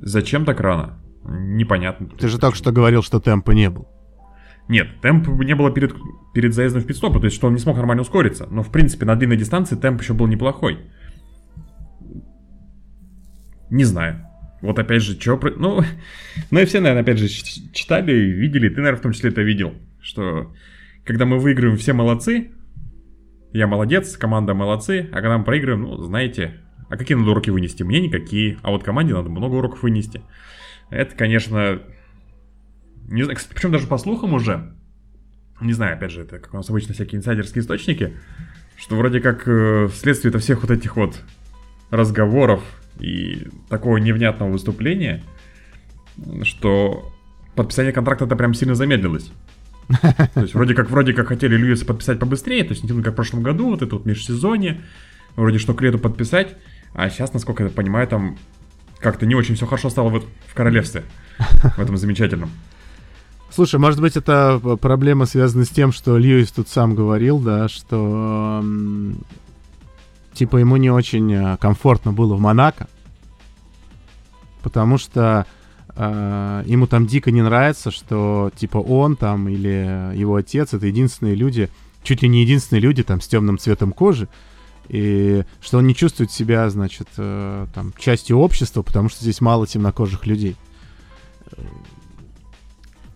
Зачем 0.00 0.44
так 0.44 0.58
рано? 0.60 0.98
Непонятно. 1.24 2.08
Ты 2.18 2.28
же 2.28 2.38
только 2.38 2.56
что 2.56 2.72
говорил, 2.72 3.02
что 3.02 3.20
темпа 3.20 3.52
не 3.52 3.70
было. 3.70 3.86
Нет, 4.68 5.00
темп 5.00 5.28
не 5.28 5.54
было 5.54 5.70
перед, 5.70 5.94
перед 6.32 6.54
заездом 6.54 6.82
в 6.82 6.86
пидстоп, 6.86 7.18
то 7.18 7.24
есть 7.24 7.36
что 7.36 7.48
он 7.48 7.54
не 7.54 7.58
смог 7.58 7.76
нормально 7.76 8.02
ускориться. 8.02 8.46
Но, 8.50 8.62
в 8.62 8.70
принципе, 8.70 9.04
на 9.04 9.16
длинной 9.16 9.36
дистанции 9.36 9.76
темп 9.76 10.00
еще 10.02 10.14
был 10.14 10.26
неплохой. 10.26 10.78
Не 13.70 13.84
знаю. 13.84 14.26
Вот 14.62 14.78
опять 14.78 15.02
же, 15.02 15.18
что... 15.20 15.38
Ну, 15.56 15.82
ну 16.50 16.60
и 16.60 16.64
все, 16.64 16.80
наверное, 16.80 17.02
опять 17.02 17.18
же, 17.18 17.28
читали, 17.28 18.12
видели, 18.12 18.68
ты, 18.68 18.76
наверное, 18.76 18.98
в 18.98 19.02
том 19.02 19.12
числе 19.12 19.30
это 19.30 19.42
видел, 19.42 19.74
что 20.00 20.52
когда 21.04 21.24
мы 21.24 21.38
выигрываем, 21.38 21.78
все 21.78 21.92
молодцы, 21.92 22.50
я 23.52 23.66
молодец, 23.66 24.16
команда 24.16 24.54
молодцы, 24.54 25.08
а 25.12 25.16
когда 25.16 25.38
мы 25.38 25.44
проигрываем, 25.44 25.82
ну, 25.82 25.96
знаете, 25.96 26.60
а 26.88 26.96
какие 26.96 27.16
надо 27.16 27.30
уроки 27.30 27.50
вынести? 27.50 27.82
Мне 27.82 28.00
никакие, 28.00 28.58
а 28.62 28.70
вот 28.70 28.84
команде 28.84 29.14
надо 29.14 29.30
много 29.30 29.54
уроков 29.54 29.82
вынести. 29.82 30.22
Это, 30.90 31.14
конечно, 31.16 31.80
не 33.10 33.24
знаю, 33.24 33.38
причем 33.52 33.72
даже 33.72 33.86
по 33.86 33.98
слухам 33.98 34.34
уже, 34.34 34.72
не 35.60 35.72
знаю, 35.72 35.96
опять 35.96 36.12
же, 36.12 36.22
это 36.22 36.38
как 36.38 36.54
у 36.54 36.56
нас 36.56 36.70
обычно 36.70 36.94
всякие 36.94 37.18
инсайдерские 37.18 37.62
источники, 37.62 38.14
что 38.76 38.96
вроде 38.96 39.20
как 39.20 39.46
э, 39.46 39.88
вследствие 39.88 40.36
всех 40.38 40.62
вот 40.62 40.70
этих 40.70 40.96
вот 40.96 41.20
разговоров 41.90 42.62
и 42.98 43.48
такого 43.68 43.96
невнятного 43.96 44.50
выступления, 44.50 45.22
что 46.44 47.12
подписание 47.56 47.92
контракта-то 47.92 48.36
прям 48.36 48.54
сильно 48.54 48.74
замедлилось. 48.74 49.32
То 50.34 50.40
есть 50.42 50.54
вроде 50.54 50.74
как, 50.74 50.88
вроде 50.88 51.12
как 51.12 51.28
хотели 51.28 51.56
Льюиса 51.56 51.84
подписать 51.84 52.20
побыстрее, 52.20 52.62
то 52.62 52.70
есть 52.70 52.84
не 52.84 53.02
как 53.02 53.12
в 53.12 53.16
прошлом 53.16 53.42
году, 53.42 53.70
вот 53.70 53.82
это 53.82 53.96
вот 53.96 54.06
межсезонье, 54.06 54.82
вроде 55.34 55.58
что 55.58 55.74
к 55.74 55.82
лету 55.82 55.98
подписать, 55.98 56.56
а 56.94 57.10
сейчас, 57.10 57.32
насколько 57.32 57.64
я 57.64 57.70
понимаю, 57.70 58.06
там 58.06 58.38
как-то 59.00 59.26
не 59.26 59.34
очень 59.34 59.56
все 59.56 59.66
хорошо 59.66 59.90
стало 59.90 60.10
в, 60.10 60.24
в 60.46 60.54
королевстве, 60.54 61.02
в 61.76 61.80
этом 61.80 61.96
замечательном. 61.96 62.50
Слушай, 63.52 63.80
может 63.80 64.00
быть, 64.00 64.16
это 64.16 64.60
проблема 64.80 65.26
связана 65.26 65.64
с 65.64 65.70
тем, 65.70 65.92
что 65.92 66.16
Льюис 66.16 66.52
тут 66.52 66.68
сам 66.68 66.94
говорил, 66.94 67.38
да, 67.40 67.68
что 67.68 68.62
типа 70.32 70.58
ему 70.58 70.76
не 70.76 70.90
очень 70.90 71.32
э, 71.32 71.56
комфортно 71.58 72.12
было 72.12 72.34
в 72.34 72.40
Монако, 72.40 72.88
потому 74.62 74.96
что 74.98 75.46
э, 75.94 76.62
ему 76.66 76.86
там 76.86 77.06
дико 77.06 77.30
не 77.30 77.42
нравится, 77.42 77.90
что 77.90 78.50
типа 78.56 78.78
он 78.78 79.16
там 79.16 79.48
или 79.48 80.16
его 80.16 80.36
отец 80.36 80.72
это 80.72 80.86
единственные 80.86 81.34
люди, 81.34 81.68
чуть 82.04 82.22
ли 82.22 82.28
не 82.28 82.42
единственные 82.42 82.80
люди 82.80 83.02
там 83.02 83.20
с 83.20 83.26
темным 83.26 83.58
цветом 83.58 83.92
кожи, 83.92 84.28
и 84.88 85.44
что 85.60 85.78
он 85.78 85.86
не 85.86 85.94
чувствует 85.94 86.32
себя, 86.32 86.70
значит, 86.70 87.08
э, 87.16 87.66
там 87.74 87.92
частью 87.98 88.38
общества, 88.38 88.82
потому 88.82 89.08
что 89.08 89.22
здесь 89.22 89.40
мало 89.40 89.66
темнокожих 89.66 90.26
людей. 90.26 90.56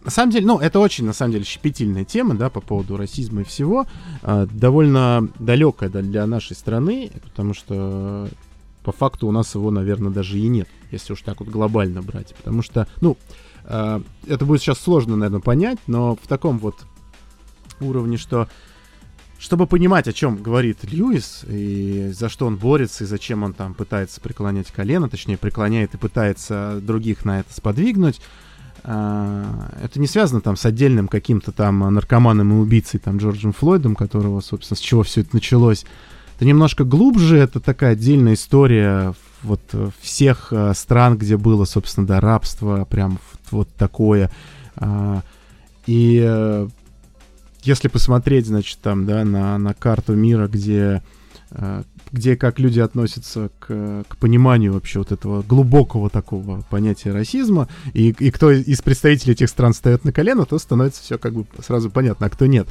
На 0.04 0.10
самом 0.10 0.32
деле, 0.32 0.46
ну, 0.46 0.58
это 0.58 0.80
очень, 0.80 1.06
на 1.06 1.14
самом 1.14 1.32
деле, 1.32 1.44
щепетильная 1.44 2.04
тема, 2.04 2.34
да, 2.34 2.50
по 2.50 2.60
поводу 2.60 2.96
расизма 2.96 3.40
и 3.40 3.44
всего. 3.44 3.86
Э, 4.22 4.46
довольно 4.50 5.28
далекая 5.38 5.88
да, 5.88 6.02
для 6.02 6.26
нашей 6.26 6.54
страны, 6.54 7.10
потому 7.22 7.54
что 7.54 8.28
по 8.82 8.92
факту 8.92 9.26
у 9.26 9.30
нас 9.30 9.54
его, 9.54 9.70
наверное, 9.70 10.12
даже 10.12 10.38
и 10.38 10.46
нет, 10.46 10.68
если 10.90 11.14
уж 11.14 11.22
так 11.22 11.40
вот 11.40 11.48
глобально 11.48 12.02
брать. 12.02 12.34
Потому 12.36 12.60
что, 12.60 12.86
ну, 13.00 13.16
э, 13.64 14.00
это 14.26 14.44
будет 14.44 14.60
сейчас 14.60 14.78
сложно, 14.78 15.16
наверное, 15.16 15.40
понять, 15.40 15.78
но 15.86 16.16
в 16.16 16.26
таком 16.28 16.58
вот 16.58 16.76
уровне, 17.80 18.18
что 18.18 18.46
чтобы 19.38 19.66
понимать, 19.66 20.08
о 20.08 20.12
чем 20.12 20.36
говорит 20.36 20.84
Льюис, 20.84 21.44
и 21.48 22.10
за 22.12 22.28
что 22.28 22.46
он 22.46 22.56
борется, 22.56 23.04
и 23.04 23.06
зачем 23.06 23.42
он 23.42 23.52
там 23.52 23.74
пытается 23.74 24.20
преклонять 24.20 24.70
колено, 24.70 25.08
точнее, 25.08 25.36
преклоняет 25.36 25.94
и 25.94 25.98
пытается 25.98 26.78
других 26.80 27.24
на 27.24 27.40
это 27.40 27.52
сподвигнуть, 27.52 28.20
это 28.84 29.92
не 29.96 30.06
связано 30.06 30.42
там 30.42 30.56
с 30.56 30.66
отдельным 30.66 31.08
каким-то 31.08 31.52
там 31.52 31.78
наркоманом 31.94 32.52
и 32.52 32.60
убийцей, 32.60 33.00
там, 33.00 33.16
Джорджем 33.16 33.54
Флойдом, 33.54 33.96
которого, 33.96 34.40
собственно, 34.40 34.76
с 34.76 34.80
чего 34.80 35.02
все 35.02 35.22
это 35.22 35.30
началось. 35.32 35.86
Это 36.36 36.44
немножко 36.44 36.84
глубже, 36.84 37.38
это 37.38 37.60
такая 37.60 37.92
отдельная 37.92 38.34
история 38.34 39.14
вот 39.42 39.60
всех 40.00 40.48
а, 40.52 40.74
стран, 40.74 41.16
где 41.16 41.36
было, 41.36 41.64
собственно, 41.64 42.06
да, 42.06 42.20
рабство, 42.20 42.84
прям 42.84 43.20
вот 43.50 43.68
такое. 43.76 44.30
А, 44.76 45.22
и 45.86 46.22
э, 46.24 46.68
если 47.62 47.88
посмотреть, 47.88 48.46
значит, 48.46 48.78
там, 48.80 49.06
да, 49.06 49.24
на, 49.24 49.56
на 49.58 49.74
карту 49.74 50.14
мира, 50.14 50.48
где 50.48 51.02
где 52.14 52.36
как 52.36 52.60
люди 52.60 52.78
относятся 52.78 53.50
к, 53.58 54.04
к 54.08 54.16
пониманию 54.18 54.72
вообще 54.72 55.00
вот 55.00 55.10
этого 55.10 55.42
глубокого 55.42 56.08
такого 56.08 56.62
понятия 56.70 57.10
расизма, 57.10 57.68
и, 57.92 58.14
и 58.18 58.30
кто 58.30 58.52
из 58.52 58.80
представителей 58.80 59.32
этих 59.32 59.48
стран 59.48 59.72
встает 59.72 60.04
на 60.04 60.12
колено, 60.12 60.46
то 60.46 60.58
становится 60.58 61.02
все 61.02 61.18
как 61.18 61.34
бы 61.34 61.44
сразу 61.66 61.90
понятно, 61.90 62.26
а 62.26 62.30
кто 62.30 62.46
нет. 62.46 62.68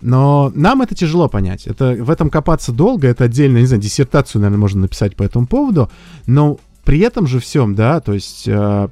Но 0.00 0.50
нам 0.54 0.80
это 0.80 0.94
тяжело 0.94 1.28
понять. 1.28 1.66
Это, 1.66 1.92
в 1.92 2.10
этом 2.10 2.30
копаться 2.30 2.72
долго, 2.72 3.06
это 3.06 3.24
отдельно, 3.24 3.58
не 3.58 3.66
знаю, 3.66 3.82
диссертацию, 3.82 4.40
наверное, 4.40 4.60
можно 4.60 4.80
написать 4.80 5.14
по 5.14 5.22
этому 5.22 5.46
поводу, 5.46 5.90
но 6.26 6.58
при 6.84 7.00
этом 7.00 7.26
же 7.26 7.38
всем, 7.38 7.74
да, 7.74 8.00
то 8.00 8.14
есть... 8.14 8.48
Э, 8.48 8.88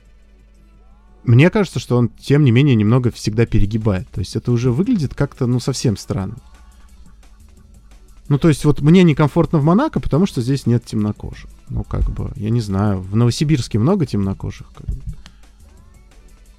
мне 1.24 1.48
кажется, 1.48 1.78
что 1.78 1.96
он, 1.96 2.10
тем 2.10 2.44
не 2.44 2.50
менее, 2.50 2.74
немного 2.74 3.10
всегда 3.10 3.46
перегибает. 3.46 4.06
То 4.10 4.18
есть 4.18 4.36
это 4.36 4.52
уже 4.52 4.70
выглядит 4.70 5.14
как-то, 5.14 5.46
ну, 5.46 5.58
совсем 5.58 5.96
странно. 5.96 6.36
Ну, 8.28 8.38
то 8.38 8.48
есть 8.48 8.64
вот 8.64 8.80
мне 8.80 9.02
некомфортно 9.02 9.58
в 9.58 9.64
Монако, 9.64 10.00
потому 10.00 10.26
что 10.26 10.40
здесь 10.40 10.66
нет 10.66 10.84
темнокожих. 10.84 11.50
Ну, 11.68 11.84
как 11.84 12.10
бы, 12.10 12.32
я 12.36 12.50
не 12.50 12.60
знаю, 12.60 13.00
в 13.00 13.14
Новосибирске 13.16 13.78
много 13.78 14.06
темнокожих? 14.06 14.66
Как 14.74 14.86
бы. 14.86 15.02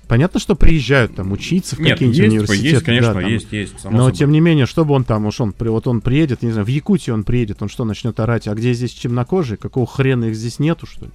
Понятно, 0.07 0.39
что 0.39 0.55
приезжают 0.55 1.15
там 1.15 1.31
учиться 1.31 1.75
в 1.75 1.79
какие-нибудь 1.79 2.17
есть, 2.17 2.29
университеты. 2.29 2.67
Есть, 2.67 2.85
конечно, 2.85 3.13
да, 3.15 3.21
там, 3.21 3.29
есть, 3.29 3.51
есть. 3.51 3.79
Само 3.79 3.97
но 3.97 4.03
собой. 4.03 4.17
тем 4.17 4.31
не 4.31 4.39
менее, 4.39 4.67
чтобы 4.67 4.93
он 4.93 5.03
там, 5.03 5.25
уж 5.25 5.41
он, 5.41 5.55
вот 5.57 5.87
он 5.87 6.01
приедет, 6.01 6.43
не 6.43 6.51
знаю, 6.51 6.65
в 6.65 6.69
Якутию 6.69 7.15
он 7.15 7.23
приедет, 7.23 7.63
он 7.63 7.69
что, 7.69 7.85
начнет 7.85 8.19
орать, 8.19 8.47
а 8.47 8.53
где 8.53 8.73
здесь 8.73 8.93
темнокожие? 8.93 9.57
Какого 9.57 9.87
хрена 9.87 10.25
их 10.25 10.35
здесь 10.35 10.59
нету, 10.59 10.85
что 10.85 11.05
ли? 11.05 11.11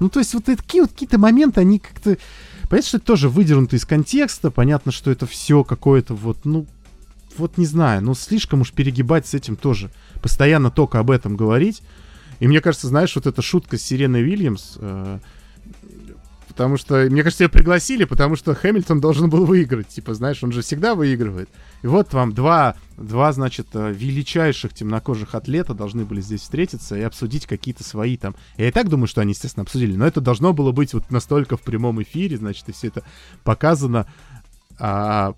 Ну, 0.00 0.08
то 0.08 0.20
есть 0.20 0.32
вот 0.32 0.44
такие 0.44 0.82
вот 0.82 0.92
какие-то 0.92 1.18
моменты, 1.18 1.60
они 1.60 1.78
как-то... 1.78 2.16
Понятно, 2.62 2.88
что 2.88 2.96
это 2.96 3.06
тоже 3.06 3.28
выдернуто 3.28 3.76
из 3.76 3.84
контекста, 3.84 4.50
понятно, 4.50 4.90
что 4.90 5.10
это 5.10 5.26
все 5.26 5.62
какое-то 5.62 6.14
вот, 6.14 6.38
ну, 6.44 6.66
вот 7.38 7.58
не 7.58 7.66
знаю, 7.66 8.02
ну 8.02 8.14
слишком 8.14 8.60
уж 8.60 8.72
перегибать 8.72 9.26
с 9.26 9.34
этим 9.34 9.56
тоже. 9.56 9.90
Постоянно 10.22 10.70
только 10.70 10.98
об 10.98 11.10
этом 11.10 11.36
говорить. 11.36 11.82
И 12.40 12.48
мне 12.48 12.60
кажется, 12.60 12.88
знаешь, 12.88 13.14
вот 13.14 13.26
эта 13.26 13.42
шутка 13.42 13.78
с 13.78 13.82
Сиреной 13.82 14.22
Вильямс, 14.22 14.74
э, 14.78 15.18
потому 16.48 16.76
что, 16.76 17.06
мне 17.10 17.22
кажется, 17.22 17.44
ее 17.44 17.48
пригласили, 17.48 18.04
потому 18.04 18.36
что 18.36 18.54
Хэмилтон 18.54 19.00
должен 19.00 19.28
был 19.28 19.44
выиграть. 19.44 19.88
Типа, 19.88 20.14
знаешь, 20.14 20.42
он 20.42 20.52
же 20.52 20.62
всегда 20.62 20.94
выигрывает. 20.94 21.48
И 21.82 21.86
вот 21.86 22.12
вам 22.12 22.32
два, 22.32 22.76
два, 22.96 23.32
значит, 23.32 23.68
э, 23.74 23.92
величайших 23.92 24.72
темнокожих 24.72 25.34
атлета 25.34 25.74
должны 25.74 26.04
были 26.04 26.20
здесь 26.20 26.42
встретиться 26.42 26.96
и 26.96 27.02
обсудить 27.02 27.46
какие-то 27.46 27.82
свои 27.82 28.16
там. 28.16 28.34
Я 28.56 28.68
и 28.68 28.72
так 28.72 28.88
думаю, 28.88 29.06
что 29.06 29.20
они, 29.20 29.32
естественно, 29.32 29.62
обсудили, 29.62 29.96
но 29.96 30.06
это 30.06 30.20
должно 30.20 30.52
было 30.52 30.72
быть 30.72 30.94
вот 30.94 31.10
настолько 31.10 31.56
в 31.56 31.62
прямом 31.62 32.02
эфире, 32.02 32.36
значит, 32.36 32.68
и 32.68 32.72
все 32.72 32.88
это 32.88 33.02
показано. 33.42 34.06
А 34.78 35.34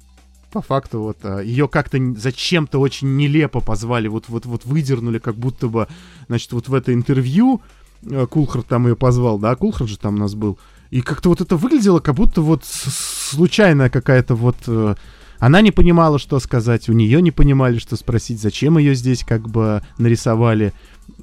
по 0.53 0.63
факту 0.63 1.01
вот 1.01 1.19
а, 1.23 1.41
ее 1.41 1.69
как-то 1.69 1.99
зачем-то 2.17 2.79
очень 2.79 3.17
нелепо 3.17 3.61
позвали, 3.61 4.09
вот, 4.09 4.25
вот, 4.29 4.47
вот 4.47 4.65
выдернули, 4.65 5.19
как 5.19 5.37
будто 5.37 5.69
бы, 5.69 5.89
значит, 6.29 6.53
вот 6.53 6.69
в 6.69 6.75
это 6.75 6.95
интервью 6.95 7.61
э, 8.03 8.27
Кулхард 8.27 8.67
там 8.67 8.87
ее 8.87 8.97
позвал, 8.97 9.39
да, 9.39 9.55
Кулхард 9.57 9.91
же 9.91 9.99
там 9.99 10.15
у 10.15 10.19
нас 10.19 10.35
был, 10.35 10.59
и 10.91 11.01
как-то 11.01 11.29
вот 11.29 11.41
это 11.41 11.57
выглядело, 11.57 12.01
как 12.01 12.15
будто 12.15 12.41
вот 12.43 12.65
случайная 12.65 13.91
какая-то 13.91 14.35
вот... 14.35 14.57
Э, 14.67 14.95
она 15.39 15.61
не 15.61 15.71
понимала, 15.71 16.19
что 16.19 16.39
сказать, 16.41 16.89
у 16.89 16.95
нее 16.95 17.21
не 17.21 17.31
понимали, 17.31 17.79
что 17.79 17.97
спросить, 17.97 18.41
зачем 18.41 18.79
ее 18.79 18.95
здесь 18.95 19.23
как 19.23 19.47
бы 19.49 19.83
нарисовали, 19.99 20.73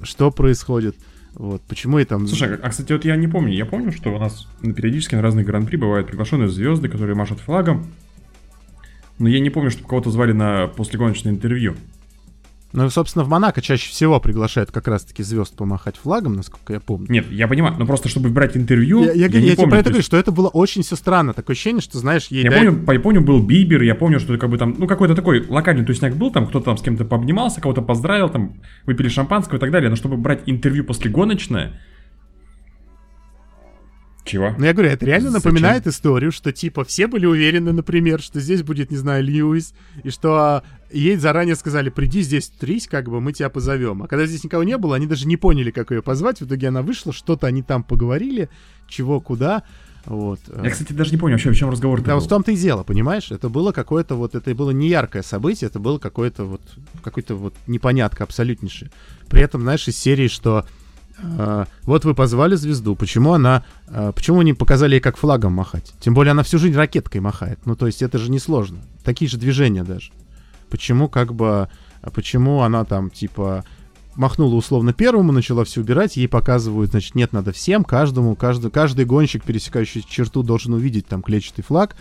что 0.02 0.30
происходит. 0.30 0.96
Вот, 1.34 1.62
почему 1.62 1.98
и 1.98 2.04
там... 2.04 2.28
Слушай, 2.28 2.56
а, 2.62 2.70
кстати, 2.70 2.92
вот 2.92 3.04
я 3.04 3.16
не 3.16 3.26
помню. 3.26 3.52
Я 3.52 3.66
помню, 3.66 3.90
что 3.90 4.14
у 4.14 4.18
нас 4.20 4.46
периодически 4.62 5.16
на 5.16 5.22
разных 5.22 5.44
гран-при 5.44 5.76
бывают 5.76 6.06
приглашенные 6.06 6.48
звезды, 6.48 6.88
которые 6.88 7.16
машут 7.16 7.40
флагом. 7.40 7.88
Но 9.18 9.28
я 9.28 9.40
не 9.40 9.50
помню, 9.50 9.70
чтобы 9.70 9.88
кого-то 9.88 10.10
звали 10.10 10.32
на 10.32 10.66
послегоночное 10.68 11.32
интервью. 11.32 11.76
Ну, 12.74 12.90
собственно, 12.90 13.24
в 13.24 13.28
Монако 13.28 13.62
чаще 13.62 13.88
всего 13.88 14.18
приглашают 14.18 14.72
как 14.72 14.88
раз-таки 14.88 15.22
звезд 15.22 15.56
помахать 15.56 15.96
флагом, 15.96 16.34
насколько 16.34 16.72
я 16.72 16.80
помню. 16.80 17.06
Нет, 17.08 17.30
я 17.30 17.46
понимаю, 17.46 17.76
но 17.78 17.86
просто 17.86 18.08
чтобы 18.08 18.30
брать 18.30 18.56
интервью, 18.56 19.04
я, 19.04 19.12
я, 19.12 19.26
я, 19.26 19.26
я, 19.28 19.40
не 19.40 19.46
я 19.50 19.54
помню. 19.54 19.70
про 19.70 19.78
это 19.78 19.90
говорю, 19.90 20.02
что 20.02 20.16
это 20.16 20.32
было 20.32 20.48
очень 20.48 20.82
все 20.82 20.96
странно. 20.96 21.34
Такое 21.34 21.54
ощущение, 21.54 21.80
что, 21.80 21.98
знаешь, 21.98 22.26
ей 22.30 22.42
Я 22.42 22.50
дали- 22.50 22.66
помню, 22.70 22.92
я 22.92 23.00
помню, 23.00 23.20
был 23.20 23.40
Бибер, 23.40 23.82
я 23.82 23.94
помню, 23.94 24.18
что 24.18 24.36
как 24.38 24.50
бы 24.50 24.58
там, 24.58 24.74
ну, 24.76 24.88
какой-то 24.88 25.14
такой 25.14 25.46
локальный 25.46 25.84
тусняк 25.84 26.16
был, 26.16 26.32
там 26.32 26.48
кто-то 26.48 26.64
там 26.64 26.76
с 26.76 26.82
кем-то 26.82 27.04
пообнимался, 27.04 27.60
кого-то 27.60 27.80
поздравил, 27.80 28.28
там, 28.28 28.54
выпили 28.86 29.08
шампанского 29.08 29.58
и 29.58 29.60
так 29.60 29.70
далее, 29.70 29.88
но 29.88 29.94
чтобы 29.94 30.16
брать 30.16 30.42
интервью 30.46 30.82
после 30.82 31.12
гоночное... 31.12 31.80
Чего? 34.24 34.54
Ну, 34.56 34.64
я 34.64 34.72
говорю, 34.72 34.88
это 34.90 35.04
реально 35.04 35.30
Зачем? 35.30 35.50
напоминает 35.50 35.86
историю, 35.86 36.32
что, 36.32 36.50
типа, 36.50 36.84
все 36.84 37.06
были 37.06 37.26
уверены, 37.26 37.72
например, 37.72 38.20
что 38.20 38.40
здесь 38.40 38.62
будет, 38.62 38.90
не 38.90 38.96
знаю, 38.96 39.22
Льюис, 39.22 39.74
и 40.02 40.08
что 40.08 40.34
а, 40.34 40.62
ей 40.90 41.16
заранее 41.16 41.56
сказали, 41.56 41.90
приди 41.90 42.22
здесь 42.22 42.48
трись, 42.48 42.88
как 42.88 43.10
бы, 43.10 43.20
мы 43.20 43.34
тебя 43.34 43.50
позовем. 43.50 44.02
А 44.02 44.08
когда 44.08 44.24
здесь 44.24 44.42
никого 44.42 44.62
не 44.64 44.78
было, 44.78 44.96
они 44.96 45.06
даже 45.06 45.26
не 45.26 45.36
поняли, 45.36 45.70
как 45.70 45.90
ее 45.90 46.00
позвать. 46.02 46.40
В 46.40 46.46
итоге 46.46 46.68
она 46.68 46.80
вышла, 46.80 47.12
что-то 47.12 47.46
они 47.46 47.62
там 47.62 47.84
поговорили, 47.84 48.48
чего, 48.88 49.20
куда. 49.20 49.62
Вот. 50.06 50.40
Я, 50.62 50.70
кстати, 50.70 50.92
даже 50.92 51.12
не 51.12 51.16
помню 51.18 51.34
вообще, 51.34 51.50
о 51.50 51.54
чем 51.54 51.70
разговор 51.70 52.00
Да, 52.00 52.12
был. 52.12 52.14
вот 52.20 52.24
в 52.24 52.28
том-то 52.28 52.52
и 52.52 52.56
дело, 52.56 52.82
понимаешь? 52.82 53.30
Это 53.30 53.48
было 53.48 53.72
какое-то 53.72 54.14
вот, 54.16 54.34
это 54.34 54.54
было 54.54 54.70
не 54.70 54.88
яркое 54.88 55.22
событие, 55.22 55.68
это 55.68 55.78
было 55.78 55.98
какое-то 55.98 56.44
вот, 56.44 56.62
какой-то 57.02 57.34
вот 57.34 57.54
непонятка 57.66 58.24
абсолютнейшая. 58.24 58.90
При 59.28 59.42
этом, 59.42 59.62
знаешь, 59.62 59.86
из 59.88 59.96
серии, 59.96 60.28
что 60.28 60.66
э, 61.38 61.64
вот 61.82 62.04
вы 62.04 62.14
позвали 62.14 62.54
звезду, 62.56 62.94
почему 62.94 63.32
она, 63.32 63.64
э, 63.88 64.12
почему 64.14 64.42
не 64.42 64.54
показали 64.54 64.94
ей 64.94 65.00
как 65.00 65.16
флагом 65.16 65.52
махать? 65.52 65.92
Тем 66.00 66.14
более 66.14 66.32
она 66.32 66.42
всю 66.42 66.58
жизнь 66.58 66.76
ракеткой 66.76 67.20
махает. 67.20 67.58
Ну, 67.64 67.76
то 67.76 67.86
есть 67.86 68.02
это 68.02 68.18
же 68.18 68.30
несложно. 68.30 68.78
Такие 69.04 69.28
же 69.28 69.38
движения 69.38 69.84
даже. 69.84 70.12
Почему 70.70 71.08
как 71.08 71.34
бы, 71.34 71.68
а 72.02 72.10
почему 72.10 72.62
она 72.62 72.84
там 72.84 73.10
типа 73.10 73.64
махнула 74.16 74.54
условно 74.54 74.92
первому, 74.92 75.32
начала 75.32 75.64
все 75.64 75.80
убирать, 75.80 76.16
ей 76.16 76.28
показывают, 76.28 76.90
значит, 76.90 77.14
нет, 77.14 77.32
надо 77.32 77.52
всем, 77.52 77.84
каждому, 77.84 78.36
каждый, 78.36 78.70
каждый 78.70 79.04
гонщик, 79.04 79.44
пересекающий 79.44 80.04
черту, 80.08 80.42
должен 80.42 80.74
увидеть 80.74 81.06
там 81.06 81.22
клетчатый 81.22 81.64
флаг, 81.64 81.96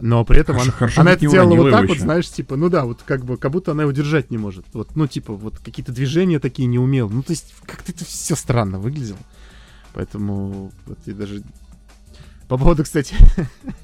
но 0.00 0.24
при 0.24 0.38
этом 0.38 0.54
Хорошо- 0.56 0.70
она, 0.70 0.78
хорошо 0.78 1.00
она 1.00 1.12
это 1.12 1.20
делала 1.20 1.56
вот 1.56 1.70
так 1.70 1.88
вот, 1.88 1.98
знаешь, 1.98 2.30
типа, 2.30 2.56
ну 2.56 2.68
да, 2.68 2.84
вот 2.84 3.02
как 3.04 3.24
бы, 3.24 3.36
как 3.36 3.50
будто 3.50 3.72
она 3.72 3.82
его 3.82 3.92
держать 3.92 4.30
не 4.30 4.38
может. 4.38 4.64
Вот, 4.72 4.94
ну, 4.94 5.06
типа, 5.06 5.32
вот 5.34 5.58
какие-то 5.58 5.92
движения 5.92 6.38
такие 6.38 6.66
не 6.66 6.78
умел. 6.78 7.08
Ну, 7.08 7.22
то 7.22 7.32
есть, 7.32 7.54
как-то 7.66 7.92
это 7.92 8.04
все 8.04 8.36
странно 8.36 8.78
выглядело. 8.78 9.18
Поэтому, 9.94 10.72
вот 10.86 10.98
я 11.06 11.14
даже... 11.14 11.42
По 12.46 12.56
поводу, 12.56 12.84
кстати, 12.84 13.14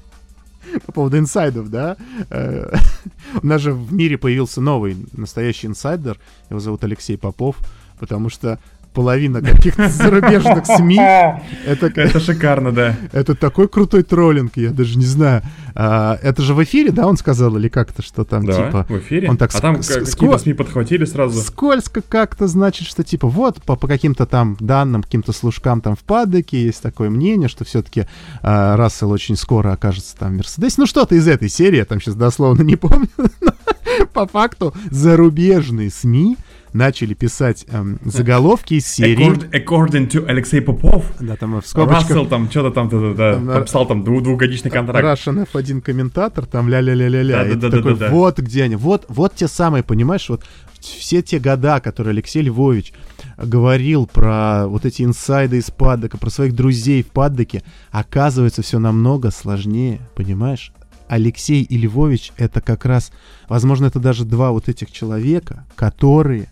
по 0.85 0.91
поводу 0.91 1.17
инсайдов, 1.17 1.69
да? 1.69 1.97
Э, 2.29 2.73
у 3.41 3.45
нас 3.45 3.61
же 3.61 3.73
в 3.73 3.93
мире 3.93 4.17
появился 4.17 4.61
новый 4.61 4.97
настоящий 5.13 5.67
инсайдер. 5.67 6.19
Его 6.49 6.59
зовут 6.59 6.83
Алексей 6.83 7.17
Попов, 7.17 7.57
потому 7.99 8.29
что 8.29 8.59
половина 8.95 9.41
каких-то 9.41 9.89
зарубежных 9.89 10.65
СМИ. 10.65 10.95
Это, 11.65 11.87
это 11.87 12.19
шикарно, 12.19 12.71
да. 12.71 12.95
Это 13.11 13.35
такой 13.35 13.67
крутой 13.67 14.03
троллинг, 14.03 14.53
я 14.55 14.71
даже 14.71 14.97
не 14.97 15.05
знаю. 15.05 15.41
А, 15.75 16.17
это 16.23 16.41
же 16.41 16.53
в 16.53 16.63
эфире, 16.63 16.91
да, 16.91 17.05
он 17.05 17.17
сказал, 17.17 17.57
или 17.57 17.67
как-то, 17.67 18.01
что 18.01 18.23
там, 18.23 18.45
да, 18.45 18.53
типа... 18.53 18.85
в 18.87 18.97
эфире. 18.99 19.29
Он 19.29 19.37
так 19.37 19.53
а 19.53 19.59
там 19.59 19.75
какие-то 19.75 20.37
СМИ 20.37 20.53
подхватили 20.53 21.03
сразу. 21.05 21.41
Скользко 21.41 22.01
как-то, 22.01 22.47
значит, 22.47 22.87
что 22.87 23.03
типа 23.03 23.27
вот 23.27 23.61
по, 23.63 23.75
по 23.75 23.87
каким-то 23.87 24.25
там 24.25 24.55
данным, 24.59 25.03
каким-то 25.03 25.33
служкам 25.33 25.81
там 25.81 25.95
в 25.95 26.03
паддеке 26.03 26.63
есть 26.63 26.81
такое 26.81 27.09
мнение, 27.09 27.49
что 27.49 27.65
все-таки 27.65 28.05
а, 28.41 28.77
Рассел 28.77 29.11
очень 29.11 29.35
скоро 29.35 29.73
окажется 29.73 30.15
там 30.17 30.33
в 30.33 30.37
Мерседесе. 30.37 30.75
Ну, 30.77 30.85
что-то 30.85 31.15
из 31.15 31.27
этой 31.27 31.49
серии, 31.49 31.77
я 31.77 31.85
там 31.85 31.99
сейчас 31.99 32.15
дословно 32.15 32.61
не 32.61 32.77
помню. 32.77 33.09
по 34.13 34.27
факту 34.27 34.73
зарубежные 34.91 35.89
СМИ 35.89 36.37
начали 36.75 37.13
писать 37.13 37.65
эм, 37.69 37.99
заголовки 38.03 38.75
из 38.75 38.87
серии. 38.87 39.31
According, 39.31 39.51
according 39.51 40.09
to 40.09 40.25
Алексей 40.27 40.61
Попов. 40.61 41.05
Да, 41.19 41.37
там 41.37 41.61
в 41.61 41.65
скобочках. 41.65 42.09
Рассел 42.09 42.25
там 42.27 42.49
что-то 42.49 42.71
там, 42.71 42.89
да, 42.89 43.13
да, 43.13 43.33
Там, 43.33 43.45
да, 43.47 43.53
подписал 43.53 43.87
там 43.87 44.03
двух, 44.03 44.23
двухгодичный 44.23 44.69
контракт. 44.69 45.05
Russian 45.05 45.47
F1 45.51 45.81
комментатор, 45.81 46.45
там 46.45 46.67
ля-ля-ля-ля-ля. 46.67 47.45
Да, 47.45 47.55
да, 47.55 47.69
да, 47.69 47.77
такой, 47.77 47.93
да, 47.93 48.07
да. 48.07 48.11
вот 48.11 48.39
где 48.39 48.63
они, 48.63 48.75
вот, 48.75 49.05
вот 49.07 49.35
те 49.35 49.47
самые, 49.47 49.83
понимаешь, 49.83 50.27
вот 50.29 50.43
все 50.81 51.21
те 51.21 51.39
года, 51.39 51.79
которые 51.79 52.11
Алексей 52.11 52.41
Львович 52.41 52.93
говорил 53.37 54.05
про 54.05 54.67
вот 54.67 54.85
эти 54.85 55.03
инсайды 55.03 55.57
из 55.57 55.71
паддока, 55.71 56.17
про 56.17 56.29
своих 56.29 56.53
друзей 56.53 57.03
в 57.03 57.07
паддоке, 57.07 57.63
оказывается, 57.91 58.61
все 58.61 58.79
намного 58.79 59.31
сложнее, 59.31 60.01
понимаешь? 60.13 60.73
Алексей 61.07 61.61
и 61.63 61.77
Львович 61.77 62.33
это 62.37 62.61
как 62.61 62.83
раз, 62.85 63.11
возможно, 63.47 63.85
это 63.85 63.99
даже 63.99 64.25
два 64.25 64.51
вот 64.51 64.67
этих 64.67 64.91
человека, 64.91 65.65
которые 65.75 66.49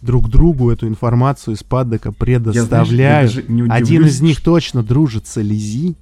друг 0.00 0.28
другу 0.28 0.70
эту 0.70 0.86
информацию 0.88 1.54
из 1.54 1.62
паддока 1.62 2.12
предоставляют. 2.12 3.32
я 3.32 3.42
даже 3.42 3.52
не 3.52 3.68
Один 3.68 4.06
из 4.06 4.20
них 4.20 4.40
точно 4.42 4.82
дружит 4.82 5.26
с 5.26 5.38
Элизи, 5.38 5.96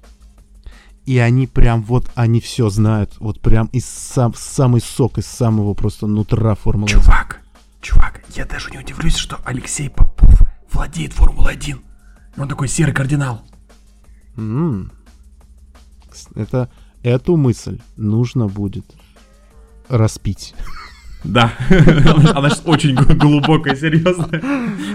и 1.05 1.17
они 1.19 1.47
прям 1.47 1.83
вот, 1.83 2.11
они 2.15 2.41
все 2.41 2.69
знают, 2.69 3.15
вот 3.19 3.39
прям 3.39 3.67
из 3.67 3.85
сам, 3.85 4.33
самый 4.35 4.81
сок, 4.81 5.17
из 5.17 5.25
самого 5.25 5.73
просто 5.73 6.05
нутра 6.05 6.55
Формулы. 6.55 6.89
Чувак, 6.89 7.41
чувак, 7.81 8.23
я 8.35 8.45
даже 8.45 8.71
не 8.71 8.77
удивлюсь, 8.77 9.15
что 9.15 9.39
Алексей 9.45 9.89
Попов 9.89 10.41
владеет 10.71 11.13
Формулой-1. 11.13 11.79
Он 12.37 12.47
такой 12.47 12.67
серый 12.67 12.93
кардинал. 12.93 13.41
М. 14.35 14.91
Это, 16.35 16.69
эту 17.03 17.37
мысль 17.37 17.79
нужно 17.95 18.47
будет 18.47 18.85
распить. 19.89 20.53
Да, 21.23 21.51
она 22.35 22.49
сейчас 22.49 22.61
очень 22.65 22.95
глубокая, 22.95 23.75
серьезная 23.75 24.41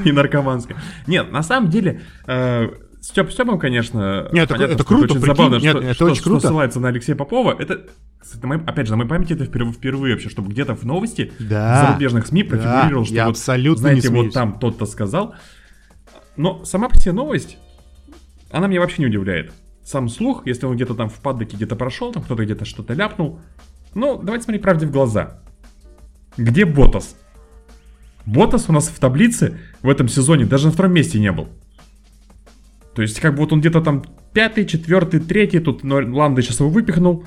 и 0.04 0.12
наркоманская. 0.12 0.76
Нет, 1.06 1.30
на 1.32 1.42
самом 1.42 1.68
деле, 1.68 2.02
э, 2.26 2.68
Степ 3.00 3.32
Степом, 3.32 3.58
конечно, 3.58 4.28
Нет, 4.32 4.44
это- 4.44 4.54
понятно, 4.54 4.72
это 4.74 4.82
что 4.82 4.88
круто, 4.88 5.04
очень 5.04 5.14
прикинь. 5.20 5.36
забавно, 5.36 5.54
Нет, 5.56 5.70
что, 5.76 5.78
это 5.80 5.94
что- 5.94 6.04
очень 6.06 6.14
что 6.16 6.24
круто. 6.30 6.46
ссылается 6.46 6.80
на 6.80 6.88
Алексея 6.88 7.16
Попова. 7.16 7.56
Это, 7.58 7.86
кстати, 8.20 8.40
на 8.42 8.48
моей- 8.48 8.62
опять 8.64 8.86
же, 8.86 8.92
на 8.92 8.98
моей 8.98 9.08
памяти 9.10 9.32
это 9.32 9.44
впервые, 9.44 9.72
впервые 9.74 10.14
вообще, 10.14 10.28
чтобы 10.28 10.50
где-то 10.52 10.76
в 10.76 10.84
новости 10.84 11.32
Да, 11.40 11.86
зарубежных 11.86 12.26
СМИ 12.28 12.44
да, 12.44 12.48
профигурировал, 12.50 13.04
что 13.04 13.14
я 13.14 13.24
вот, 13.26 13.30
абсолютно 13.32 13.80
не 13.88 14.00
знаете, 14.00 14.08
вот 14.10 14.16
смеюсь. 14.18 14.34
там 14.34 14.58
тот-то 14.60 14.86
сказал. 14.86 15.34
Но 16.36 16.64
сама 16.64 16.88
по 16.88 16.96
себе 16.96 17.12
новость, 17.12 17.58
она 18.52 18.68
меня 18.68 18.80
вообще 18.80 19.02
не 19.02 19.06
удивляет. 19.06 19.52
Сам 19.84 20.08
слух, 20.08 20.46
если 20.46 20.66
он 20.66 20.76
где-то 20.76 20.94
там 20.94 21.08
в 21.08 21.14
паддоке 21.20 21.56
где-то 21.56 21.74
прошел, 21.74 22.12
там 22.12 22.22
кто-то 22.22 22.44
где-то 22.44 22.64
что-то 22.64 22.94
ляпнул. 22.94 23.40
Ну, 23.94 24.16
давайте 24.22 24.44
смотреть 24.44 24.62
правде 24.62 24.86
в 24.86 24.92
глаза. 24.92 25.41
Где 26.36 26.64
Ботас? 26.64 27.16
Ботас 28.26 28.66
у 28.68 28.72
нас 28.72 28.88
в 28.88 28.98
таблице 28.98 29.58
в 29.82 29.88
этом 29.88 30.08
сезоне 30.08 30.44
даже 30.44 30.66
на 30.66 30.72
втором 30.72 30.92
месте 30.92 31.18
не 31.18 31.32
был. 31.32 31.48
То 32.94 33.02
есть, 33.02 33.20
как 33.20 33.32
бы 33.34 33.40
вот 33.40 33.52
он 33.52 33.60
где-то 33.60 33.80
там 33.80 34.04
пятый, 34.32 34.66
четвертый, 34.66 35.20
третий, 35.20 35.60
тут 35.60 35.82
Ланда 35.82 36.42
сейчас 36.42 36.60
его 36.60 36.68
выпихнул. 36.68 37.24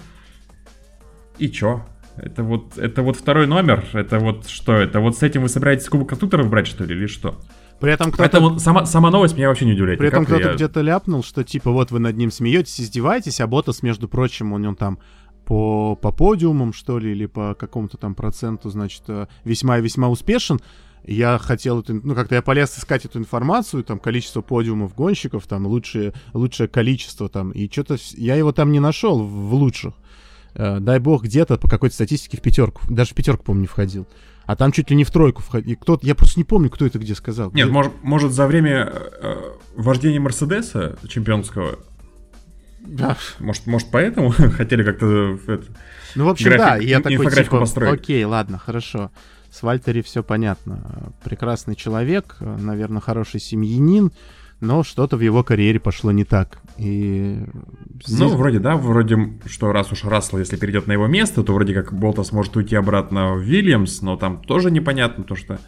И 1.38 1.50
чё? 1.50 1.86
Это 2.18 2.44
вот, 2.44 2.78
это 2.78 3.02
вот 3.02 3.18
второй 3.18 3.46
номер, 3.46 3.84
это 3.94 4.20
вот 4.20 4.48
что 4.48 4.74
это? 4.74 5.02
Вот 5.02 5.18
с 5.18 5.24
этим 5.24 5.42
вы 5.42 5.50
собираетесь 5.50 5.90
Кубок 5.90 6.10
Конструкторов 6.10 6.50
брать, 6.50 6.68
что 6.68 6.86
ли, 6.86 6.96
или 6.96 7.08
что? 7.08 7.42
При 7.82 7.92
этом 7.92 8.10
кто-то 8.10 8.30
Поэтому 8.30 8.60
сама, 8.60 8.86
сама 8.86 9.12
новость 9.12 9.36
меня 9.36 9.50
вообще 9.50 9.66
не 9.66 9.74
удивляет. 9.74 10.00
При 10.00 10.08
этом 10.08 10.26
кто-то 10.26 10.50
Я- 10.50 10.54
где-то 10.54 10.80
ляпнул, 10.80 11.24
что 11.24 11.44
типа 11.44 11.72
вот 11.72 11.92
вы 11.92 12.00
над 12.00 12.16
ним 12.16 12.32
смеетесь, 12.32 12.80
издеваетесь, 12.80 13.42
а 13.42 13.48
Ботас, 13.48 13.84
между 13.84 14.08
прочим, 14.08 14.54
у 14.54 14.58
него 14.58 14.76
там 14.76 14.98
по, 15.46 15.96
по 15.96 16.12
подиумам, 16.12 16.74
что 16.74 17.00
ли, 17.00 17.12
или 17.12 17.26
по 17.26 17.56
какому-то 17.56 17.98
там 17.98 18.16
проценту, 18.16 18.70
значит, 18.70 19.04
э, 19.08 19.28
весьма 19.44 19.78
и 19.78 19.82
весьма 19.82 20.10
успешен. 20.10 20.60
Я 21.08 21.38
хотел, 21.38 21.82
эту, 21.82 21.94
ну, 22.04 22.16
как-то 22.16 22.34
я 22.36 22.42
полез 22.42 22.78
искать 22.80 23.06
эту 23.06 23.20
информацию, 23.20 23.84
там, 23.84 24.00
количество 24.00 24.42
подиумов 24.42 24.96
гонщиков, 24.96 25.46
там, 25.46 25.68
лучшее, 25.68 26.14
лучшее 26.34 26.68
количество, 26.68 27.30
там, 27.30 27.52
и 27.52 27.70
что-то 27.72 27.98
я 28.18 28.36
его 28.36 28.52
там 28.52 28.72
не 28.72 28.80
нашел 28.80 29.24
в, 29.24 29.54
лучших. 29.54 29.94
Э, 30.56 30.80
дай 30.80 31.00
бог, 31.00 31.24
где-то 31.24 31.58
по 31.58 31.70
какой-то 31.70 31.94
статистике 31.94 32.38
в 32.38 32.42
пятерку, 32.42 32.82
даже 32.90 33.12
в 33.12 33.14
пятерку, 33.14 33.44
по-моему, 33.44 33.62
не 33.62 33.68
входил. 33.68 34.08
А 34.46 34.56
там 34.56 34.72
чуть 34.72 34.90
ли 34.90 34.96
не 34.96 35.04
в 35.04 35.12
тройку 35.12 35.42
входил. 35.42 35.72
И 35.72 35.76
кто-то, 35.76 36.06
я 36.06 36.16
просто 36.16 36.40
не 36.40 36.44
помню, 36.44 36.70
кто 36.70 36.86
это 36.86 37.00
где 37.00 37.16
сказал. 37.16 37.52
Нет, 37.52 37.66
Где- 37.66 37.74
может, 37.74 37.94
может 38.04 38.32
за 38.32 38.48
время 38.48 38.92
э, 38.94 39.36
вождения 39.76 40.20
Мерседеса 40.20 40.98
чемпионского, 41.08 41.80
Да. 42.86 43.18
может, 43.40 43.66
может 43.68 43.88
поэтому 43.92 44.30
хотели 44.58 44.84
как-то 44.84 45.38
э, 45.48 45.60
Ну, 46.16 46.26
в 46.26 46.30
общем, 46.30 46.46
график, 46.52 46.66
да, 46.66 46.76
я 46.78 47.00
такой, 47.02 47.30
типа, 47.32 47.60
построить. 47.60 48.02
окей, 48.02 48.24
ладно, 48.26 48.58
хорошо. 48.58 49.12
С 49.52 49.64
Вальтери 49.64 50.02
все 50.02 50.22
понятно. 50.24 51.14
Прекрасный 51.24 51.76
человек, 51.76 52.38
наверное, 52.40 53.02
хороший 53.02 53.40
семьянин, 53.40 54.12
но 54.60 54.84
что-то 54.84 55.16
в 55.18 55.22
его 55.22 55.44
карьере 55.44 55.80
пошло 55.80 56.12
не 56.12 56.26
так. 56.26 56.58
И 56.78 57.38
здесь- 58.06 58.20
Ну, 58.20 58.30
вроде, 58.36 58.60
да, 58.60 58.76
вроде, 58.76 59.18
что 59.46 59.72
раз 59.72 59.92
уж 59.94 60.04
Рассел, 60.04 60.40
если 60.40 60.58
перейдет 60.58 60.88
на 60.88 60.92
его 60.94 61.08
место, 61.08 61.42
то 61.44 61.54
вроде 61.54 61.74
как 61.74 61.94
Болтас 61.94 62.32
может 62.34 62.56
уйти 62.58 62.76
обратно 62.76 63.34
в 63.36 63.40
Вильямс, 63.42 64.02
но 64.02 64.18
там 64.18 64.42
тоже 64.42 64.72
непонятно, 64.72 65.24
то 65.24 65.36
что 65.36 65.60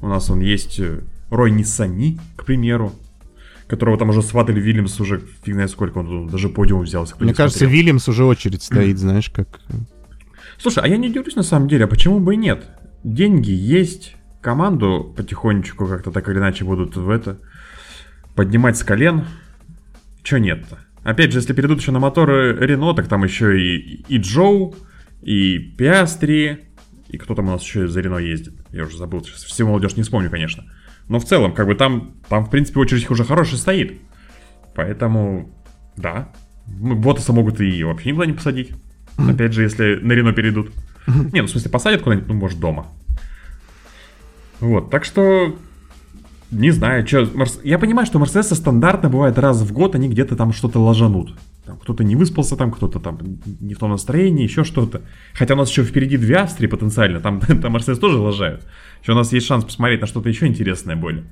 у 0.00 0.08
нас 0.08 0.30
он 0.30 0.40
есть 0.40 0.80
э, 0.80 1.00
Рой 1.30 1.50
Ниссани, 1.50 2.18
к 2.36 2.44
примеру, 2.46 2.92
которого 3.66 3.98
там 3.98 4.10
уже 4.10 4.22
сватали 4.22 4.60
Вильямс 4.60 5.00
уже 5.00 5.20
фиг 5.44 5.54
знает 5.54 5.70
сколько, 5.70 5.98
он 5.98 6.28
даже 6.28 6.48
подиум 6.48 6.82
взялся. 6.82 7.14
мне 7.18 7.28
не 7.28 7.34
кажется, 7.34 7.60
смотрел. 7.60 7.78
Вильямс 7.78 8.08
уже 8.08 8.24
очередь 8.24 8.62
стоит, 8.62 8.98
знаешь, 8.98 9.30
как... 9.30 9.60
Слушай, 10.58 10.84
а 10.84 10.88
я 10.88 10.96
не 10.96 11.08
удивлюсь 11.08 11.36
на 11.36 11.42
самом 11.42 11.68
деле, 11.68 11.84
а 11.84 11.88
почему 11.88 12.20
бы 12.20 12.34
и 12.34 12.36
нет? 12.36 12.64
Деньги 13.02 13.50
есть, 13.50 14.16
команду 14.40 15.12
потихонечку 15.16 15.86
как-то 15.86 16.10
так 16.10 16.28
или 16.28 16.38
иначе 16.38 16.64
будут 16.64 16.96
в 16.96 17.08
это 17.08 17.38
поднимать 18.34 18.76
с 18.76 18.84
колен. 18.84 19.24
Чё 20.22 20.38
нет-то? 20.38 20.78
Опять 21.02 21.32
же, 21.32 21.38
если 21.38 21.52
перейдут 21.52 21.80
еще 21.80 21.92
на 21.92 21.98
моторы 21.98 22.56
Рено, 22.58 22.94
так 22.94 23.08
там 23.08 23.24
еще 23.24 23.60
и, 23.60 24.04
и 24.08 24.18
Джоу, 24.18 24.74
и 25.22 25.58
Пиастри, 25.58 26.64
и 27.08 27.18
кто 27.18 27.34
там 27.34 27.48
у 27.48 27.52
нас 27.52 27.62
еще 27.62 27.88
за 27.88 28.00
Рено 28.00 28.18
ездит. 28.18 28.54
Я 28.70 28.84
уже 28.84 28.96
забыл, 28.96 29.22
сейчас 29.24 29.44
всю 29.44 29.66
молодежь 29.66 29.96
не 29.96 30.02
вспомню, 30.02 30.30
конечно. 30.30 30.64
Но 31.08 31.18
в 31.18 31.24
целом, 31.24 31.52
как 31.52 31.66
бы 31.66 31.74
там, 31.74 32.14
там 32.28 32.44
в 32.44 32.50
принципе, 32.50 32.80
очередь 32.80 33.10
уже 33.10 33.24
хорошая 33.24 33.58
стоит. 33.58 34.00
Поэтому, 34.74 35.50
да, 35.96 36.30
ну, 36.66 36.96
Ботаса 36.96 37.32
могут 37.32 37.60
и 37.60 37.84
вообще 37.84 38.10
никуда 38.10 38.26
не 38.26 38.32
посадить. 38.32 38.72
Опять 39.16 39.52
же, 39.52 39.62
если 39.62 39.96
на 39.96 40.12
Рено 40.12 40.32
перейдут. 40.32 40.72
Не, 41.06 41.42
ну 41.42 41.46
в 41.46 41.50
смысле 41.50 41.70
посадят 41.70 42.02
куда-нибудь, 42.02 42.28
ну 42.28 42.34
может 42.34 42.58
дома. 42.58 42.86
Вот, 44.60 44.90
так 44.90 45.04
что 45.04 45.56
не 46.50 46.70
знаю, 46.70 47.06
что. 47.06 47.28
Я 47.62 47.78
понимаю, 47.78 48.06
что 48.06 48.18
Мерседесы 48.18 48.54
стандартно 48.54 49.10
бывает 49.10 49.38
раз 49.38 49.60
в 49.60 49.72
год, 49.72 49.94
они 49.94 50.08
где-то 50.08 50.36
там 50.36 50.52
что-то 50.52 50.80
ложанут. 50.80 51.34
Там 51.66 51.78
кто-то 51.78 52.04
не 52.04 52.14
выспался, 52.14 52.56
там 52.56 52.70
кто-то 52.70 53.00
там 53.00 53.18
не 53.60 53.72
в 53.72 53.78
том 53.78 53.90
настроении, 53.90 54.42
еще 54.42 54.64
что-то. 54.64 55.00
Хотя 55.32 55.54
у 55.54 55.56
нас 55.56 55.70
еще 55.70 55.82
впереди 55.82 56.18
две 56.18 56.36
Австрии 56.36 56.66
потенциально, 56.66 57.20
там, 57.20 57.40
там 57.62 57.72
Мерседес 57.72 57.98
тоже 57.98 58.18
лажают. 58.18 58.66
Еще 59.02 59.12
у 59.12 59.14
нас 59.14 59.32
есть 59.32 59.46
шанс 59.46 59.64
посмотреть 59.64 60.00
на 60.02 60.06
что-то 60.06 60.28
еще 60.28 60.46
интересное 60.46 60.94
более. 60.96 61.24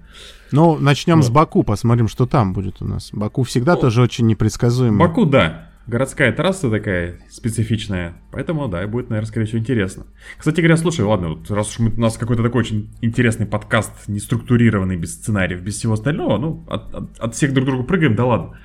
Ну, 0.50 0.78
начнем 0.78 1.22
с 1.22 1.26
Вот. 1.28 1.34
Баку, 1.34 1.62
посмотрим, 1.64 2.08
что 2.08 2.26
там 2.26 2.52
будет 2.54 2.80
у 2.80 2.86
нас. 2.86 3.10
Баку 3.12 3.42
всегда 3.42 3.74
Ну, 3.74 3.80
тоже 3.82 4.00
очень 4.02 4.26
непредсказуемый. 4.26 4.98
Баку, 5.00 5.26
да. 5.26 5.68
Городская 5.86 6.30
трасса 6.32 6.70
такая 6.70 7.18
специфичная. 7.28 8.14
Поэтому, 8.30 8.68
да, 8.68 8.86
будет, 8.86 9.10
наверное, 9.10 9.26
скорее 9.28 9.46
всего, 9.46 9.58
интересно. 9.58 10.04
Кстати 10.38 10.60
говоря, 10.60 10.76
слушай, 10.76 11.04
ладно, 11.04 11.30
вот 11.30 11.50
раз 11.50 11.70
уж 11.72 11.78
мы, 11.80 11.90
у 11.90 12.00
нас 12.00 12.16
какой-то 12.16 12.42
такой 12.42 12.60
очень 12.60 12.88
интересный 13.00 13.46
подкаст, 13.46 13.92
не 14.08 14.20
структурированный, 14.20 14.96
без 14.96 15.14
сценариев, 15.14 15.60
без 15.60 15.76
всего 15.76 15.94
остального, 15.94 16.38
ну, 16.38 16.64
от, 16.68 16.94
от- 16.94 17.18
от 17.18 17.34
всех 17.34 17.52
друг 17.52 17.66
друга 17.66 17.82
прыгаем, 17.82 18.14
да 18.14 18.24
ладно. 18.26 18.58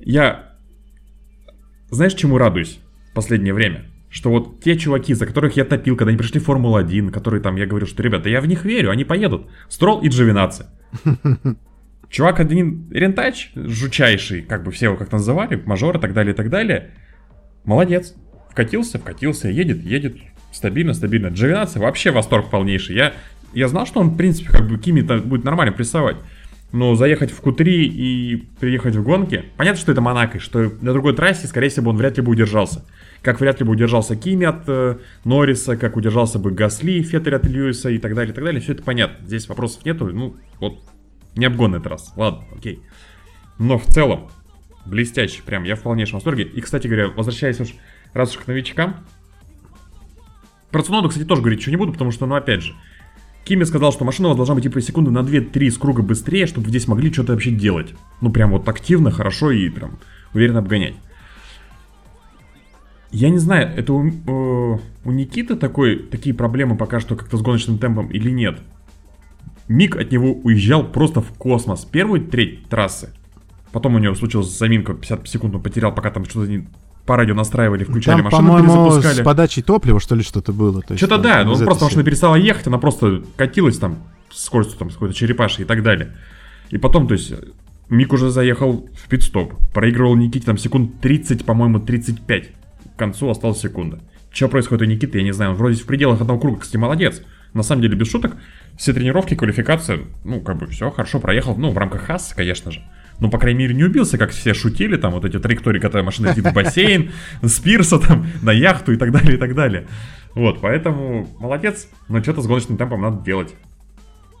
Я, 0.00 0.52
знаешь, 1.90 2.14
чему 2.14 2.38
радуюсь 2.38 2.80
в 3.10 3.14
последнее 3.14 3.54
время? 3.54 3.84
Что 4.08 4.30
вот 4.30 4.60
те 4.60 4.76
чуваки, 4.76 5.14
за 5.14 5.26
которых 5.26 5.56
я 5.56 5.64
топил, 5.64 5.96
когда 5.96 6.08
они 6.08 6.18
пришли 6.18 6.40
в 6.40 6.44
Формулу-1, 6.44 7.10
которые 7.10 7.40
там, 7.40 7.56
я 7.56 7.66
говорю, 7.66 7.86
что, 7.86 8.02
ребята, 8.02 8.28
я 8.28 8.40
в 8.40 8.46
них 8.46 8.64
верю, 8.64 8.90
они 8.90 9.04
поедут. 9.04 9.48
Строл 9.68 10.00
и 10.00 10.08
Джовинаци. 10.08 10.66
Чувак 12.10 12.40
один 12.40 12.90
рентач, 12.90 13.52
жучайший, 13.54 14.42
как 14.42 14.64
бы 14.64 14.72
все 14.72 14.86
его 14.86 14.96
как 14.96 15.12
называли, 15.12 15.62
мажор 15.64 15.96
и 15.96 16.00
так 16.00 16.12
далее, 16.12 16.34
и 16.34 16.36
так 16.36 16.50
далее. 16.50 16.90
Молодец. 17.64 18.14
Вкатился, 18.50 18.98
вкатился, 18.98 19.48
едет, 19.48 19.84
едет. 19.84 20.16
Стабильно, 20.50 20.92
стабильно. 20.92 21.28
Джовинаци 21.28 21.78
вообще 21.78 22.10
восторг 22.10 22.50
полнейший. 22.50 22.96
Я, 22.96 23.12
я 23.52 23.68
знал, 23.68 23.86
что 23.86 24.00
он, 24.00 24.10
в 24.10 24.16
принципе, 24.16 24.50
как 24.50 24.66
бы 24.66 24.76
Кими 24.76 25.02
будет 25.02 25.44
нормально 25.44 25.72
прессовать. 25.72 26.16
Но 26.72 26.94
заехать 26.94 27.32
в 27.32 27.42
Q3 27.42 27.64
и 27.64 28.36
приехать 28.60 28.94
в 28.94 29.02
гонки, 29.02 29.44
понятно, 29.56 29.80
что 29.80 29.90
это 29.90 30.00
Монако, 30.00 30.38
что 30.38 30.72
на 30.80 30.92
другой 30.92 31.16
трассе, 31.16 31.48
скорее 31.48 31.68
всего, 31.68 31.90
он 31.90 31.96
вряд 31.96 32.16
ли 32.16 32.22
бы 32.22 32.30
удержался. 32.30 32.84
Как 33.22 33.40
вряд 33.40 33.58
ли 33.58 33.66
бы 33.66 33.72
удержался 33.72 34.14
Кими 34.14 34.46
от 34.46 34.68
э, 34.68 34.98
Норриса, 35.24 35.76
как 35.76 35.96
удержался 35.96 36.38
бы 36.38 36.52
Гасли, 36.52 37.02
Феттель 37.02 37.34
от 37.34 37.44
Льюиса 37.44 37.90
и 37.90 37.98
так 37.98 38.14
далее, 38.14 38.32
и 38.32 38.34
так 38.34 38.44
далее. 38.44 38.60
Все 38.60 38.72
это 38.72 38.84
понятно. 38.84 39.26
Здесь 39.26 39.48
вопросов 39.48 39.84
нету. 39.84 40.06
Ну, 40.06 40.36
вот, 40.60 40.78
не 41.34 41.44
обгон 41.44 41.74
этот 41.74 41.88
раз. 41.88 42.12
Ладно, 42.16 42.44
окей. 42.56 42.80
Но 43.58 43.76
в 43.76 43.86
целом, 43.86 44.30
блестящий, 44.86 45.42
прям, 45.42 45.64
я 45.64 45.74
в 45.74 45.82
полнейшем 45.82 46.14
восторге. 46.14 46.44
И, 46.44 46.60
кстати 46.60 46.86
говоря, 46.86 47.08
возвращаясь 47.08 47.60
уж 47.60 47.74
раз 48.14 48.34
уж 48.36 48.42
к 48.42 48.46
новичкам, 48.46 49.04
про 50.70 50.82
Цуноду, 50.82 51.08
кстати, 51.08 51.26
тоже 51.26 51.42
говорить 51.42 51.58
ничего 51.58 51.72
не 51.72 51.76
буду, 51.76 51.92
потому 51.92 52.12
что, 52.12 52.26
ну, 52.26 52.36
опять 52.36 52.62
же, 52.62 52.74
Кими 53.44 53.64
сказал, 53.64 53.92
что 53.92 54.04
машина 54.04 54.28
у 54.28 54.30
вас 54.30 54.36
должна 54.36 54.54
быть 54.54 54.64
типа 54.64 54.80
секунды 54.80 55.10
на 55.10 55.20
2-3 55.20 55.70
с 55.70 55.78
круга 55.78 56.02
быстрее, 56.02 56.46
чтобы 56.46 56.66
вы 56.66 56.70
здесь 56.70 56.86
могли 56.86 57.12
что-то 57.12 57.32
вообще 57.32 57.50
делать. 57.50 57.94
Ну, 58.20 58.30
прям 58.30 58.50
вот 58.50 58.68
активно, 58.68 59.10
хорошо 59.10 59.50
и 59.50 59.68
прям 59.70 59.98
уверенно 60.34 60.60
обгонять. 60.60 60.94
Я 63.10 63.30
не 63.30 63.38
знаю, 63.38 63.72
это 63.76 63.92
у, 63.92 64.06
э, 64.06 64.78
у 65.04 65.10
Никиты 65.10 65.56
такой, 65.56 65.96
такие 65.96 66.34
проблемы 66.34 66.76
пока 66.76 67.00
что 67.00 67.16
как-то 67.16 67.36
с 67.36 67.42
гоночным 67.42 67.78
темпом 67.78 68.08
или 68.08 68.30
нет. 68.30 68.60
Мик 69.66 69.96
от 69.96 70.12
него 70.12 70.32
уезжал 70.32 70.84
просто 70.84 71.20
в 71.20 71.32
космос. 71.32 71.84
Первую 71.84 72.26
треть 72.26 72.68
трассы. 72.68 73.10
Потом 73.72 73.94
у 73.94 73.98
него 73.98 74.14
случилась 74.14 74.56
заминка, 74.56 74.94
50 74.94 75.28
секунд 75.28 75.54
он 75.56 75.62
потерял, 75.62 75.94
пока 75.94 76.10
там 76.10 76.24
что-то 76.24 76.50
не 76.50 76.68
по 77.10 77.16
радио 77.16 77.34
настраивали, 77.34 77.82
включали 77.82 78.22
Там, 78.22 78.44
машину, 78.44 78.60
перезапускали. 78.60 79.14
с 79.14 79.24
подачей 79.24 79.64
топлива, 79.64 79.98
что 79.98 80.14
ли, 80.14 80.22
что-то 80.22 80.52
было. 80.52 80.80
Что-то 80.94 81.18
там, 81.18 81.22
да, 81.22 81.42
из 81.42 81.58
ну 81.58 81.64
просто 81.66 81.86
машина 81.86 82.04
перестала 82.04 82.36
ехать, 82.36 82.68
она 82.68 82.78
просто 82.78 83.24
катилась 83.36 83.78
там 83.78 83.98
с 84.30 84.44
скоростью 84.44 84.78
там, 84.78 84.90
с 84.90 84.92
какой-то 84.92 85.12
черепашей 85.12 85.64
и 85.64 85.66
так 85.66 85.82
далее. 85.82 86.16
И 86.68 86.78
потом, 86.78 87.08
то 87.08 87.14
есть, 87.14 87.32
Мик 87.88 88.12
уже 88.12 88.30
заехал 88.30 88.88
в 88.94 89.08
пит-стоп, 89.08 89.54
проигрывал 89.74 90.14
Никите 90.14 90.46
там 90.46 90.56
секунд 90.56 91.00
30, 91.00 91.44
по-моему, 91.44 91.80
35. 91.80 92.44
К 92.94 92.96
концу 92.96 93.28
осталась 93.28 93.58
секунда. 93.58 93.98
Что 94.30 94.46
происходит 94.46 94.82
у 94.82 94.84
Никиты, 94.84 95.18
я 95.18 95.24
не 95.24 95.32
знаю, 95.32 95.50
он 95.50 95.56
вроде 95.56 95.82
в 95.82 95.86
пределах 95.86 96.20
одного 96.20 96.38
круга, 96.38 96.60
кстати, 96.60 96.76
молодец. 96.76 97.22
На 97.54 97.64
самом 97.64 97.82
деле, 97.82 97.96
без 97.96 98.08
шуток, 98.08 98.36
все 98.78 98.92
тренировки, 98.92 99.34
квалификация, 99.34 99.98
ну, 100.22 100.40
как 100.42 100.58
бы 100.58 100.68
все, 100.68 100.92
хорошо 100.92 101.18
проехал, 101.18 101.56
ну, 101.56 101.70
в 101.72 101.76
рамках 101.76 102.02
Хасса, 102.02 102.36
конечно 102.36 102.70
же. 102.70 102.84
Ну, 103.20 103.28
по 103.30 103.38
крайней 103.38 103.60
мере, 103.60 103.74
не 103.74 103.84
убился, 103.84 104.16
как 104.16 104.30
все 104.30 104.54
шутили, 104.54 104.96
там, 104.96 105.12
вот 105.12 105.24
эти 105.24 105.38
траектории, 105.38 105.78
когда 105.78 106.02
машина 106.02 106.28
летит 106.28 106.46
в 106.46 106.54
бассейн, 106.54 107.12
с 107.42 107.60
пирса, 107.60 107.98
там, 107.98 108.26
на 108.42 108.50
яхту 108.50 108.92
и 108.92 108.96
так 108.96 109.12
далее, 109.12 109.34
и 109.34 109.36
так 109.36 109.54
далее. 109.54 109.86
Вот, 110.34 110.60
поэтому 110.60 111.28
молодец, 111.38 111.88
но 112.08 112.22
что-то 112.22 112.40
с 112.40 112.46
гоночным 112.46 112.78
темпом 112.78 113.02
надо 113.02 113.22
делать. 113.22 113.54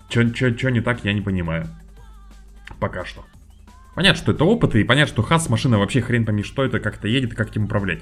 Что 0.08 0.24
не 0.70 0.80
так, 0.80 1.04
я 1.04 1.12
не 1.12 1.20
понимаю. 1.20 1.66
Пока 2.78 3.04
что. 3.04 3.24
Понятно, 3.94 4.22
что 4.22 4.32
это 4.32 4.44
опыт, 4.44 4.74
и 4.76 4.84
понятно, 4.84 5.12
что 5.12 5.22
Хас 5.22 5.50
машина 5.50 5.78
вообще 5.78 6.00
хрен 6.00 6.24
пойми, 6.24 6.42
что 6.42 6.64
это, 6.64 6.80
как 6.80 6.96
это 6.96 7.08
едет 7.08 7.34
как 7.34 7.50
этим 7.50 7.64
управлять. 7.64 8.00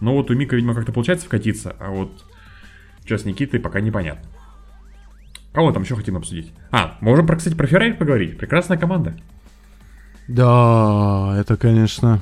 Но 0.00 0.14
вот 0.14 0.30
у 0.30 0.34
Мика, 0.34 0.56
видимо, 0.56 0.74
как-то 0.74 0.92
получается 0.92 1.26
вкатиться, 1.26 1.76
а 1.78 1.90
вот 1.90 2.24
что 3.04 3.18
с 3.18 3.24
Никитой, 3.26 3.60
пока 3.60 3.80
непонятно. 3.80 4.28
Кого 5.52 5.70
там 5.70 5.82
еще 5.82 5.94
хотим 5.94 6.16
обсудить? 6.16 6.52
А, 6.70 6.96
можем, 7.00 7.26
кстати, 7.28 7.54
про 7.54 7.66
Феррари 7.66 7.92
поговорить. 7.92 8.38
Прекрасная 8.38 8.78
команда. 8.78 9.16
Да, 10.28 11.34
это, 11.38 11.56
конечно... 11.56 12.20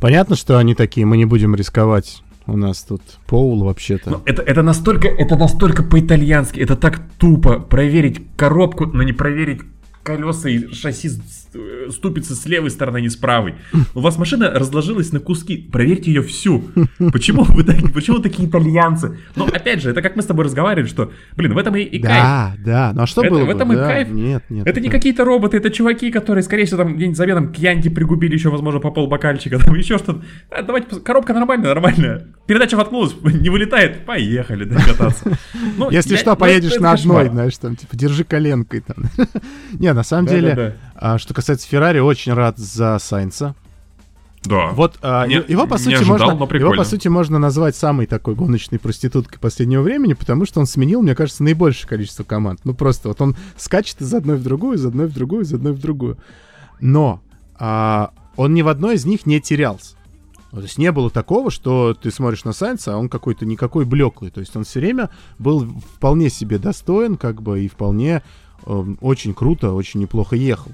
Понятно, 0.00 0.36
что 0.36 0.58
они 0.58 0.74
такие, 0.74 1.06
мы 1.06 1.16
не 1.16 1.24
будем 1.24 1.54
рисковать. 1.54 2.22
У 2.46 2.56
нас 2.56 2.82
тут 2.82 3.00
Поул 3.26 3.64
вообще-то. 3.64 4.10
Но 4.10 4.22
это, 4.24 4.42
это 4.42 4.62
настолько, 4.62 5.08
это 5.08 5.36
настолько 5.36 5.82
по-итальянски, 5.82 6.60
это 6.60 6.76
так 6.76 7.00
тупо 7.18 7.58
проверить 7.58 8.20
коробку, 8.36 8.86
но 8.86 9.02
не 9.02 9.12
проверить 9.12 9.62
колеса 10.10 10.48
и 10.48 10.72
шасси 10.72 11.10
э, 11.54 11.88
ступицы 11.90 12.34
с 12.34 12.46
левой 12.46 12.70
стороны, 12.70 12.98
а 12.98 13.00
не 13.00 13.08
с 13.08 13.16
правой. 13.16 13.56
У 13.94 14.00
вас 14.00 14.16
машина 14.18 14.50
разложилась 14.50 15.12
на 15.12 15.18
куски, 15.20 15.56
проверьте 15.72 16.12
ее 16.12 16.22
всю. 16.22 16.64
Почему 17.12 17.42
вы 17.42 17.64
такие, 17.64 17.88
почему 17.92 18.18
такие 18.20 18.48
итальянцы? 18.48 19.18
Но 19.34 19.46
опять 19.46 19.82
же, 19.82 19.90
это 19.90 20.02
как 20.02 20.14
мы 20.16 20.22
с 20.22 20.26
тобой 20.26 20.44
разговаривали, 20.44 20.88
что, 20.88 21.10
блин, 21.36 21.54
в 21.54 21.58
этом 21.58 21.74
и, 21.76 21.82
и 21.82 21.98
кайф. 22.00 22.22
Да, 22.22 22.54
да. 22.64 22.92
Ну 22.94 23.02
а 23.02 23.06
что 23.06 23.22
Это- 23.22 23.30
было 23.34 23.42
в 23.42 23.46
бы? 23.46 23.52
этом 23.52 23.72
и 23.72 23.76
Да, 23.76 23.86
кайф. 23.86 24.08
Нет, 24.10 24.44
нет. 24.48 24.66
Это 24.66 24.80
не 24.80 24.88
какие-то 24.88 25.24
роботы, 25.24 25.56
это 25.56 25.70
чуваки, 25.70 26.10
которые, 26.12 26.42
скорее 26.44 26.66
всего, 26.66 26.78
там 26.78 26.94
где-нибудь 26.94 27.16
за 27.16 27.24
обедом 27.24 27.52
кьянти 27.52 27.88
пригубили 27.88 28.34
еще, 28.34 28.50
возможно, 28.50 28.78
по 28.80 28.90
полбокальчика, 28.92 29.58
там 29.64 29.74
еще 29.74 29.98
что-то. 29.98 30.22
А, 30.50 30.62
давайте, 30.62 31.00
коробка 31.00 31.34
нормальная, 31.34 31.68
нормальная. 31.74 32.28
Передача 32.46 32.76
воткнулась, 32.76 33.14
не 33.24 33.50
вылетает, 33.50 34.06
поехали, 34.06 34.64
да, 34.64 34.76
кататься. 34.80 35.36
Ну, 35.78 35.90
Если 35.90 36.12
я- 36.12 36.18
что, 36.18 36.36
поедешь 36.36 36.76
на 36.78 36.92
одной, 36.92 37.28
знаешь, 37.28 37.58
там, 37.58 37.74
типа, 37.76 37.96
держи 37.96 38.24
коленкой 38.24 38.80
там. 38.80 38.96
Не, 39.72 39.92
на 39.96 40.04
самом 40.04 40.26
деле, 40.26 40.50
Да-да-да. 40.50 40.74
а, 40.94 41.18
что 41.18 41.34
касается 41.34 41.66
Феррари, 41.66 41.98
очень 41.98 42.32
рад 42.32 42.58
за 42.58 42.98
Сайнца. 43.00 43.54
Да. 44.44 44.68
Вот 44.68 44.98
а, 45.02 45.26
Не- 45.26 45.42
его, 45.48 45.66
по 45.66 45.76
сути, 45.76 45.94
ожидал, 45.94 46.18
можно, 46.18 46.46
но 46.46 46.56
его, 46.56 46.74
по 46.74 46.84
сути, 46.84 47.08
можно 47.08 47.38
назвать 47.38 47.74
самой 47.74 48.06
такой 48.06 48.36
гоночной 48.36 48.78
проституткой 48.78 49.40
последнего 49.40 49.82
времени, 49.82 50.12
потому 50.12 50.46
что 50.46 50.60
он 50.60 50.66
сменил, 50.66 51.02
мне 51.02 51.16
кажется, 51.16 51.42
наибольшее 51.42 51.88
количество 51.88 52.22
команд. 52.22 52.60
Ну, 52.62 52.74
просто 52.74 53.08
вот 53.08 53.20
он 53.20 53.36
скачет 53.56 54.00
из 54.02 54.14
одной 54.14 54.36
в 54.36 54.44
другую, 54.44 54.76
из 54.76 54.86
одной 54.86 55.06
в 55.08 55.14
другую, 55.14 55.42
из 55.42 55.52
одной 55.52 55.72
в 55.72 55.80
другую. 55.80 56.18
Но 56.80 57.20
а, 57.58 58.12
он 58.36 58.54
ни 58.54 58.62
в 58.62 58.68
одной 58.68 58.94
из 58.94 59.04
них 59.04 59.26
не 59.26 59.40
терялся. 59.40 59.96
То 60.52 60.60
есть 60.60 60.78
не 60.78 60.92
было 60.92 61.10
такого, 61.10 61.50
что 61.50 61.92
ты 61.94 62.10
смотришь 62.10 62.44
на 62.44 62.52
Сайнца, 62.52 62.94
а 62.94 62.98
он 62.98 63.08
какой-то 63.08 63.44
никакой 63.44 63.84
блеклый. 63.84 64.30
То 64.30 64.40
есть 64.40 64.54
он 64.56 64.64
все 64.64 64.80
время 64.80 65.10
был 65.38 65.66
вполне 65.96 66.30
себе 66.30 66.58
достоин, 66.58 67.16
как 67.16 67.42
бы, 67.42 67.62
и 67.62 67.68
вполне 67.68 68.22
очень 68.66 69.34
круто, 69.34 69.72
очень 69.72 70.00
неплохо 70.00 70.36
ехал. 70.36 70.72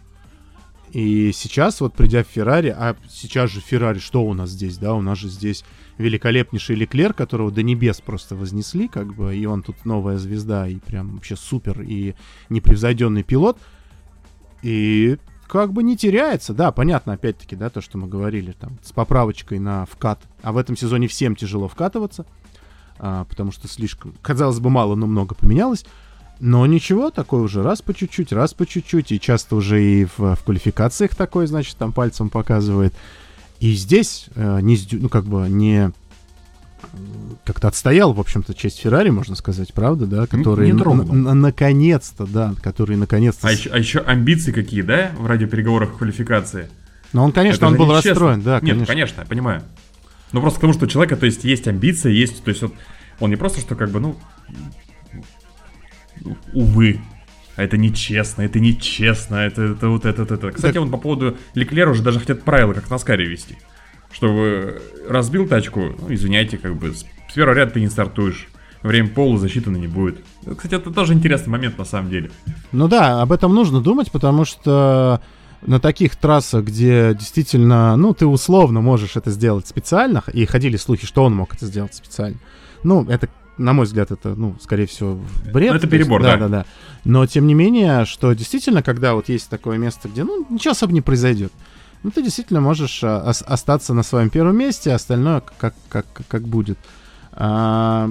И 0.92 1.32
сейчас, 1.32 1.80
вот 1.80 1.94
придя 1.94 2.22
в 2.22 2.26
Феррари, 2.26 2.68
а 2.68 2.96
сейчас 3.08 3.50
же 3.50 3.60
Феррари, 3.60 3.98
что 3.98 4.24
у 4.24 4.34
нас 4.34 4.50
здесь, 4.50 4.76
да, 4.76 4.94
у 4.94 5.00
нас 5.00 5.18
же 5.18 5.28
здесь 5.28 5.64
великолепнейший 5.96 6.76
Леклер, 6.76 7.14
которого 7.14 7.50
до 7.50 7.62
небес 7.62 8.00
просто 8.02 8.36
вознесли, 8.36 8.88
как 8.88 9.14
бы, 9.14 9.34
и 9.34 9.46
он 9.46 9.62
тут 9.62 9.86
новая 9.86 10.18
звезда, 10.18 10.68
и 10.68 10.76
прям 10.76 11.14
вообще 11.14 11.36
супер, 11.36 11.80
и 11.80 12.14
непревзойденный 12.50 13.22
пилот, 13.22 13.58
и 14.62 15.16
как 15.46 15.72
бы 15.72 15.82
не 15.82 15.96
теряется, 15.96 16.52
да, 16.52 16.72
понятно, 16.72 17.14
опять-таки, 17.14 17.56
да, 17.56 17.70
то, 17.70 17.80
что 17.80 17.96
мы 17.96 18.06
говорили, 18.06 18.52
там, 18.52 18.78
с 18.82 18.92
поправочкой 18.92 19.60
на 19.60 19.86
вкат, 19.86 20.22
а 20.42 20.52
в 20.52 20.58
этом 20.58 20.76
сезоне 20.76 21.08
всем 21.08 21.36
тяжело 21.36 21.68
вкатываться, 21.68 22.26
а, 22.98 23.24
потому 23.24 23.50
что 23.50 23.66
слишком, 23.66 24.14
казалось 24.20 24.60
бы, 24.60 24.68
мало, 24.68 24.94
но 24.94 25.06
много 25.06 25.34
поменялось, 25.34 25.86
но 26.42 26.66
ничего, 26.66 27.10
такой 27.12 27.40
уже 27.40 27.62
раз 27.62 27.82
по 27.82 27.94
чуть-чуть, 27.94 28.32
раз 28.32 28.52
по 28.52 28.66
чуть-чуть, 28.66 29.12
и 29.12 29.20
часто 29.20 29.54
уже 29.54 29.80
и 29.80 30.04
в, 30.06 30.34
в 30.34 30.38
квалификациях 30.44 31.14
такой, 31.14 31.46
значит, 31.46 31.76
там 31.76 31.92
пальцем 31.92 32.30
показывает. 32.30 32.92
И 33.60 33.74
здесь 33.74 34.26
э, 34.34 34.58
не, 34.60 34.76
ну, 34.90 35.08
как 35.08 35.24
бы 35.24 35.48
не 35.48 35.82
м, 35.82 35.92
как-то 37.44 37.68
отстоял, 37.68 38.12
в 38.12 38.18
общем-то, 38.18 38.54
честь 38.54 38.80
Феррари, 38.80 39.10
можно 39.10 39.36
сказать, 39.36 39.72
правда, 39.72 40.06
да, 40.06 40.26
который 40.26 40.72
наконец-то, 40.72 42.26
да, 42.26 42.54
который 42.60 42.96
наконец-то... 42.96 43.46
А 43.46 43.52
еще, 43.52 43.70
а 43.70 43.78
еще 43.78 44.00
амбиции 44.00 44.50
какие, 44.50 44.82
да, 44.82 45.12
в 45.16 45.26
радиопереговорах 45.26 45.96
квалификации? 45.96 46.68
Но 47.12 47.22
он, 47.22 47.30
конечно, 47.30 47.66
Это 47.66 47.68
он 47.68 47.76
был 47.76 47.92
расстроен, 47.92 48.42
да, 48.42 48.54
Нет, 48.54 48.62
конечно. 48.62 48.86
конечно, 48.86 49.20
я 49.20 49.26
понимаю. 49.26 49.62
Но 50.32 50.40
просто 50.40 50.58
к 50.58 50.60
тому, 50.62 50.72
что 50.72 50.86
у 50.86 50.88
человека, 50.88 51.16
то 51.16 51.26
есть, 51.26 51.44
есть 51.44 51.68
амбиции, 51.68 52.12
есть, 52.12 52.42
то 52.42 52.48
есть, 52.48 52.64
он, 52.64 52.72
он 53.20 53.30
не 53.30 53.36
просто, 53.36 53.60
что 53.60 53.76
как 53.76 53.90
бы, 53.90 54.00
ну, 54.00 54.16
увы, 56.52 57.00
а 57.56 57.62
это 57.62 57.76
нечестно, 57.76 58.42
это 58.42 58.60
нечестно, 58.60 59.36
это, 59.36 59.62
это 59.62 59.88
вот 59.88 60.04
это, 60.04 60.22
это, 60.22 60.34
это. 60.34 60.50
Кстати, 60.52 60.74
Так- 60.74 60.82
он 60.82 60.90
по 60.90 60.96
поводу 60.98 61.36
Леклера 61.54 61.90
уже 61.90 62.02
даже 62.02 62.20
хотят 62.20 62.42
правила, 62.42 62.72
как 62.72 62.90
на 62.90 62.98
Скаре 62.98 63.26
вести. 63.26 63.56
Чтобы 64.10 64.82
разбил 65.08 65.48
тачку, 65.48 65.80
ну, 65.98 66.12
извиняйте, 66.12 66.58
как 66.58 66.76
бы, 66.76 66.92
с 66.92 67.04
с 67.30 67.34
первого 67.34 67.54
ряда 67.54 67.72
ты 67.72 67.80
не 67.80 67.88
стартуешь. 67.88 68.46
Время 68.82 69.08
пола 69.08 69.38
засчитано 69.38 69.78
не 69.78 69.86
будет. 69.86 70.18
Кстати, 70.56 70.74
это 70.74 70.90
тоже 70.90 71.14
интересный 71.14 71.48
момент 71.50 71.78
на 71.78 71.86
самом 71.86 72.10
деле. 72.10 72.30
Ну 72.72 72.88
да, 72.88 73.22
об 73.22 73.32
этом 73.32 73.54
нужно 73.54 73.80
думать, 73.80 74.12
потому 74.12 74.44
что 74.44 75.22
на 75.62 75.80
таких 75.80 76.14
трассах, 76.16 76.64
где 76.64 77.14
действительно, 77.14 77.96
ну, 77.96 78.12
ты 78.12 78.26
условно 78.26 78.82
можешь 78.82 79.16
это 79.16 79.30
сделать 79.30 79.66
специально, 79.66 80.22
и 80.34 80.44
ходили 80.44 80.76
слухи, 80.76 81.06
что 81.06 81.24
он 81.24 81.34
мог 81.34 81.54
это 81.54 81.64
сделать 81.64 81.94
специально. 81.94 82.36
Ну, 82.82 83.06
это, 83.08 83.30
на 83.58 83.72
мой 83.72 83.86
взгляд, 83.86 84.10
это, 84.10 84.34
ну, 84.34 84.56
скорее 84.60 84.86
всего, 84.86 85.18
бред. 85.52 85.70
Ну, 85.70 85.76
это 85.76 85.88
То 85.88 85.94
есть, 85.94 86.06
перебор, 86.06 86.22
да. 86.22 86.36
Да, 86.36 86.48
да, 86.48 86.48
да. 86.48 86.66
Но, 87.04 87.26
тем 87.26 87.46
не 87.46 87.54
менее, 87.54 88.04
что 88.04 88.32
действительно, 88.32 88.82
когда 88.82 89.14
вот 89.14 89.28
есть 89.28 89.48
такое 89.48 89.78
место, 89.78 90.08
где, 90.08 90.24
ну, 90.24 90.46
ничего 90.48 90.72
особо 90.72 90.92
не 90.92 91.00
произойдет, 91.00 91.52
ну, 92.02 92.10
ты 92.10 92.22
действительно 92.22 92.60
можешь 92.60 93.02
а, 93.04 93.28
ос- 93.28 93.44
остаться 93.46 93.94
на 93.94 94.02
своем 94.02 94.30
первом 94.30 94.56
месте, 94.56 94.92
а 94.92 94.96
остальное 94.96 95.42
как, 95.58 95.74
как, 95.88 96.06
как 96.28 96.42
будет. 96.42 96.78
А, 97.32 98.10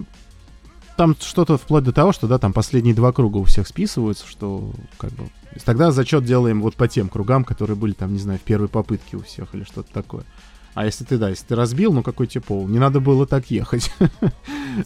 там 0.96 1.16
что-то 1.20 1.58
вплоть 1.58 1.84
до 1.84 1.92
того, 1.92 2.12
что, 2.12 2.28
да, 2.28 2.38
там 2.38 2.54
последние 2.54 2.94
два 2.94 3.12
круга 3.12 3.38
у 3.38 3.44
всех 3.44 3.68
списываются, 3.68 4.26
что, 4.28 4.72
как 4.98 5.12
бы, 5.12 5.30
тогда 5.66 5.92
зачет 5.92 6.24
делаем 6.26 6.62
вот 6.62 6.76
по 6.76 6.88
тем 6.88 7.10
кругам, 7.10 7.44
которые 7.44 7.76
были, 7.76 7.94
там, 7.94 8.14
не 8.14 8.20
знаю, 8.20 8.40
в 8.40 8.44
первой 8.44 8.68
попытке 8.68 9.18
у 9.18 9.24
всех 9.24 9.54
или 9.56 9.64
что-то 9.64 9.92
такое. 9.92 10.24
А 10.74 10.86
если 10.86 11.04
ты, 11.04 11.18
да, 11.18 11.30
если 11.30 11.46
ты 11.46 11.56
разбил, 11.56 11.94
ну 11.94 12.04
какой 12.04 12.28
тебе 12.28 12.42
пол? 12.42 12.68
Не 12.68 12.80
надо 12.80 13.00
было 13.00 13.26
так 13.26 13.52
ехать. 13.52 13.92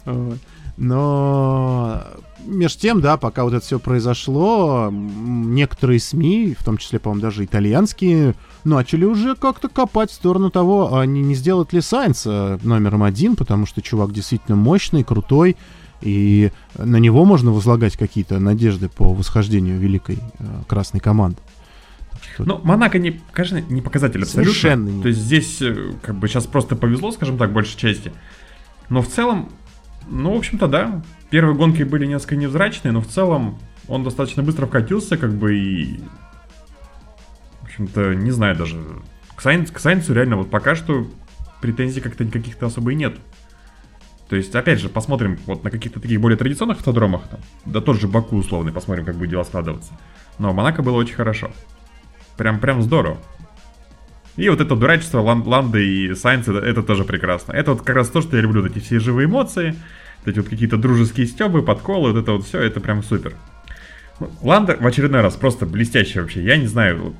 Но 0.76 2.02
между 2.44 2.80
тем, 2.80 3.00
да, 3.00 3.16
пока 3.16 3.44
вот 3.44 3.54
это 3.54 3.64
все 3.64 3.78
произошло, 3.78 4.90
некоторые 4.92 6.00
СМИ, 6.00 6.54
в 6.58 6.64
том 6.64 6.76
числе, 6.76 6.98
по-моему, 6.98 7.22
даже 7.22 7.44
итальянские, 7.44 8.34
начали 8.64 9.04
уже 9.04 9.36
как-то 9.36 9.68
копать 9.68 10.10
в 10.10 10.14
сторону 10.14 10.50
того, 10.50 10.96
а 10.96 11.06
не, 11.06 11.22
не 11.22 11.34
сделать 11.34 11.72
ли 11.72 11.80
Сайнца 11.80 12.60
номером 12.62 13.02
один, 13.02 13.36
потому 13.36 13.64
что 13.66 13.80
чувак 13.80 14.12
действительно 14.12 14.56
мощный, 14.56 15.02
крутой, 15.02 15.56
и 16.02 16.50
на 16.76 16.96
него 16.96 17.24
можно 17.24 17.52
возлагать 17.52 17.96
какие-то 17.96 18.38
надежды 18.38 18.88
по 18.88 19.14
восхождению 19.14 19.78
великой 19.78 20.18
э, 20.38 20.44
красной 20.66 21.00
команды. 21.00 21.38
Ну, 22.38 22.60
Монако, 22.62 22.98
не, 22.98 23.20
конечно, 23.32 23.60
не 23.60 23.80
показатель 23.80 24.22
абсолютно. 24.22 24.52
Совершенно. 24.52 25.02
То 25.02 25.08
есть 25.08 25.20
здесь, 25.20 25.62
э, 25.62 25.92
как 26.02 26.16
бы, 26.16 26.28
сейчас 26.28 26.46
просто 26.46 26.76
повезло, 26.76 27.12
скажем 27.12 27.38
так, 27.38 27.52
большей 27.52 27.78
части. 27.78 28.12
Но 28.88 29.02
в 29.02 29.08
целом, 29.08 29.50
ну, 30.08 30.34
в 30.34 30.36
общем-то, 30.36 30.68
да. 30.68 31.02
Первые 31.30 31.56
гонки 31.56 31.82
были 31.82 32.06
несколько 32.06 32.36
невзрачные, 32.36 32.92
но 32.92 33.00
в 33.00 33.06
целом 33.06 33.58
он 33.88 34.04
достаточно 34.04 34.42
быстро 34.42 34.66
вкатился, 34.66 35.16
как 35.16 35.32
бы, 35.32 35.56
и... 35.56 36.00
В 37.62 37.64
общем-то, 37.64 38.14
не 38.14 38.30
знаю 38.30 38.56
даже. 38.56 38.78
К, 39.34 39.42
Сайнц, 39.42 39.70
к 39.70 39.78
Сайнцу 39.78 40.14
реально 40.14 40.36
вот 40.36 40.50
пока 40.50 40.74
что 40.76 41.06
претензий 41.60 42.00
как-то 42.00 42.24
каких-то 42.24 42.66
особо 42.66 42.92
и 42.92 42.94
нет. 42.94 43.16
То 44.28 44.36
есть, 44.36 44.54
опять 44.54 44.80
же, 44.80 44.88
посмотрим 44.88 45.38
вот 45.46 45.62
на 45.62 45.70
каких-то 45.70 46.00
таких 46.00 46.20
более 46.20 46.36
традиционных 46.36 46.78
автодромах, 46.78 47.28
там, 47.28 47.40
да 47.64 47.80
тот 47.80 48.00
же 48.00 48.08
Баку 48.08 48.36
условный, 48.36 48.72
посмотрим, 48.72 49.04
как 49.04 49.16
будет 49.16 49.30
дело 49.30 49.44
складываться. 49.44 49.92
Но 50.38 50.52
в 50.52 50.54
Монако 50.54 50.82
было 50.82 50.96
очень 50.96 51.14
хорошо. 51.14 51.50
Прям, 52.36 52.58
прям 52.60 52.82
здорово. 52.82 53.18
И 54.36 54.48
вот 54.50 54.60
это 54.60 54.76
дурачество 54.76 55.20
Лан- 55.20 55.46
Ланды 55.46 55.86
и 55.86 56.14
Сайнца, 56.14 56.52
это, 56.52 56.66
это 56.66 56.82
тоже 56.82 57.04
прекрасно. 57.04 57.52
Это 57.52 57.72
вот 57.72 57.82
как 57.82 57.96
раз 57.96 58.08
то, 58.08 58.20
что 58.20 58.36
я 58.36 58.42
люблю, 58.42 58.62
вот 58.62 58.70
эти 58.70 58.82
все 58.82 58.98
живые 58.98 59.26
эмоции, 59.26 59.74
вот 60.24 60.28
эти 60.30 60.38
вот 60.38 60.48
какие-то 60.48 60.76
дружеские 60.76 61.26
стебы, 61.26 61.62
подколы, 61.62 62.12
вот 62.12 62.22
это 62.22 62.32
вот 62.32 62.44
все, 62.44 62.60
это 62.60 62.80
прям 62.80 63.02
супер. 63.02 63.34
Ну, 64.20 64.30
Ланда 64.42 64.76
в 64.78 64.86
очередной 64.86 65.22
раз 65.22 65.36
просто 65.36 65.64
блестящий 65.64 66.20
вообще. 66.20 66.42
Я 66.42 66.56
не 66.58 66.66
знаю, 66.66 67.02
вот, 67.02 67.14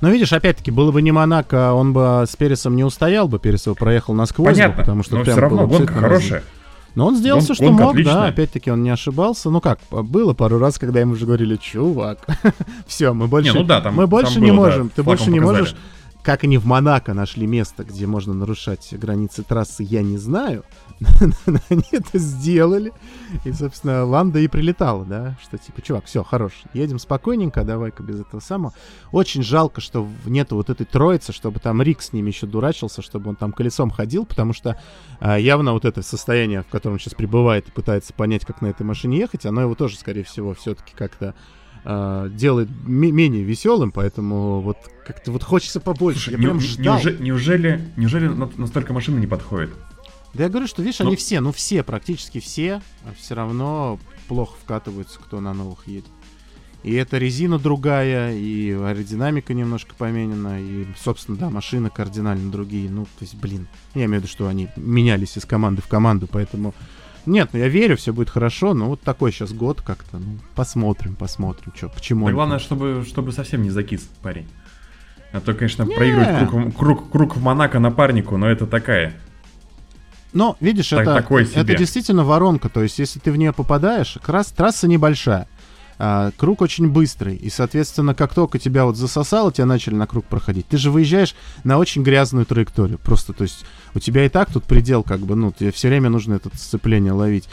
Но 0.00 0.08
видишь, 0.10 0.32
опять-таки, 0.32 0.70
было 0.70 0.90
бы 0.90 1.02
не 1.02 1.12
Монако, 1.12 1.72
он 1.74 1.92
бы 1.92 2.24
с 2.26 2.34
Пересом 2.36 2.76
не 2.76 2.84
устоял 2.84 3.28
бы, 3.28 3.38
Перес 3.38 3.66
его 3.66 3.74
проехал 3.74 4.14
насквозь, 4.14 4.48
бы, 4.48 4.54
понятно, 4.54 4.82
потому 4.82 5.02
что 5.02 5.16
но 5.16 5.24
все 5.24 5.36
равно 5.36 5.66
гонка 5.66 5.92
разный. 5.92 6.00
хорошая. 6.00 6.42
Но 6.94 7.06
он 7.06 7.16
сделал 7.16 7.40
все, 7.40 7.54
что 7.54 7.70
мог, 7.70 7.90
отличная. 7.92 8.14
да, 8.14 8.26
опять-таки 8.26 8.70
он 8.70 8.82
не 8.82 8.90
ошибался. 8.90 9.50
Ну 9.50 9.60
как, 9.60 9.78
было 9.90 10.34
пару 10.34 10.58
раз, 10.58 10.78
когда 10.78 11.00
ему 11.00 11.12
уже 11.12 11.24
говорили, 11.26 11.56
чувак, 11.56 12.18
все, 12.86 13.12
мы 13.12 13.26
больше, 13.28 13.52
ну 13.54 13.64
да, 13.64 13.80
там- 13.80 13.94
мы 13.94 14.06
больше 14.06 14.34
там 14.34 14.42
не 14.42 14.50
да, 14.50 14.56
можем, 14.56 14.88
ты 14.88 15.02
больше 15.02 15.30
не 15.30 15.38
показали. 15.40 15.60
можешь, 15.60 15.76
как 16.22 16.44
они 16.44 16.58
в 16.58 16.66
Монако 16.66 17.14
нашли 17.14 17.46
место, 17.46 17.84
где 17.84 18.06
можно 18.06 18.34
нарушать 18.34 18.92
границы 18.92 19.42
трассы, 19.42 19.82
я 19.82 20.02
не 20.02 20.18
знаю. 20.18 20.64
Но 21.00 21.30
Они 21.70 21.84
это 21.92 22.18
сделали. 22.18 22.92
И, 23.44 23.52
собственно, 23.52 24.04
Ланда 24.04 24.38
и 24.40 24.48
прилетала, 24.48 25.04
да, 25.04 25.36
что 25.42 25.56
типа, 25.56 25.82
чувак, 25.82 26.04
все, 26.04 26.22
хорош, 26.22 26.52
едем 26.74 26.98
спокойненько, 26.98 27.64
давай-ка 27.64 28.02
без 28.02 28.20
этого 28.20 28.40
самого. 28.40 28.74
Очень 29.12 29.42
жалко, 29.42 29.80
что 29.80 30.06
нету 30.26 30.56
вот 30.56 30.70
этой 30.70 30.84
троицы, 30.84 31.32
чтобы 31.32 31.60
там 31.60 31.80
Рик 31.82 32.02
с 32.02 32.12
ними 32.12 32.28
еще 32.30 32.46
дурачился, 32.46 33.02
чтобы 33.02 33.30
он 33.30 33.36
там 33.36 33.52
колесом 33.52 33.90
ходил, 33.90 34.26
потому 34.26 34.52
что 34.52 34.80
а, 35.20 35.38
явно 35.38 35.72
вот 35.72 35.84
это 35.84 36.02
состояние, 36.02 36.62
в 36.62 36.66
котором 36.66 36.94
он 36.94 36.98
сейчас 36.98 37.14
пребывает 37.14 37.68
и 37.68 37.72
пытается 37.72 38.12
понять, 38.12 38.44
как 38.44 38.60
на 38.60 38.66
этой 38.66 38.82
машине 38.82 39.18
ехать, 39.18 39.46
оно 39.46 39.62
его 39.62 39.74
тоже, 39.74 39.96
скорее 39.96 40.24
всего, 40.24 40.54
все-таки 40.54 40.92
как-то 40.94 41.34
а, 41.84 42.28
делает 42.28 42.68
ме- 42.84 43.10
менее 43.12 43.42
веселым, 43.42 43.90
поэтому 43.92 44.60
вот 44.60 44.76
как-то 45.06 45.32
вот 45.32 45.42
хочется 45.42 45.80
побольше. 45.80 46.30
Я 46.30 46.36
не- 46.38 46.44
прям 46.44 46.60
ждал. 46.60 46.96
неуже- 46.98 47.16
неужели, 47.20 47.80
неужели 47.96 48.28
на- 48.28 48.50
настолько 48.56 48.92
машины 48.92 49.18
не 49.18 49.26
подходит? 49.26 49.70
Да 50.34 50.44
я 50.44 50.48
говорю, 50.48 50.66
что, 50.68 50.82
видишь, 50.82 51.00
Ну- 51.00 51.06
они 51.08 51.16
все, 51.16 51.40
ну 51.40 51.52
все, 51.52 51.82
практически 51.82 52.38
все, 52.40 52.80
все 53.18 53.34
равно 53.34 53.98
плохо 54.28 54.54
вкатываются, 54.62 55.18
кто 55.18 55.40
на 55.40 55.52
новых 55.52 55.88
едет. 55.88 56.04
И 56.82 56.94
эта 56.94 57.18
резина 57.18 57.58
другая, 57.58 58.34
и 58.34 58.70
аэродинамика 58.70 59.52
немножко 59.52 59.94
поменена, 59.94 60.58
и, 60.60 60.86
собственно, 60.98 61.36
да, 61.36 61.50
машины 61.50 61.90
кардинально 61.90 62.50
другие. 62.50 62.88
Ну, 62.88 63.04
то 63.04 63.22
есть, 63.22 63.34
блин, 63.34 63.66
я 63.94 64.04
имею 64.06 64.20
в 64.20 64.24
виду, 64.24 64.28
что 64.32 64.46
они 64.48 64.68
менялись 64.76 65.36
из 65.36 65.44
команды 65.44 65.82
в 65.82 65.88
команду, 65.88 66.26
поэтому... 66.30 66.74
Нет, 67.26 67.50
ну 67.52 67.58
я 67.58 67.68
верю, 67.68 67.96
все 67.96 68.12
будет 68.12 68.30
хорошо, 68.30 68.74
но 68.74 68.86
вот 68.86 69.00
такой 69.02 69.32
сейчас 69.32 69.52
год 69.52 69.82
как-то, 69.82 70.18
ну, 70.18 70.38
посмотрим, 70.54 71.14
посмотрим, 71.14 71.72
что, 71.76 71.88
к 71.88 72.00
чему 72.00 72.26
Да 72.26 72.32
главное, 72.32 72.58
чтобы, 72.58 73.04
чтобы 73.06 73.32
совсем 73.32 73.62
не 73.62 73.70
закис 73.70 74.08
парень. 74.22 74.48
А 75.32 75.40
то, 75.40 75.54
конечно, 75.54 75.86
проигрывать 75.86 76.48
круг, 76.48 76.76
круг, 76.76 77.10
круг 77.10 77.36
в 77.36 77.42
Монако 77.42 77.78
напарнику, 77.78 78.36
но 78.36 78.48
это 78.48 78.66
такая. 78.66 79.14
Но, 80.32 80.56
видишь, 80.60 80.88
Так- 80.90 81.00
это, 81.00 81.14
такой 81.14 81.44
себе. 81.44 81.60
это 81.62 81.76
действительно 81.76 82.24
воронка. 82.24 82.68
То 82.68 82.82
есть, 82.82 82.98
если 82.98 83.18
ты 83.18 83.32
в 83.32 83.36
нее 83.36 83.52
попадаешь, 83.52 84.14
как 84.14 84.28
раз 84.28 84.46
трасса 84.48 84.86
небольшая. 84.88 85.48
А, 86.02 86.30
круг 86.34 86.62
очень 86.62 86.88
быстрый. 86.88 87.36
И, 87.36 87.50
соответственно, 87.50 88.14
как 88.14 88.32
только 88.32 88.58
тебя 88.58 88.86
вот 88.86 88.96
засосало, 88.96 89.52
тебя 89.52 89.66
начали 89.66 89.94
на 89.94 90.06
круг 90.06 90.24
проходить. 90.24 90.66
Ты 90.66 90.78
же 90.78 90.90
выезжаешь 90.90 91.34
на 91.62 91.76
очень 91.76 92.02
грязную 92.02 92.46
траекторию. 92.46 92.98
Просто, 92.98 93.34
то 93.34 93.42
есть, 93.42 93.66
у 93.94 93.98
тебя 93.98 94.24
и 94.24 94.30
так 94.30 94.50
тут 94.50 94.64
предел, 94.64 95.02
как 95.02 95.20
бы, 95.20 95.36
ну, 95.36 95.52
тебе 95.52 95.70
все 95.72 95.88
время 95.88 96.08
нужно 96.08 96.34
это 96.34 96.48
сцепление 96.56 97.12
ловить 97.12 97.50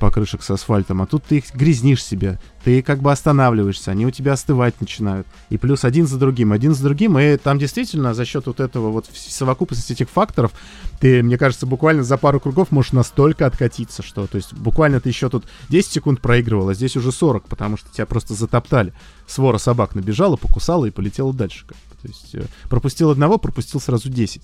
покрышек 0.00 0.42
с 0.42 0.50
асфальтом, 0.50 1.02
а 1.02 1.06
тут 1.06 1.22
ты 1.24 1.36
их 1.38 1.54
грязнишь 1.54 2.02
себе, 2.02 2.40
ты 2.64 2.82
как 2.82 3.00
бы 3.00 3.12
останавливаешься, 3.12 3.92
они 3.92 4.06
у 4.06 4.10
тебя 4.10 4.32
остывать 4.32 4.80
начинают. 4.80 5.26
И 5.50 5.58
плюс 5.58 5.84
один 5.84 6.08
за 6.08 6.18
другим, 6.18 6.52
один 6.52 6.74
за 6.74 6.82
другим, 6.82 7.18
и 7.18 7.36
там 7.36 7.58
действительно 7.58 8.14
за 8.14 8.24
счет 8.24 8.46
вот 8.46 8.58
этого 8.58 8.90
вот 8.90 9.06
совокупности 9.14 9.92
этих 9.92 10.10
факторов 10.10 10.52
ты, 10.98 11.22
мне 11.22 11.38
кажется, 11.38 11.66
буквально 11.66 12.02
за 12.02 12.16
пару 12.16 12.40
кругов 12.40 12.72
можешь 12.72 12.92
настолько 12.92 13.46
откатиться, 13.46 14.02
что, 14.02 14.26
то 14.26 14.36
есть 14.36 14.52
буквально 14.54 15.00
ты 15.00 15.10
еще 15.10 15.28
тут 15.28 15.44
10 15.68 15.92
секунд 15.92 16.20
проигрывал, 16.20 16.70
а 16.70 16.74
здесь 16.74 16.96
уже 16.96 17.12
40, 17.12 17.44
потому 17.44 17.76
что 17.76 17.88
тебя 17.92 18.06
просто 18.06 18.34
затоптали. 18.34 18.92
Свора 19.26 19.58
собак 19.58 19.94
набежала, 19.94 20.36
покусала 20.36 20.86
и 20.86 20.90
полетела 20.90 21.32
дальше. 21.32 21.66
Как. 21.66 21.76
То 22.02 22.08
есть 22.08 22.34
э, 22.34 22.44
пропустил 22.68 23.10
одного, 23.10 23.38
пропустил 23.38 23.80
сразу 23.80 24.08
10. 24.08 24.42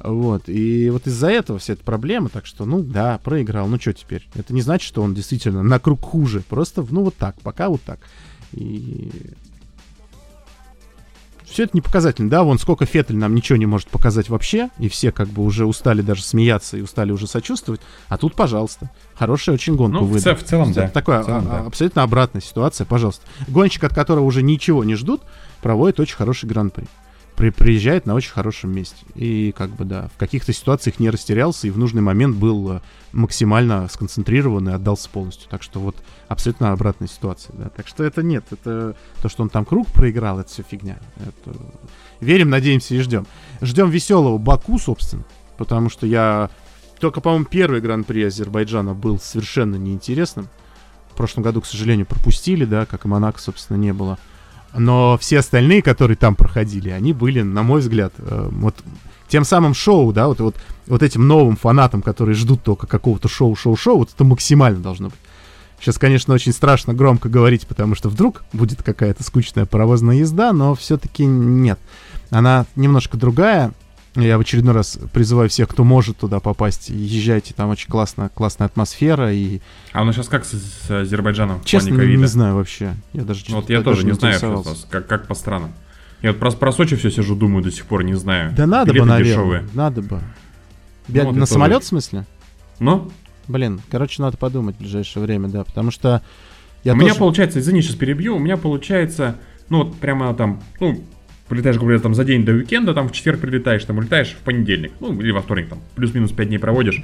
Вот, 0.00 0.48
и 0.48 0.90
вот 0.90 1.06
из-за 1.06 1.28
этого 1.30 1.58
вся 1.58 1.72
эта 1.72 1.82
проблема, 1.82 2.28
так 2.28 2.46
что, 2.46 2.64
ну, 2.64 2.82
да, 2.82 3.18
проиграл, 3.18 3.66
ну, 3.66 3.80
что 3.80 3.92
теперь? 3.92 4.28
Это 4.34 4.54
не 4.54 4.62
значит, 4.62 4.86
что 4.86 5.02
он 5.02 5.14
действительно 5.14 5.62
на 5.62 5.78
круг 5.78 6.00
хуже, 6.00 6.42
просто, 6.48 6.86
ну, 6.88 7.02
вот 7.02 7.16
так, 7.16 7.40
пока 7.40 7.68
вот 7.68 7.82
так. 7.82 7.98
И 8.52 9.10
все 11.50 11.64
это 11.64 11.72
не 11.74 11.80
показательно, 11.80 12.28
да, 12.30 12.42
вон 12.42 12.58
сколько 12.58 12.84
Феттель 12.86 13.16
нам 13.16 13.34
ничего 13.34 13.56
не 13.56 13.66
может 13.66 13.88
показать 13.88 14.28
вообще, 14.28 14.70
и 14.78 14.88
все 14.88 15.12
как 15.12 15.28
бы 15.28 15.42
уже 15.42 15.66
устали 15.66 16.02
даже 16.02 16.22
смеяться 16.22 16.76
и 16.76 16.82
устали 16.82 17.10
уже 17.12 17.26
сочувствовать, 17.26 17.80
а 18.08 18.16
тут, 18.18 18.34
пожалуйста, 18.34 18.90
хорошая 19.14 19.54
очень 19.54 19.74
гонку 19.76 20.00
Ну, 20.00 20.04
в, 20.04 20.10
выдал. 20.10 20.22
ц- 20.22 20.34
в 20.36 20.44
целом, 20.44 20.72
да. 20.72 20.88
Такая 20.88 21.22
В 21.22 21.26
целом, 21.26 21.46
а- 21.48 21.50
да. 21.60 21.66
абсолютно 21.66 22.02
обратная 22.02 22.42
ситуация, 22.42 22.84
пожалуйста. 22.84 23.24
Гонщик, 23.48 23.84
от 23.84 23.94
которого 23.94 24.24
уже 24.24 24.42
ничего 24.42 24.84
не 24.84 24.94
ждут, 24.94 25.22
проводит 25.62 25.98
очень 26.00 26.16
хороший 26.16 26.48
гран-при. 26.48 26.86
При, 27.38 27.50
приезжает 27.50 28.04
на 28.04 28.14
очень 28.14 28.32
хорошем 28.32 28.72
месте. 28.72 28.96
И 29.14 29.54
как 29.56 29.70
бы, 29.70 29.84
да, 29.84 30.08
в 30.12 30.18
каких-то 30.18 30.52
ситуациях 30.52 30.98
не 30.98 31.08
растерялся 31.08 31.68
и 31.68 31.70
в 31.70 31.78
нужный 31.78 32.02
момент 32.02 32.36
был 32.36 32.72
э, 32.72 32.80
максимально 33.12 33.86
сконцентрирован 33.88 34.68
и 34.68 34.72
отдался 34.72 35.08
полностью. 35.08 35.48
Так 35.48 35.62
что 35.62 35.78
вот 35.78 35.94
абсолютно 36.26 36.72
обратная 36.72 37.06
ситуация, 37.06 37.54
да. 37.56 37.68
Так 37.68 37.86
что 37.86 38.02
это 38.02 38.24
нет, 38.24 38.44
это 38.50 38.96
то, 39.22 39.28
что 39.28 39.44
он 39.44 39.50
там 39.50 39.64
круг 39.64 39.86
проиграл, 39.86 40.40
это 40.40 40.50
все 40.50 40.64
фигня. 40.68 40.98
Это... 41.16 41.56
Верим, 42.20 42.50
надеемся 42.50 42.96
и 42.96 42.98
ждем. 42.98 43.24
Ждем 43.60 43.88
веселого 43.88 44.36
Баку, 44.38 44.76
собственно, 44.80 45.22
потому 45.58 45.90
что 45.90 46.08
я... 46.08 46.50
Только, 46.98 47.20
по-моему, 47.20 47.44
первый 47.44 47.80
гран-при 47.80 48.24
Азербайджана 48.24 48.94
был 48.94 49.20
совершенно 49.20 49.76
неинтересным. 49.76 50.48
В 51.12 51.14
прошлом 51.14 51.44
году, 51.44 51.60
к 51.60 51.66
сожалению, 51.66 52.06
пропустили, 52.06 52.64
да, 52.64 52.84
как 52.84 53.04
и 53.04 53.08
Монако, 53.08 53.40
собственно, 53.40 53.76
не 53.76 53.92
было. 53.92 54.18
Но 54.74 55.16
все 55.18 55.38
остальные, 55.38 55.82
которые 55.82 56.16
там 56.16 56.34
проходили, 56.34 56.90
они 56.90 57.12
были, 57.12 57.42
на 57.42 57.62
мой 57.62 57.80
взгляд, 57.80 58.12
э, 58.18 58.48
вот 58.52 58.76
тем 59.28 59.44
самым 59.44 59.74
шоу, 59.74 60.12
да, 60.12 60.28
вот, 60.28 60.40
вот, 60.40 60.56
вот 60.86 61.02
этим 61.02 61.26
новым 61.26 61.56
фанатам, 61.56 62.02
которые 62.02 62.34
ждут 62.34 62.62
только 62.62 62.86
какого-то 62.86 63.28
шоу, 63.28 63.54
шоу, 63.54 63.76
шоу, 63.76 63.98
вот 63.98 64.10
это 64.14 64.24
максимально 64.24 64.80
должно 64.80 65.08
быть. 65.08 65.18
Сейчас, 65.80 65.98
конечно, 65.98 66.34
очень 66.34 66.52
страшно 66.52 66.92
громко 66.92 67.28
говорить, 67.28 67.66
потому 67.66 67.94
что 67.94 68.08
вдруг 68.08 68.42
будет 68.52 68.82
какая-то 68.82 69.22
скучная 69.22 69.64
паровозная 69.64 70.16
езда, 70.16 70.52
но 70.52 70.74
все-таки 70.74 71.24
нет. 71.24 71.78
Она 72.30 72.66
немножко 72.74 73.16
другая. 73.16 73.72
Я 74.20 74.36
в 74.38 74.40
очередной 74.40 74.74
раз 74.74 74.98
призываю 75.12 75.48
всех, 75.48 75.68
кто 75.68 75.84
может 75.84 76.18
туда 76.18 76.40
попасть, 76.40 76.88
езжайте, 76.90 77.54
там 77.54 77.70
очень 77.70 77.88
классно, 77.88 78.28
классная 78.34 78.66
атмосфера 78.66 79.32
и, 79.32 79.60
А 79.92 80.02
ну 80.04 80.12
сейчас 80.12 80.28
как 80.28 80.44
с, 80.44 80.50
с 80.52 80.90
Азербайджаном 80.90 81.62
честно, 81.64 81.90
не, 81.90 81.96
ковида? 81.96 82.26
знаю 82.26 82.54
вообще. 82.56 82.94
Я 83.12 83.22
даже 83.22 83.44
Ну, 83.48 83.56
вот 83.56 83.70
я 83.70 83.82
тоже 83.82 84.04
не 84.04 84.12
знаю, 84.12 84.34
что- 84.38 84.64
как, 84.90 85.06
как 85.06 85.26
по 85.26 85.34
странам. 85.34 85.72
Я 86.20 86.32
вот 86.32 86.40
про, 86.40 86.50
про 86.50 86.72
Сочи 86.72 86.96
все 86.96 87.10
сижу, 87.12 87.36
думаю, 87.36 87.62
до 87.62 87.70
сих 87.70 87.86
пор 87.86 88.02
не 88.02 88.14
знаю. 88.14 88.52
Да 88.56 88.66
надо 88.66 88.86
бы, 88.90 88.94
Билеты 88.94 89.08
наверное. 89.08 89.32
дешевые. 89.32 89.68
Надо 89.74 90.02
бы. 90.02 90.20
Бя- 91.06 91.24
вот 91.24 91.34
на 91.36 91.40
я 91.40 91.46
самолет, 91.46 91.74
тоже. 91.76 91.84
в 91.84 91.88
смысле? 91.88 92.26
Ну, 92.80 93.10
Блин, 93.46 93.80
короче, 93.90 94.20
надо 94.20 94.36
подумать 94.36 94.76
в 94.76 94.80
ближайшее 94.80 95.22
время, 95.22 95.48
да, 95.48 95.64
потому 95.64 95.90
что 95.90 96.20
я 96.84 96.92
у 96.92 96.96
тоже... 96.96 97.06
меня 97.06 97.14
получается, 97.14 97.60
извини, 97.60 97.80
сейчас 97.80 97.94
перебью, 97.96 98.36
у 98.36 98.38
меня 98.38 98.56
получается, 98.58 99.36
ну 99.70 99.84
вот 99.84 99.96
прямо 99.98 100.34
там, 100.34 100.62
ну, 100.80 101.02
прилетаешь, 101.48 101.76
грубо 101.76 101.88
говоря, 101.88 102.02
там 102.02 102.14
за 102.14 102.24
день 102.24 102.44
до 102.44 102.52
уикенда, 102.52 102.94
там 102.94 103.08
в 103.08 103.12
четверг 103.12 103.40
прилетаешь, 103.40 103.84
там 103.84 103.98
улетаешь 103.98 104.32
в 104.32 104.44
понедельник, 104.44 104.92
ну, 105.00 105.18
или 105.20 105.30
во 105.30 105.40
вторник, 105.40 105.68
там, 105.68 105.80
плюс-минус 105.94 106.32
5 106.32 106.48
дней 106.48 106.58
проводишь. 106.58 107.02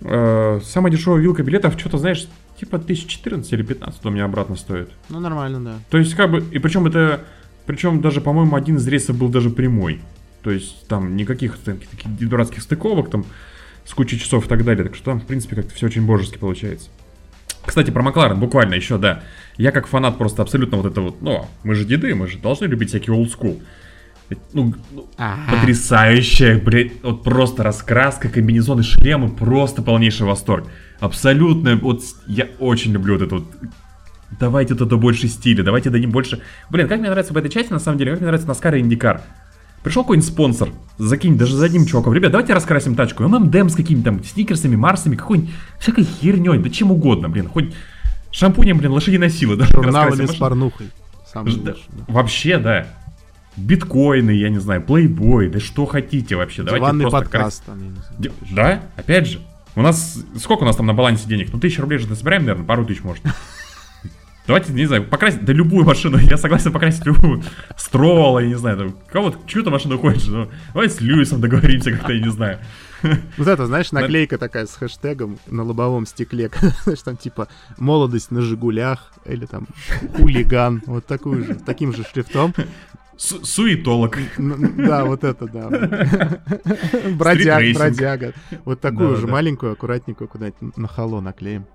Э, 0.00 0.60
самая 0.64 0.92
дешевая 0.92 1.20
вилка 1.20 1.42
билетов, 1.42 1.78
что-то, 1.78 1.98
знаешь, 1.98 2.26
типа 2.58 2.76
1014 2.76 3.52
или 3.52 3.62
15 3.62 4.04
у 4.04 4.10
меня 4.10 4.24
обратно 4.24 4.56
стоит. 4.56 4.90
Ну, 5.08 5.20
нормально, 5.20 5.60
да. 5.60 5.74
То 5.90 5.98
есть, 5.98 6.14
как 6.14 6.30
бы, 6.30 6.44
и 6.50 6.58
причем 6.58 6.86
это, 6.86 7.24
причем 7.66 8.00
даже, 8.00 8.20
по-моему, 8.20 8.56
один 8.56 8.76
из 8.76 8.86
рейсов 8.86 9.16
был 9.16 9.28
даже 9.28 9.50
прямой. 9.50 10.00
То 10.42 10.50
есть, 10.50 10.88
там 10.88 11.16
никаких 11.16 11.56
там, 11.58 11.78
таких 11.78 12.28
дурацких 12.28 12.62
стыковок, 12.62 13.10
там, 13.10 13.24
с 13.84 13.94
кучей 13.94 14.18
часов 14.18 14.46
и 14.46 14.48
так 14.48 14.64
далее. 14.64 14.84
Так 14.84 14.96
что 14.96 15.04
там, 15.06 15.20
в 15.20 15.26
принципе, 15.26 15.56
как-то 15.56 15.74
все 15.74 15.86
очень 15.86 16.04
божески 16.04 16.38
получается. 16.38 16.88
Кстати, 17.64 17.90
про 17.90 18.02
Макларен 18.02 18.38
буквально 18.38 18.74
еще, 18.74 18.98
да. 18.98 19.22
Я 19.56 19.70
как 19.70 19.86
фанат 19.86 20.18
просто 20.18 20.42
абсолютно 20.42 20.78
вот 20.78 20.86
это 20.86 21.00
вот, 21.00 21.22
ну, 21.22 21.46
мы 21.62 21.74
же 21.74 21.84
деды, 21.84 22.14
мы 22.14 22.26
же 22.26 22.38
должны 22.38 22.66
любить 22.66 22.88
всякий 22.88 23.10
олдскул. 23.10 23.62
Ну, 24.52 24.74
ну 24.90 25.08
Ага. 25.18 25.56
потрясающая, 25.56 26.58
блядь, 26.58 26.92
вот 27.02 27.22
просто 27.22 27.62
раскраска, 27.62 28.28
комбинезоны, 28.28 28.82
шлемы, 28.82 29.28
просто 29.28 29.82
полнейший 29.82 30.26
восторг. 30.26 30.68
Абсолютно, 31.00 31.76
вот 31.76 32.02
я 32.26 32.48
очень 32.58 32.92
люблю 32.92 33.14
вот 33.14 33.22
это 33.22 33.34
вот. 33.36 33.44
Давайте 34.40 34.74
туда 34.74 34.96
больше 34.96 35.28
стиля, 35.28 35.62
давайте 35.62 35.90
дадим 35.90 36.10
больше... 36.10 36.40
Блин, 36.70 36.88
как 36.88 37.00
мне 37.00 37.10
нравится 37.10 37.34
в 37.34 37.36
этой 37.36 37.50
части, 37.50 37.70
на 37.70 37.78
самом 37.78 37.98
деле, 37.98 38.12
как 38.12 38.20
мне 38.20 38.26
нравится 38.26 38.48
Наскар 38.48 38.74
и 38.76 38.80
Индикар. 38.80 39.20
Пришел 39.82 40.02
какой-нибудь 40.04 40.28
спонсор, 40.28 40.68
закинь 40.98 41.36
даже 41.36 41.56
за 41.56 41.64
одним 41.66 41.86
чуваком. 41.86 42.12
Ребят, 42.14 42.30
давайте 42.32 42.54
раскрасим 42.54 42.94
тачку. 42.94 43.24
ММДМ 43.24 43.68
с 43.68 43.74
какими-то 43.74 44.04
там 44.06 44.22
сникерсами, 44.24 44.76
марсами, 44.76 45.16
какой-нибудь 45.16 45.50
всякой 45.80 46.04
херней, 46.04 46.58
да 46.58 46.70
чем 46.70 46.92
угодно, 46.92 47.28
блин. 47.28 47.48
Хоть 47.48 47.74
шампунем, 48.30 48.78
блин, 48.78 48.92
лошадиной 48.92 49.30
силы. 49.30 49.56
Даже 49.56 49.72
Журналами 49.74 50.26
с 50.26 50.34
порнухой. 50.36 50.88
Самый 51.32 51.56
Да, 51.56 51.72
лучший, 51.72 51.84
да. 51.90 52.04
Вообще, 52.08 52.58
да. 52.58 52.86
Биткоины, 53.56 54.30
я 54.30 54.48
не 54.48 54.58
знаю, 54.60 54.82
плейбой, 54.82 55.48
да 55.48 55.60
что 55.60 55.84
хотите 55.86 56.36
вообще. 56.36 56.62
Давайте 56.62 56.84
Диванный 56.86 57.02
просто 57.02 57.18
подкаст. 57.20 57.64
там, 57.66 57.78
я 57.80 57.88
не 57.88 57.96
знаю. 57.96 58.14
Ди- 58.18 58.30
Да, 58.54 58.82
опять 58.96 59.26
же. 59.28 59.40
У 59.74 59.82
нас, 59.82 60.18
сколько 60.38 60.62
у 60.62 60.66
нас 60.66 60.76
там 60.76 60.86
на 60.86 60.94
балансе 60.94 61.26
денег? 61.28 61.48
Ну, 61.52 61.58
тысяча 61.58 61.80
рублей 61.82 61.98
же 61.98 62.06
насобираем, 62.06 62.42
наверное, 62.44 62.66
пару 62.66 62.84
тысяч 62.84 63.02
может. 63.02 63.22
Давайте, 64.46 64.72
не 64.72 64.86
знаю, 64.86 65.04
покрасить, 65.04 65.44
да 65.44 65.52
любую 65.52 65.84
машину, 65.86 66.18
я 66.22 66.36
согласен 66.36 66.72
покрасить 66.72 67.06
любую. 67.06 67.42
Стролла, 67.76 68.40
я 68.40 68.48
не 68.48 68.56
знаю, 68.56 68.76
там, 68.76 68.96
кого-то, 69.10 69.38
чью-то 69.46 69.70
машину 69.70 69.98
хочешь, 69.98 70.26
ну, 70.26 70.48
давай 70.74 70.90
с 70.90 71.00
Льюисом 71.00 71.40
договоримся 71.40 71.92
как-то, 71.92 72.12
я 72.12 72.20
не 72.24 72.30
знаю. 72.30 72.58
Вот 73.36 73.48
это, 73.48 73.66
знаешь, 73.66 73.90
наклейка 73.92 74.38
такая 74.38 74.66
с 74.66 74.74
хэштегом 74.76 75.38
на 75.48 75.64
лобовом 75.64 76.06
стекле. 76.06 76.50
Знаешь, 76.84 77.02
там 77.02 77.16
типа 77.16 77.48
молодость 77.76 78.30
на 78.30 78.42
Жигулях 78.42 79.12
или 79.24 79.44
там 79.46 79.66
хулиган. 80.16 80.82
Вот 80.86 81.06
такую 81.06 81.44
же, 81.44 81.54
таким 81.56 81.92
же 81.92 82.04
шрифтом. 82.04 82.54
Су- 83.16 83.44
Суетолог. 83.44 84.18
Да, 84.38 85.04
вот 85.04 85.24
это, 85.24 85.46
да. 85.46 85.68
Бродяг, 87.10 87.58
Стрит-рейсинг. 87.58 87.76
бродяга. 87.78 88.32
Вот 88.64 88.80
такую 88.80 89.16
же 89.16 89.26
маленькую, 89.26 89.72
аккуратненькую 89.72 90.28
куда-нибудь 90.28 90.76
на 90.76 90.86
halo 90.88 91.20
наклеим. 91.20 91.66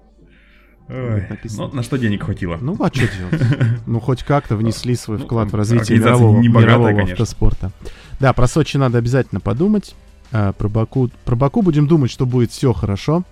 Ой. 0.89 1.27
Ну, 1.57 1.67
на 1.73 1.83
что 1.83 1.97
денег 1.97 2.23
хватило? 2.23 2.57
Ну, 2.61 2.75
а 2.79 2.87
что 2.87 3.07
делать? 3.07 3.41
Ну, 3.85 3.99
хоть 3.99 4.23
как-то 4.23 4.55
внесли 4.55 4.95
свой 4.95 5.17
Ну, 5.17 5.25
вклад 5.25 5.51
в 5.51 5.55
развитие 5.55 5.97
организация 5.97 6.27
мирового, 6.27 6.41
мирового 6.41 7.01
автоспорта. 7.03 7.71
Да, 8.19 8.33
про 8.33 8.47
Сочи 8.47 8.77
надо 8.77 8.97
обязательно 8.97 9.41
подумать. 9.41 9.95
А, 10.31 10.53
про, 10.53 10.69
Баку, 10.69 11.09
про 11.25 11.35
Баку 11.35 11.61
будем 11.61 11.87
думать, 11.87 12.11
что 12.11 12.25
будет 12.25 12.51
все 12.51 12.73
хорошо. 12.73 13.23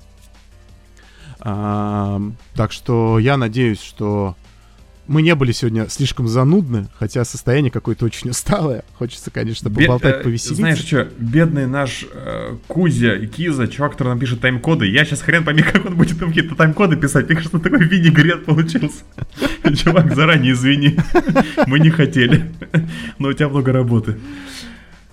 А, 1.40 2.22
так 2.56 2.72
что 2.72 3.20
я 3.20 3.38
надеюсь, 3.38 3.82
что 3.82 4.36
мы 5.08 5.22
не 5.22 5.36
были 5.36 5.52
сегодня 5.52 5.88
слишком 5.90 6.28
занудны, 6.28 6.88
хотя 6.98 7.24
состояние 7.26 7.72
какое-то 7.72 8.06
очень 8.06 8.30
усталое. 8.32 8.84
Хочется, 8.98 9.30
конечно, 9.32 9.70
Бед- 9.70 9.88
поболтать, 9.88 10.16
э, 10.18 10.24
повеселиться. 10.24 10.56
Знаешь 10.56 10.80
что, 10.80 11.08
бедный 11.20 11.68
наш 11.68 12.06
э, 12.12 12.56
Кузя 12.68 13.16
и 13.16 13.28
Киза, 13.28 13.68
чувак, 13.68 13.92
который 13.94 14.10
нам 14.10 14.20
пишет 14.20 14.42
тайм-коды, 14.42 14.88
я 14.88 15.06
сейчас 15.06 15.22
хрен 15.22 15.44
пойми, 15.44 15.62
как 15.72 15.86
он 15.86 15.96
будет 15.96 16.18
там 16.20 16.30
какие-то 16.30 16.56
тайм-коды 16.56 16.96
писать. 16.96 17.28
Мне 17.28 17.36
кажется, 17.36 17.60
такой 17.60 17.86
винегрет 17.86 18.46
получился. 18.46 19.04
Чувак, 19.76 20.16
заранее 20.16 20.54
извини. 20.54 20.98
Мы 21.68 21.80
не 21.80 21.90
хотели. 21.90 22.52
Но 23.20 23.28
у 23.30 23.34
тебя 23.34 23.50
много 23.50 23.72
работы. 23.74 24.18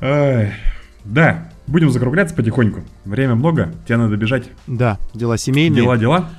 Да, 0.00 1.50
будем 1.66 1.90
закругляться 1.90 2.34
потихоньку. 2.34 2.82
Время 3.04 3.34
много, 3.34 3.72
тебе 3.86 3.96
надо 3.96 4.16
бежать. 4.16 4.44
Да, 4.66 4.98
дела 5.14 5.36
семейные. 5.36 5.82
Дела, 5.82 5.96
дела. 5.96 6.30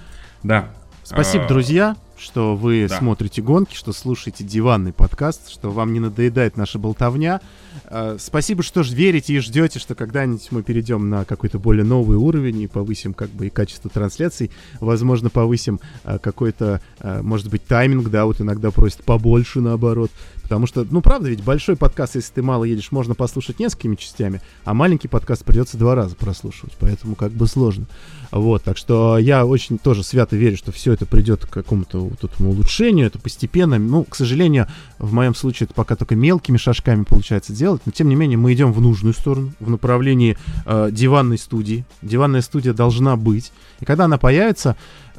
Да. 0.41 0.69
Спасибо, 1.03 1.45
А, 1.45 1.47
друзья, 1.49 1.95
что 2.17 2.55
вы 2.55 2.87
да. 2.87 2.97
смотрите 2.97 3.41
гонки, 3.41 3.75
что 3.75 3.93
слушаете 3.93 4.43
диванный 4.43 4.93
подкаст, 4.93 5.49
что 5.49 5.71
вам 5.71 5.93
не 5.93 5.99
надоедает 5.99 6.57
наша 6.57 6.79
болтовня. 6.79 7.41
Э, 7.85 8.17
Спасибо, 8.19 8.63
что 8.63 8.83
ж 8.83 8.91
верите 8.91 9.33
и 9.33 9.39
ждете, 9.39 9.79
что 9.79 9.95
когда-нибудь 9.95 10.47
мы 10.51 10.63
перейдем 10.63 11.09
на 11.09 11.25
какой-то 11.25 11.59
более 11.59 11.83
новый 11.83 12.17
уровень 12.17 12.61
и 12.61 12.67
повысим 12.67 13.13
как 13.13 13.29
бы 13.29 13.47
и 13.47 13.49
качество 13.49 13.89
трансляций. 13.89 14.51
Возможно, 14.79 15.29
повысим 15.29 15.79
э, 16.03 16.19
какой-то, 16.19 16.81
э, 16.99 17.21
может 17.21 17.49
быть, 17.49 17.65
тайминг, 17.65 18.09
да, 18.09 18.25
вот 18.25 18.41
иногда 18.41 18.71
просят 18.71 19.03
побольше 19.03 19.61
наоборот. 19.61 20.11
Потому 20.43 20.67
что, 20.67 20.85
ну, 20.89 21.01
правда, 21.01 21.29
ведь 21.29 21.43
большой 21.43 21.75
подкаст, 21.75 22.15
если 22.15 22.33
ты 22.33 22.41
мало 22.43 22.65
едешь, 22.65 22.91
можно 22.91 23.15
послушать 23.15 23.59
несколькими 23.59 23.95
частями, 23.95 24.41
а 24.65 24.73
маленький 24.73 25.07
подкаст 25.07 25.43
придется 25.43 25.77
два 25.77 25.95
раза 25.95 26.15
прослушивать, 26.15 26.73
поэтому 26.79 27.15
как 27.15 27.31
бы 27.31 27.47
сложно. 27.47 27.85
Вот, 28.31 28.63
так 28.63 28.77
что 28.77 29.17
я 29.17 29.45
очень 29.45 29.77
тоже 29.77 30.03
свято 30.03 30.35
верю, 30.35 30.57
что 30.57 30.71
все 30.71 30.93
это 30.93 31.05
придет 31.05 31.45
к 31.45 31.49
какому-то 31.49 31.99
вот 31.99 32.23
этому 32.23 32.49
улучшению, 32.49 33.07
это 33.07 33.19
постепенно. 33.19 33.79
Ну, 33.79 34.03
к 34.03 34.15
сожалению, 34.15 34.67
в 34.99 35.13
моем 35.13 35.33
случае 35.33 35.65
это 35.65 35.73
пока 35.73 35.95
только 35.95 36.15
мелкими 36.15 36.57
шажками 36.57 37.03
получается 37.03 37.53
делать, 37.53 37.81
но 37.85 37.91
тем 37.91 38.09
не 38.09 38.15
менее 38.15 38.37
мы 38.37 38.53
идем 38.53 38.73
в 38.73 38.81
нужную 38.81 39.13
сторону, 39.13 39.53
в 39.59 39.69
направлении 39.69 40.37
э, 40.65 40.89
диванной 40.91 41.37
студии. 41.37 41.85
Диванная 42.01 42.41
студия 42.41 42.73
должна 42.73 43.15
быть. 43.15 43.51
И 43.79 43.85
когда 43.85 44.05
она 44.05 44.17
появится, 44.17 44.75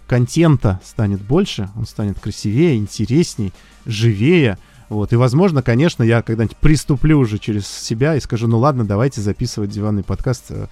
контента 0.06 0.80
станет 0.84 1.22
больше, 1.22 1.70
он 1.76 1.86
станет 1.86 2.18
красивее, 2.18 2.76
интересней, 2.76 3.52
живее. 3.86 4.58
Вот, 4.88 5.12
и, 5.12 5.16
возможно, 5.16 5.62
конечно, 5.62 6.02
я 6.02 6.22
когда-нибудь 6.22 6.56
приступлю 6.58 7.18
уже 7.18 7.38
через 7.38 7.66
себя 7.66 8.16
и 8.16 8.20
скажу, 8.20 8.46
ну 8.48 8.58
ладно, 8.58 8.84
давайте 8.84 9.20
записывать 9.20 9.70
диванный 9.70 10.02
подкаст 10.04 10.46
э, 10.50 10.66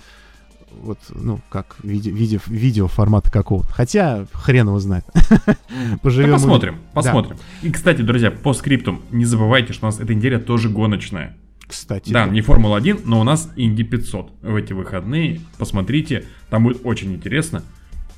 вот, 0.82 0.98
ну, 1.10 1.40
как 1.48 1.76
виде, 1.82 2.10
виде, 2.10 2.40
видео 2.46 2.88
формата 2.88 3.30
какого-то. 3.30 3.72
Хотя, 3.72 4.26
хрен 4.32 4.68
его 4.68 4.78
знает. 4.80 5.04
Поживем. 6.02 6.30
Да 6.30 6.36
и- 6.36 6.38
посмотрим, 6.38 6.74
Да. 6.74 6.80
посмотрим. 6.94 7.36
И, 7.62 7.70
кстати, 7.70 8.02
друзья, 8.02 8.30
по 8.30 8.52
скриптам, 8.54 9.02
не 9.10 9.24
забывайте, 9.24 9.72
что 9.72 9.86
у 9.86 9.88
нас 9.88 10.00
эта 10.00 10.14
неделя 10.14 10.38
тоже 10.38 10.68
гоночная. 10.68 11.36
Кстати, 11.66 12.12
Да, 12.12 12.26
не 12.26 12.42
Формула-1, 12.42 13.02
но 13.06 13.20
у 13.20 13.24
нас 13.24 13.50
Инди 13.56 13.82
500 13.82 14.30
в 14.42 14.54
эти 14.56 14.74
выходные. 14.74 15.40
Посмотрите, 15.58 16.26
там 16.50 16.64
будет 16.64 16.82
очень 16.84 17.14
интересно. 17.14 17.62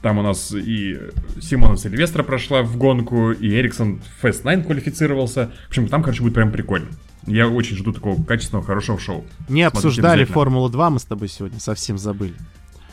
Там 0.04 0.18
у 0.18 0.22
нас 0.22 0.52
и 0.52 1.00
Симона 1.40 1.78
Сильвестра 1.78 2.22
прошла 2.22 2.62
в 2.62 2.76
гонку, 2.76 3.30
и 3.32 3.48
Эриксон 3.48 4.02
Fast 4.22 4.42
9 4.42 4.66
квалифицировался. 4.66 5.50
В 5.64 5.68
общем, 5.68 5.88
там, 5.88 6.02
короче, 6.02 6.20
будет 6.22 6.34
прям 6.34 6.52
прикольно. 6.52 6.88
Я 7.26 7.48
очень 7.48 7.74
жду 7.74 7.90
такого 7.90 8.22
качественного, 8.22 8.66
хорошего 8.66 8.98
шоу. 8.98 9.24
не 9.48 9.62
смотрите 9.62 9.66
обсуждали 9.68 10.12
обязательно. 10.20 10.34
Формулу-2 10.34 10.90
мы 10.90 10.98
с 11.00 11.04
тобой 11.04 11.28
сегодня, 11.28 11.58
совсем 11.58 11.96
забыли. 11.96 12.34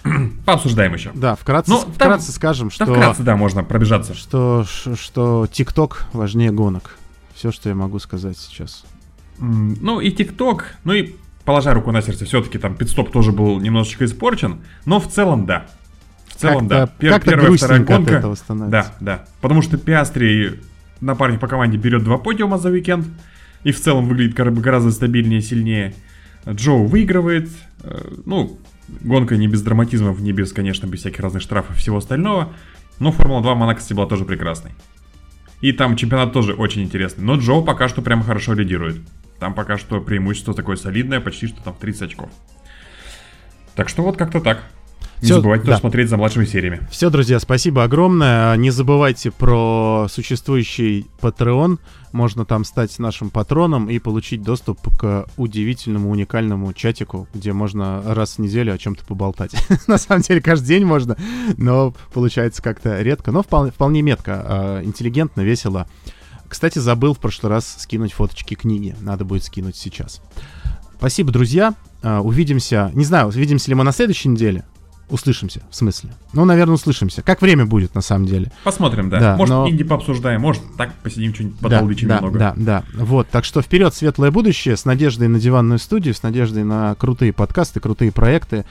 Пообсуждаем 0.46 0.94
еще. 0.94 1.12
Да, 1.14 1.36
вкратце, 1.36 1.70
Ну, 1.72 1.82
там- 1.82 1.92
вкратце 1.92 2.32
скажем, 2.32 2.72
что... 2.72 2.86
вкратце, 2.86 3.24
да, 3.24 3.36
можно 3.36 3.66
пробежаться. 3.66 4.14
что, 4.14 4.64
что 4.96 5.50
ТикТок 5.52 6.06
важнее 6.14 6.52
гонок. 6.52 6.98
Все, 7.36 7.52
что 7.52 7.68
я 7.68 7.76
могу 7.76 8.00
сказать 8.00 8.38
сейчас. 8.38 8.86
Ну 9.38 10.00
и 10.00 10.12
ТикТок, 10.12 10.76
ну 10.86 10.94
и 10.94 11.14
положа 11.44 11.74
руку 11.74 11.92
на 11.92 12.02
сердце, 12.02 12.24
все-таки 12.24 12.58
там 12.58 12.74
пидстоп 12.76 13.12
тоже 13.12 13.34
был 13.34 13.60
немножечко 13.60 14.06
испорчен, 14.06 14.62
но 14.86 15.02
в 15.02 15.10
целом 15.10 15.46
да. 15.46 15.68
В 16.50 16.52
целом 16.52 16.68
да. 16.68 16.88
Пер- 17.00 17.12
как-то 17.12 17.32
первая, 17.32 17.52
вторая 17.58 17.80
грустненько 17.80 17.94
от 17.96 18.00
гонка. 18.00 18.16
этого 18.20 18.36
становится. 18.36 18.94
Да, 19.00 19.18
да. 19.18 19.26
Потому 19.42 19.62
что 19.62 19.78
Пиастри, 19.78 20.60
напарник 21.00 21.40
по 21.40 21.48
команде, 21.48 21.78
берет 21.78 22.04
два 22.04 22.18
подиума 22.18 22.58
за 22.58 22.70
уикенд. 22.70 23.08
И 23.64 23.72
в 23.72 23.80
целом 23.80 24.08
выглядит 24.08 24.36
гора- 24.36 24.52
гораздо 24.52 24.92
стабильнее 24.92 25.40
и 25.40 25.44
сильнее. 25.44 25.94
Джоу 26.50 26.86
выигрывает. 26.86 27.50
э, 27.84 28.12
Ну, 28.26 28.58
гонка 29.02 29.38
не 29.38 29.48
без 29.48 29.62
драматизмов, 29.62 30.20
не 30.20 30.32
без, 30.34 30.52
конечно, 30.52 30.88
без 30.88 31.00
всяких 31.02 31.20
разных 31.20 31.42
штрафов 31.44 31.76
и 31.76 31.80
всего 31.80 31.98
остального. 31.98 32.52
Но 33.00 33.12
Формула-2 33.12 33.54
в 33.54 33.58
Монако 33.58 33.80
кстати, 33.80 33.94
была 33.94 34.08
тоже 34.08 34.26
прекрасной. 34.26 34.72
И 35.62 35.72
там 35.74 35.96
чемпионат 35.96 36.34
тоже 36.34 36.54
очень 36.54 36.82
интересный. 36.82 37.24
Но 37.24 37.36
Джоу 37.36 37.64
пока 37.64 37.88
что 37.88 38.02
прям 38.02 38.24
хорошо 38.24 38.54
лидирует. 38.54 38.98
Там 39.40 39.54
пока 39.54 39.78
что 39.78 40.02
преимущество 40.02 40.54
такое 40.56 40.76
солидное, 40.76 41.20
почти 41.20 41.48
что 41.48 41.62
там 41.64 41.74
в 41.74 41.78
30 41.78 42.02
очков. 42.04 42.30
Так 43.76 43.90
что 43.90 44.04
вот 44.04 44.18
как-то 44.18 44.40
так. 44.42 44.64
Не 45.22 45.28
Всё, 45.28 45.36
забывайте 45.36 45.68
да. 45.68 45.78
смотреть 45.78 46.10
за 46.10 46.18
младшими 46.18 46.46
сериями. 46.46 46.88
Все, 46.90 47.12
друзья, 47.12 47.40
спасибо 47.40 47.84
огромное. 47.84 48.56
Не 48.58 48.72
забывайте 48.72 49.30
про 49.30 50.08
существующий 50.10 51.06
Patreon. 51.22 51.78
Можно 52.12 52.44
там 52.44 52.66
стать 52.66 52.98
нашим 52.98 53.30
патроном 53.30 53.88
и 53.88 54.00
получить 54.00 54.42
доступ 54.42 54.80
к 54.98 55.28
удивительному, 55.38 56.10
уникальному 56.10 56.74
чатику, 56.74 57.28
где 57.36 57.54
можно 57.54 58.02
раз 58.04 58.38
в 58.38 58.40
неделю 58.40 58.74
о 58.74 58.80
чем-то 58.80 59.06
поболтать. 59.06 59.52
На 59.88 60.00
самом 60.00 60.24
деле, 60.24 60.42
каждый 60.42 60.68
день 60.68 60.86
можно, 60.86 61.16
но 61.56 61.94
получается 62.14 62.64
как-то 62.64 63.00
редко, 63.02 63.32
но 63.32 63.44
вполне, 63.44 63.72
вполне 63.72 64.02
метко, 64.02 64.44
а, 64.44 64.84
интеллигентно, 64.84 65.42
весело. 65.42 65.88
Кстати, 66.48 66.80
забыл 66.80 67.14
в 67.14 67.20
прошлый 67.20 67.52
раз 67.52 67.76
скинуть 67.78 68.12
фоточки 68.12 68.56
книги. 68.56 68.96
Надо 69.02 69.24
будет 69.24 69.44
скинуть 69.44 69.76
сейчас. 69.76 70.20
Спасибо, 70.98 71.32
друзья. 71.32 71.76
А, 72.02 72.22
Увидимся. 72.22 72.92
Не 72.96 73.06
знаю, 73.06 73.28
увидимся 73.28 73.70
ли 73.70 73.76
мы 73.76 73.84
на 73.84 73.92
следующей 73.92 74.30
неделе. 74.30 74.66
Услышимся, 75.12 75.62
в 75.70 75.76
смысле. 75.76 76.10
Ну, 76.32 76.46
наверное, 76.46 76.76
услышимся. 76.76 77.22
Как 77.22 77.42
время 77.42 77.66
будет, 77.66 77.94
на 77.96 78.02
самом 78.02 78.26
деле. 78.26 78.50
Посмотрим, 78.64 79.10
да. 79.10 79.20
Да, 79.20 79.36
может, 79.38 79.54
но- 79.54 79.70
инди 79.70 79.84
пообсуждаем, 79.84 80.40
может, 80.42 80.64
так 80.78 80.94
посидим, 81.04 81.34
что-нибудь 81.36 81.58
Да, 81.60 81.64
подолдычим 81.70 82.08
да, 82.08 82.16
немного. 82.16 82.40
да, 82.40 82.54
да. 82.56 82.84
Вот, 82.94 83.28
так 83.30 83.44
что 83.44 83.62
вперед, 83.62 83.94
светлое 83.94 84.32
будущее, 84.32 84.78
с 84.78 84.86
надеждой 84.86 85.28
на 85.28 85.38
диванную 85.40 85.80
студию, 85.80 86.14
с 86.16 86.24
надеждой 86.24 86.64
на 86.64 86.96
крутые 86.96 87.34
подкасты, 87.34 87.82
крутые 87.82 88.12
проекты, 88.14 88.66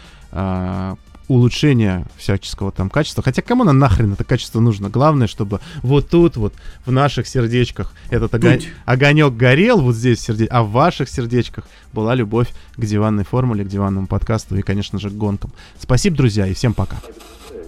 улучшение 1.30 2.06
всяческого 2.16 2.72
там 2.72 2.90
качества. 2.90 3.22
Хотя 3.22 3.40
кому 3.40 3.62
на 3.62 3.72
нахрен 3.72 4.12
это 4.14 4.24
качество 4.24 4.58
нужно? 4.58 4.88
Главное, 4.90 5.28
чтобы 5.28 5.60
вот 5.82 6.08
тут 6.08 6.36
вот 6.36 6.54
в 6.84 6.90
наших 6.90 7.28
сердечках 7.28 7.92
этот 8.10 8.32
Тут. 8.32 8.72
огонек 8.84 9.34
горел 9.34 9.80
вот 9.80 9.94
здесь 9.94 10.18
в 10.18 10.28
серде- 10.28 10.48
а 10.48 10.64
в 10.64 10.72
ваших 10.72 11.08
сердечках 11.08 11.66
была 11.92 12.16
любовь 12.16 12.48
к 12.76 12.84
диванной 12.84 13.24
формуле, 13.24 13.64
к 13.64 13.68
диванному 13.68 14.08
подкасту 14.08 14.56
и, 14.56 14.62
конечно 14.62 14.98
же, 14.98 15.08
к 15.08 15.12
гонкам. 15.12 15.52
Спасибо, 15.78 16.16
друзья, 16.16 16.48
и 16.48 16.54
всем 16.54 16.74
пока. 16.74 16.96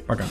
Пока. 0.09 0.25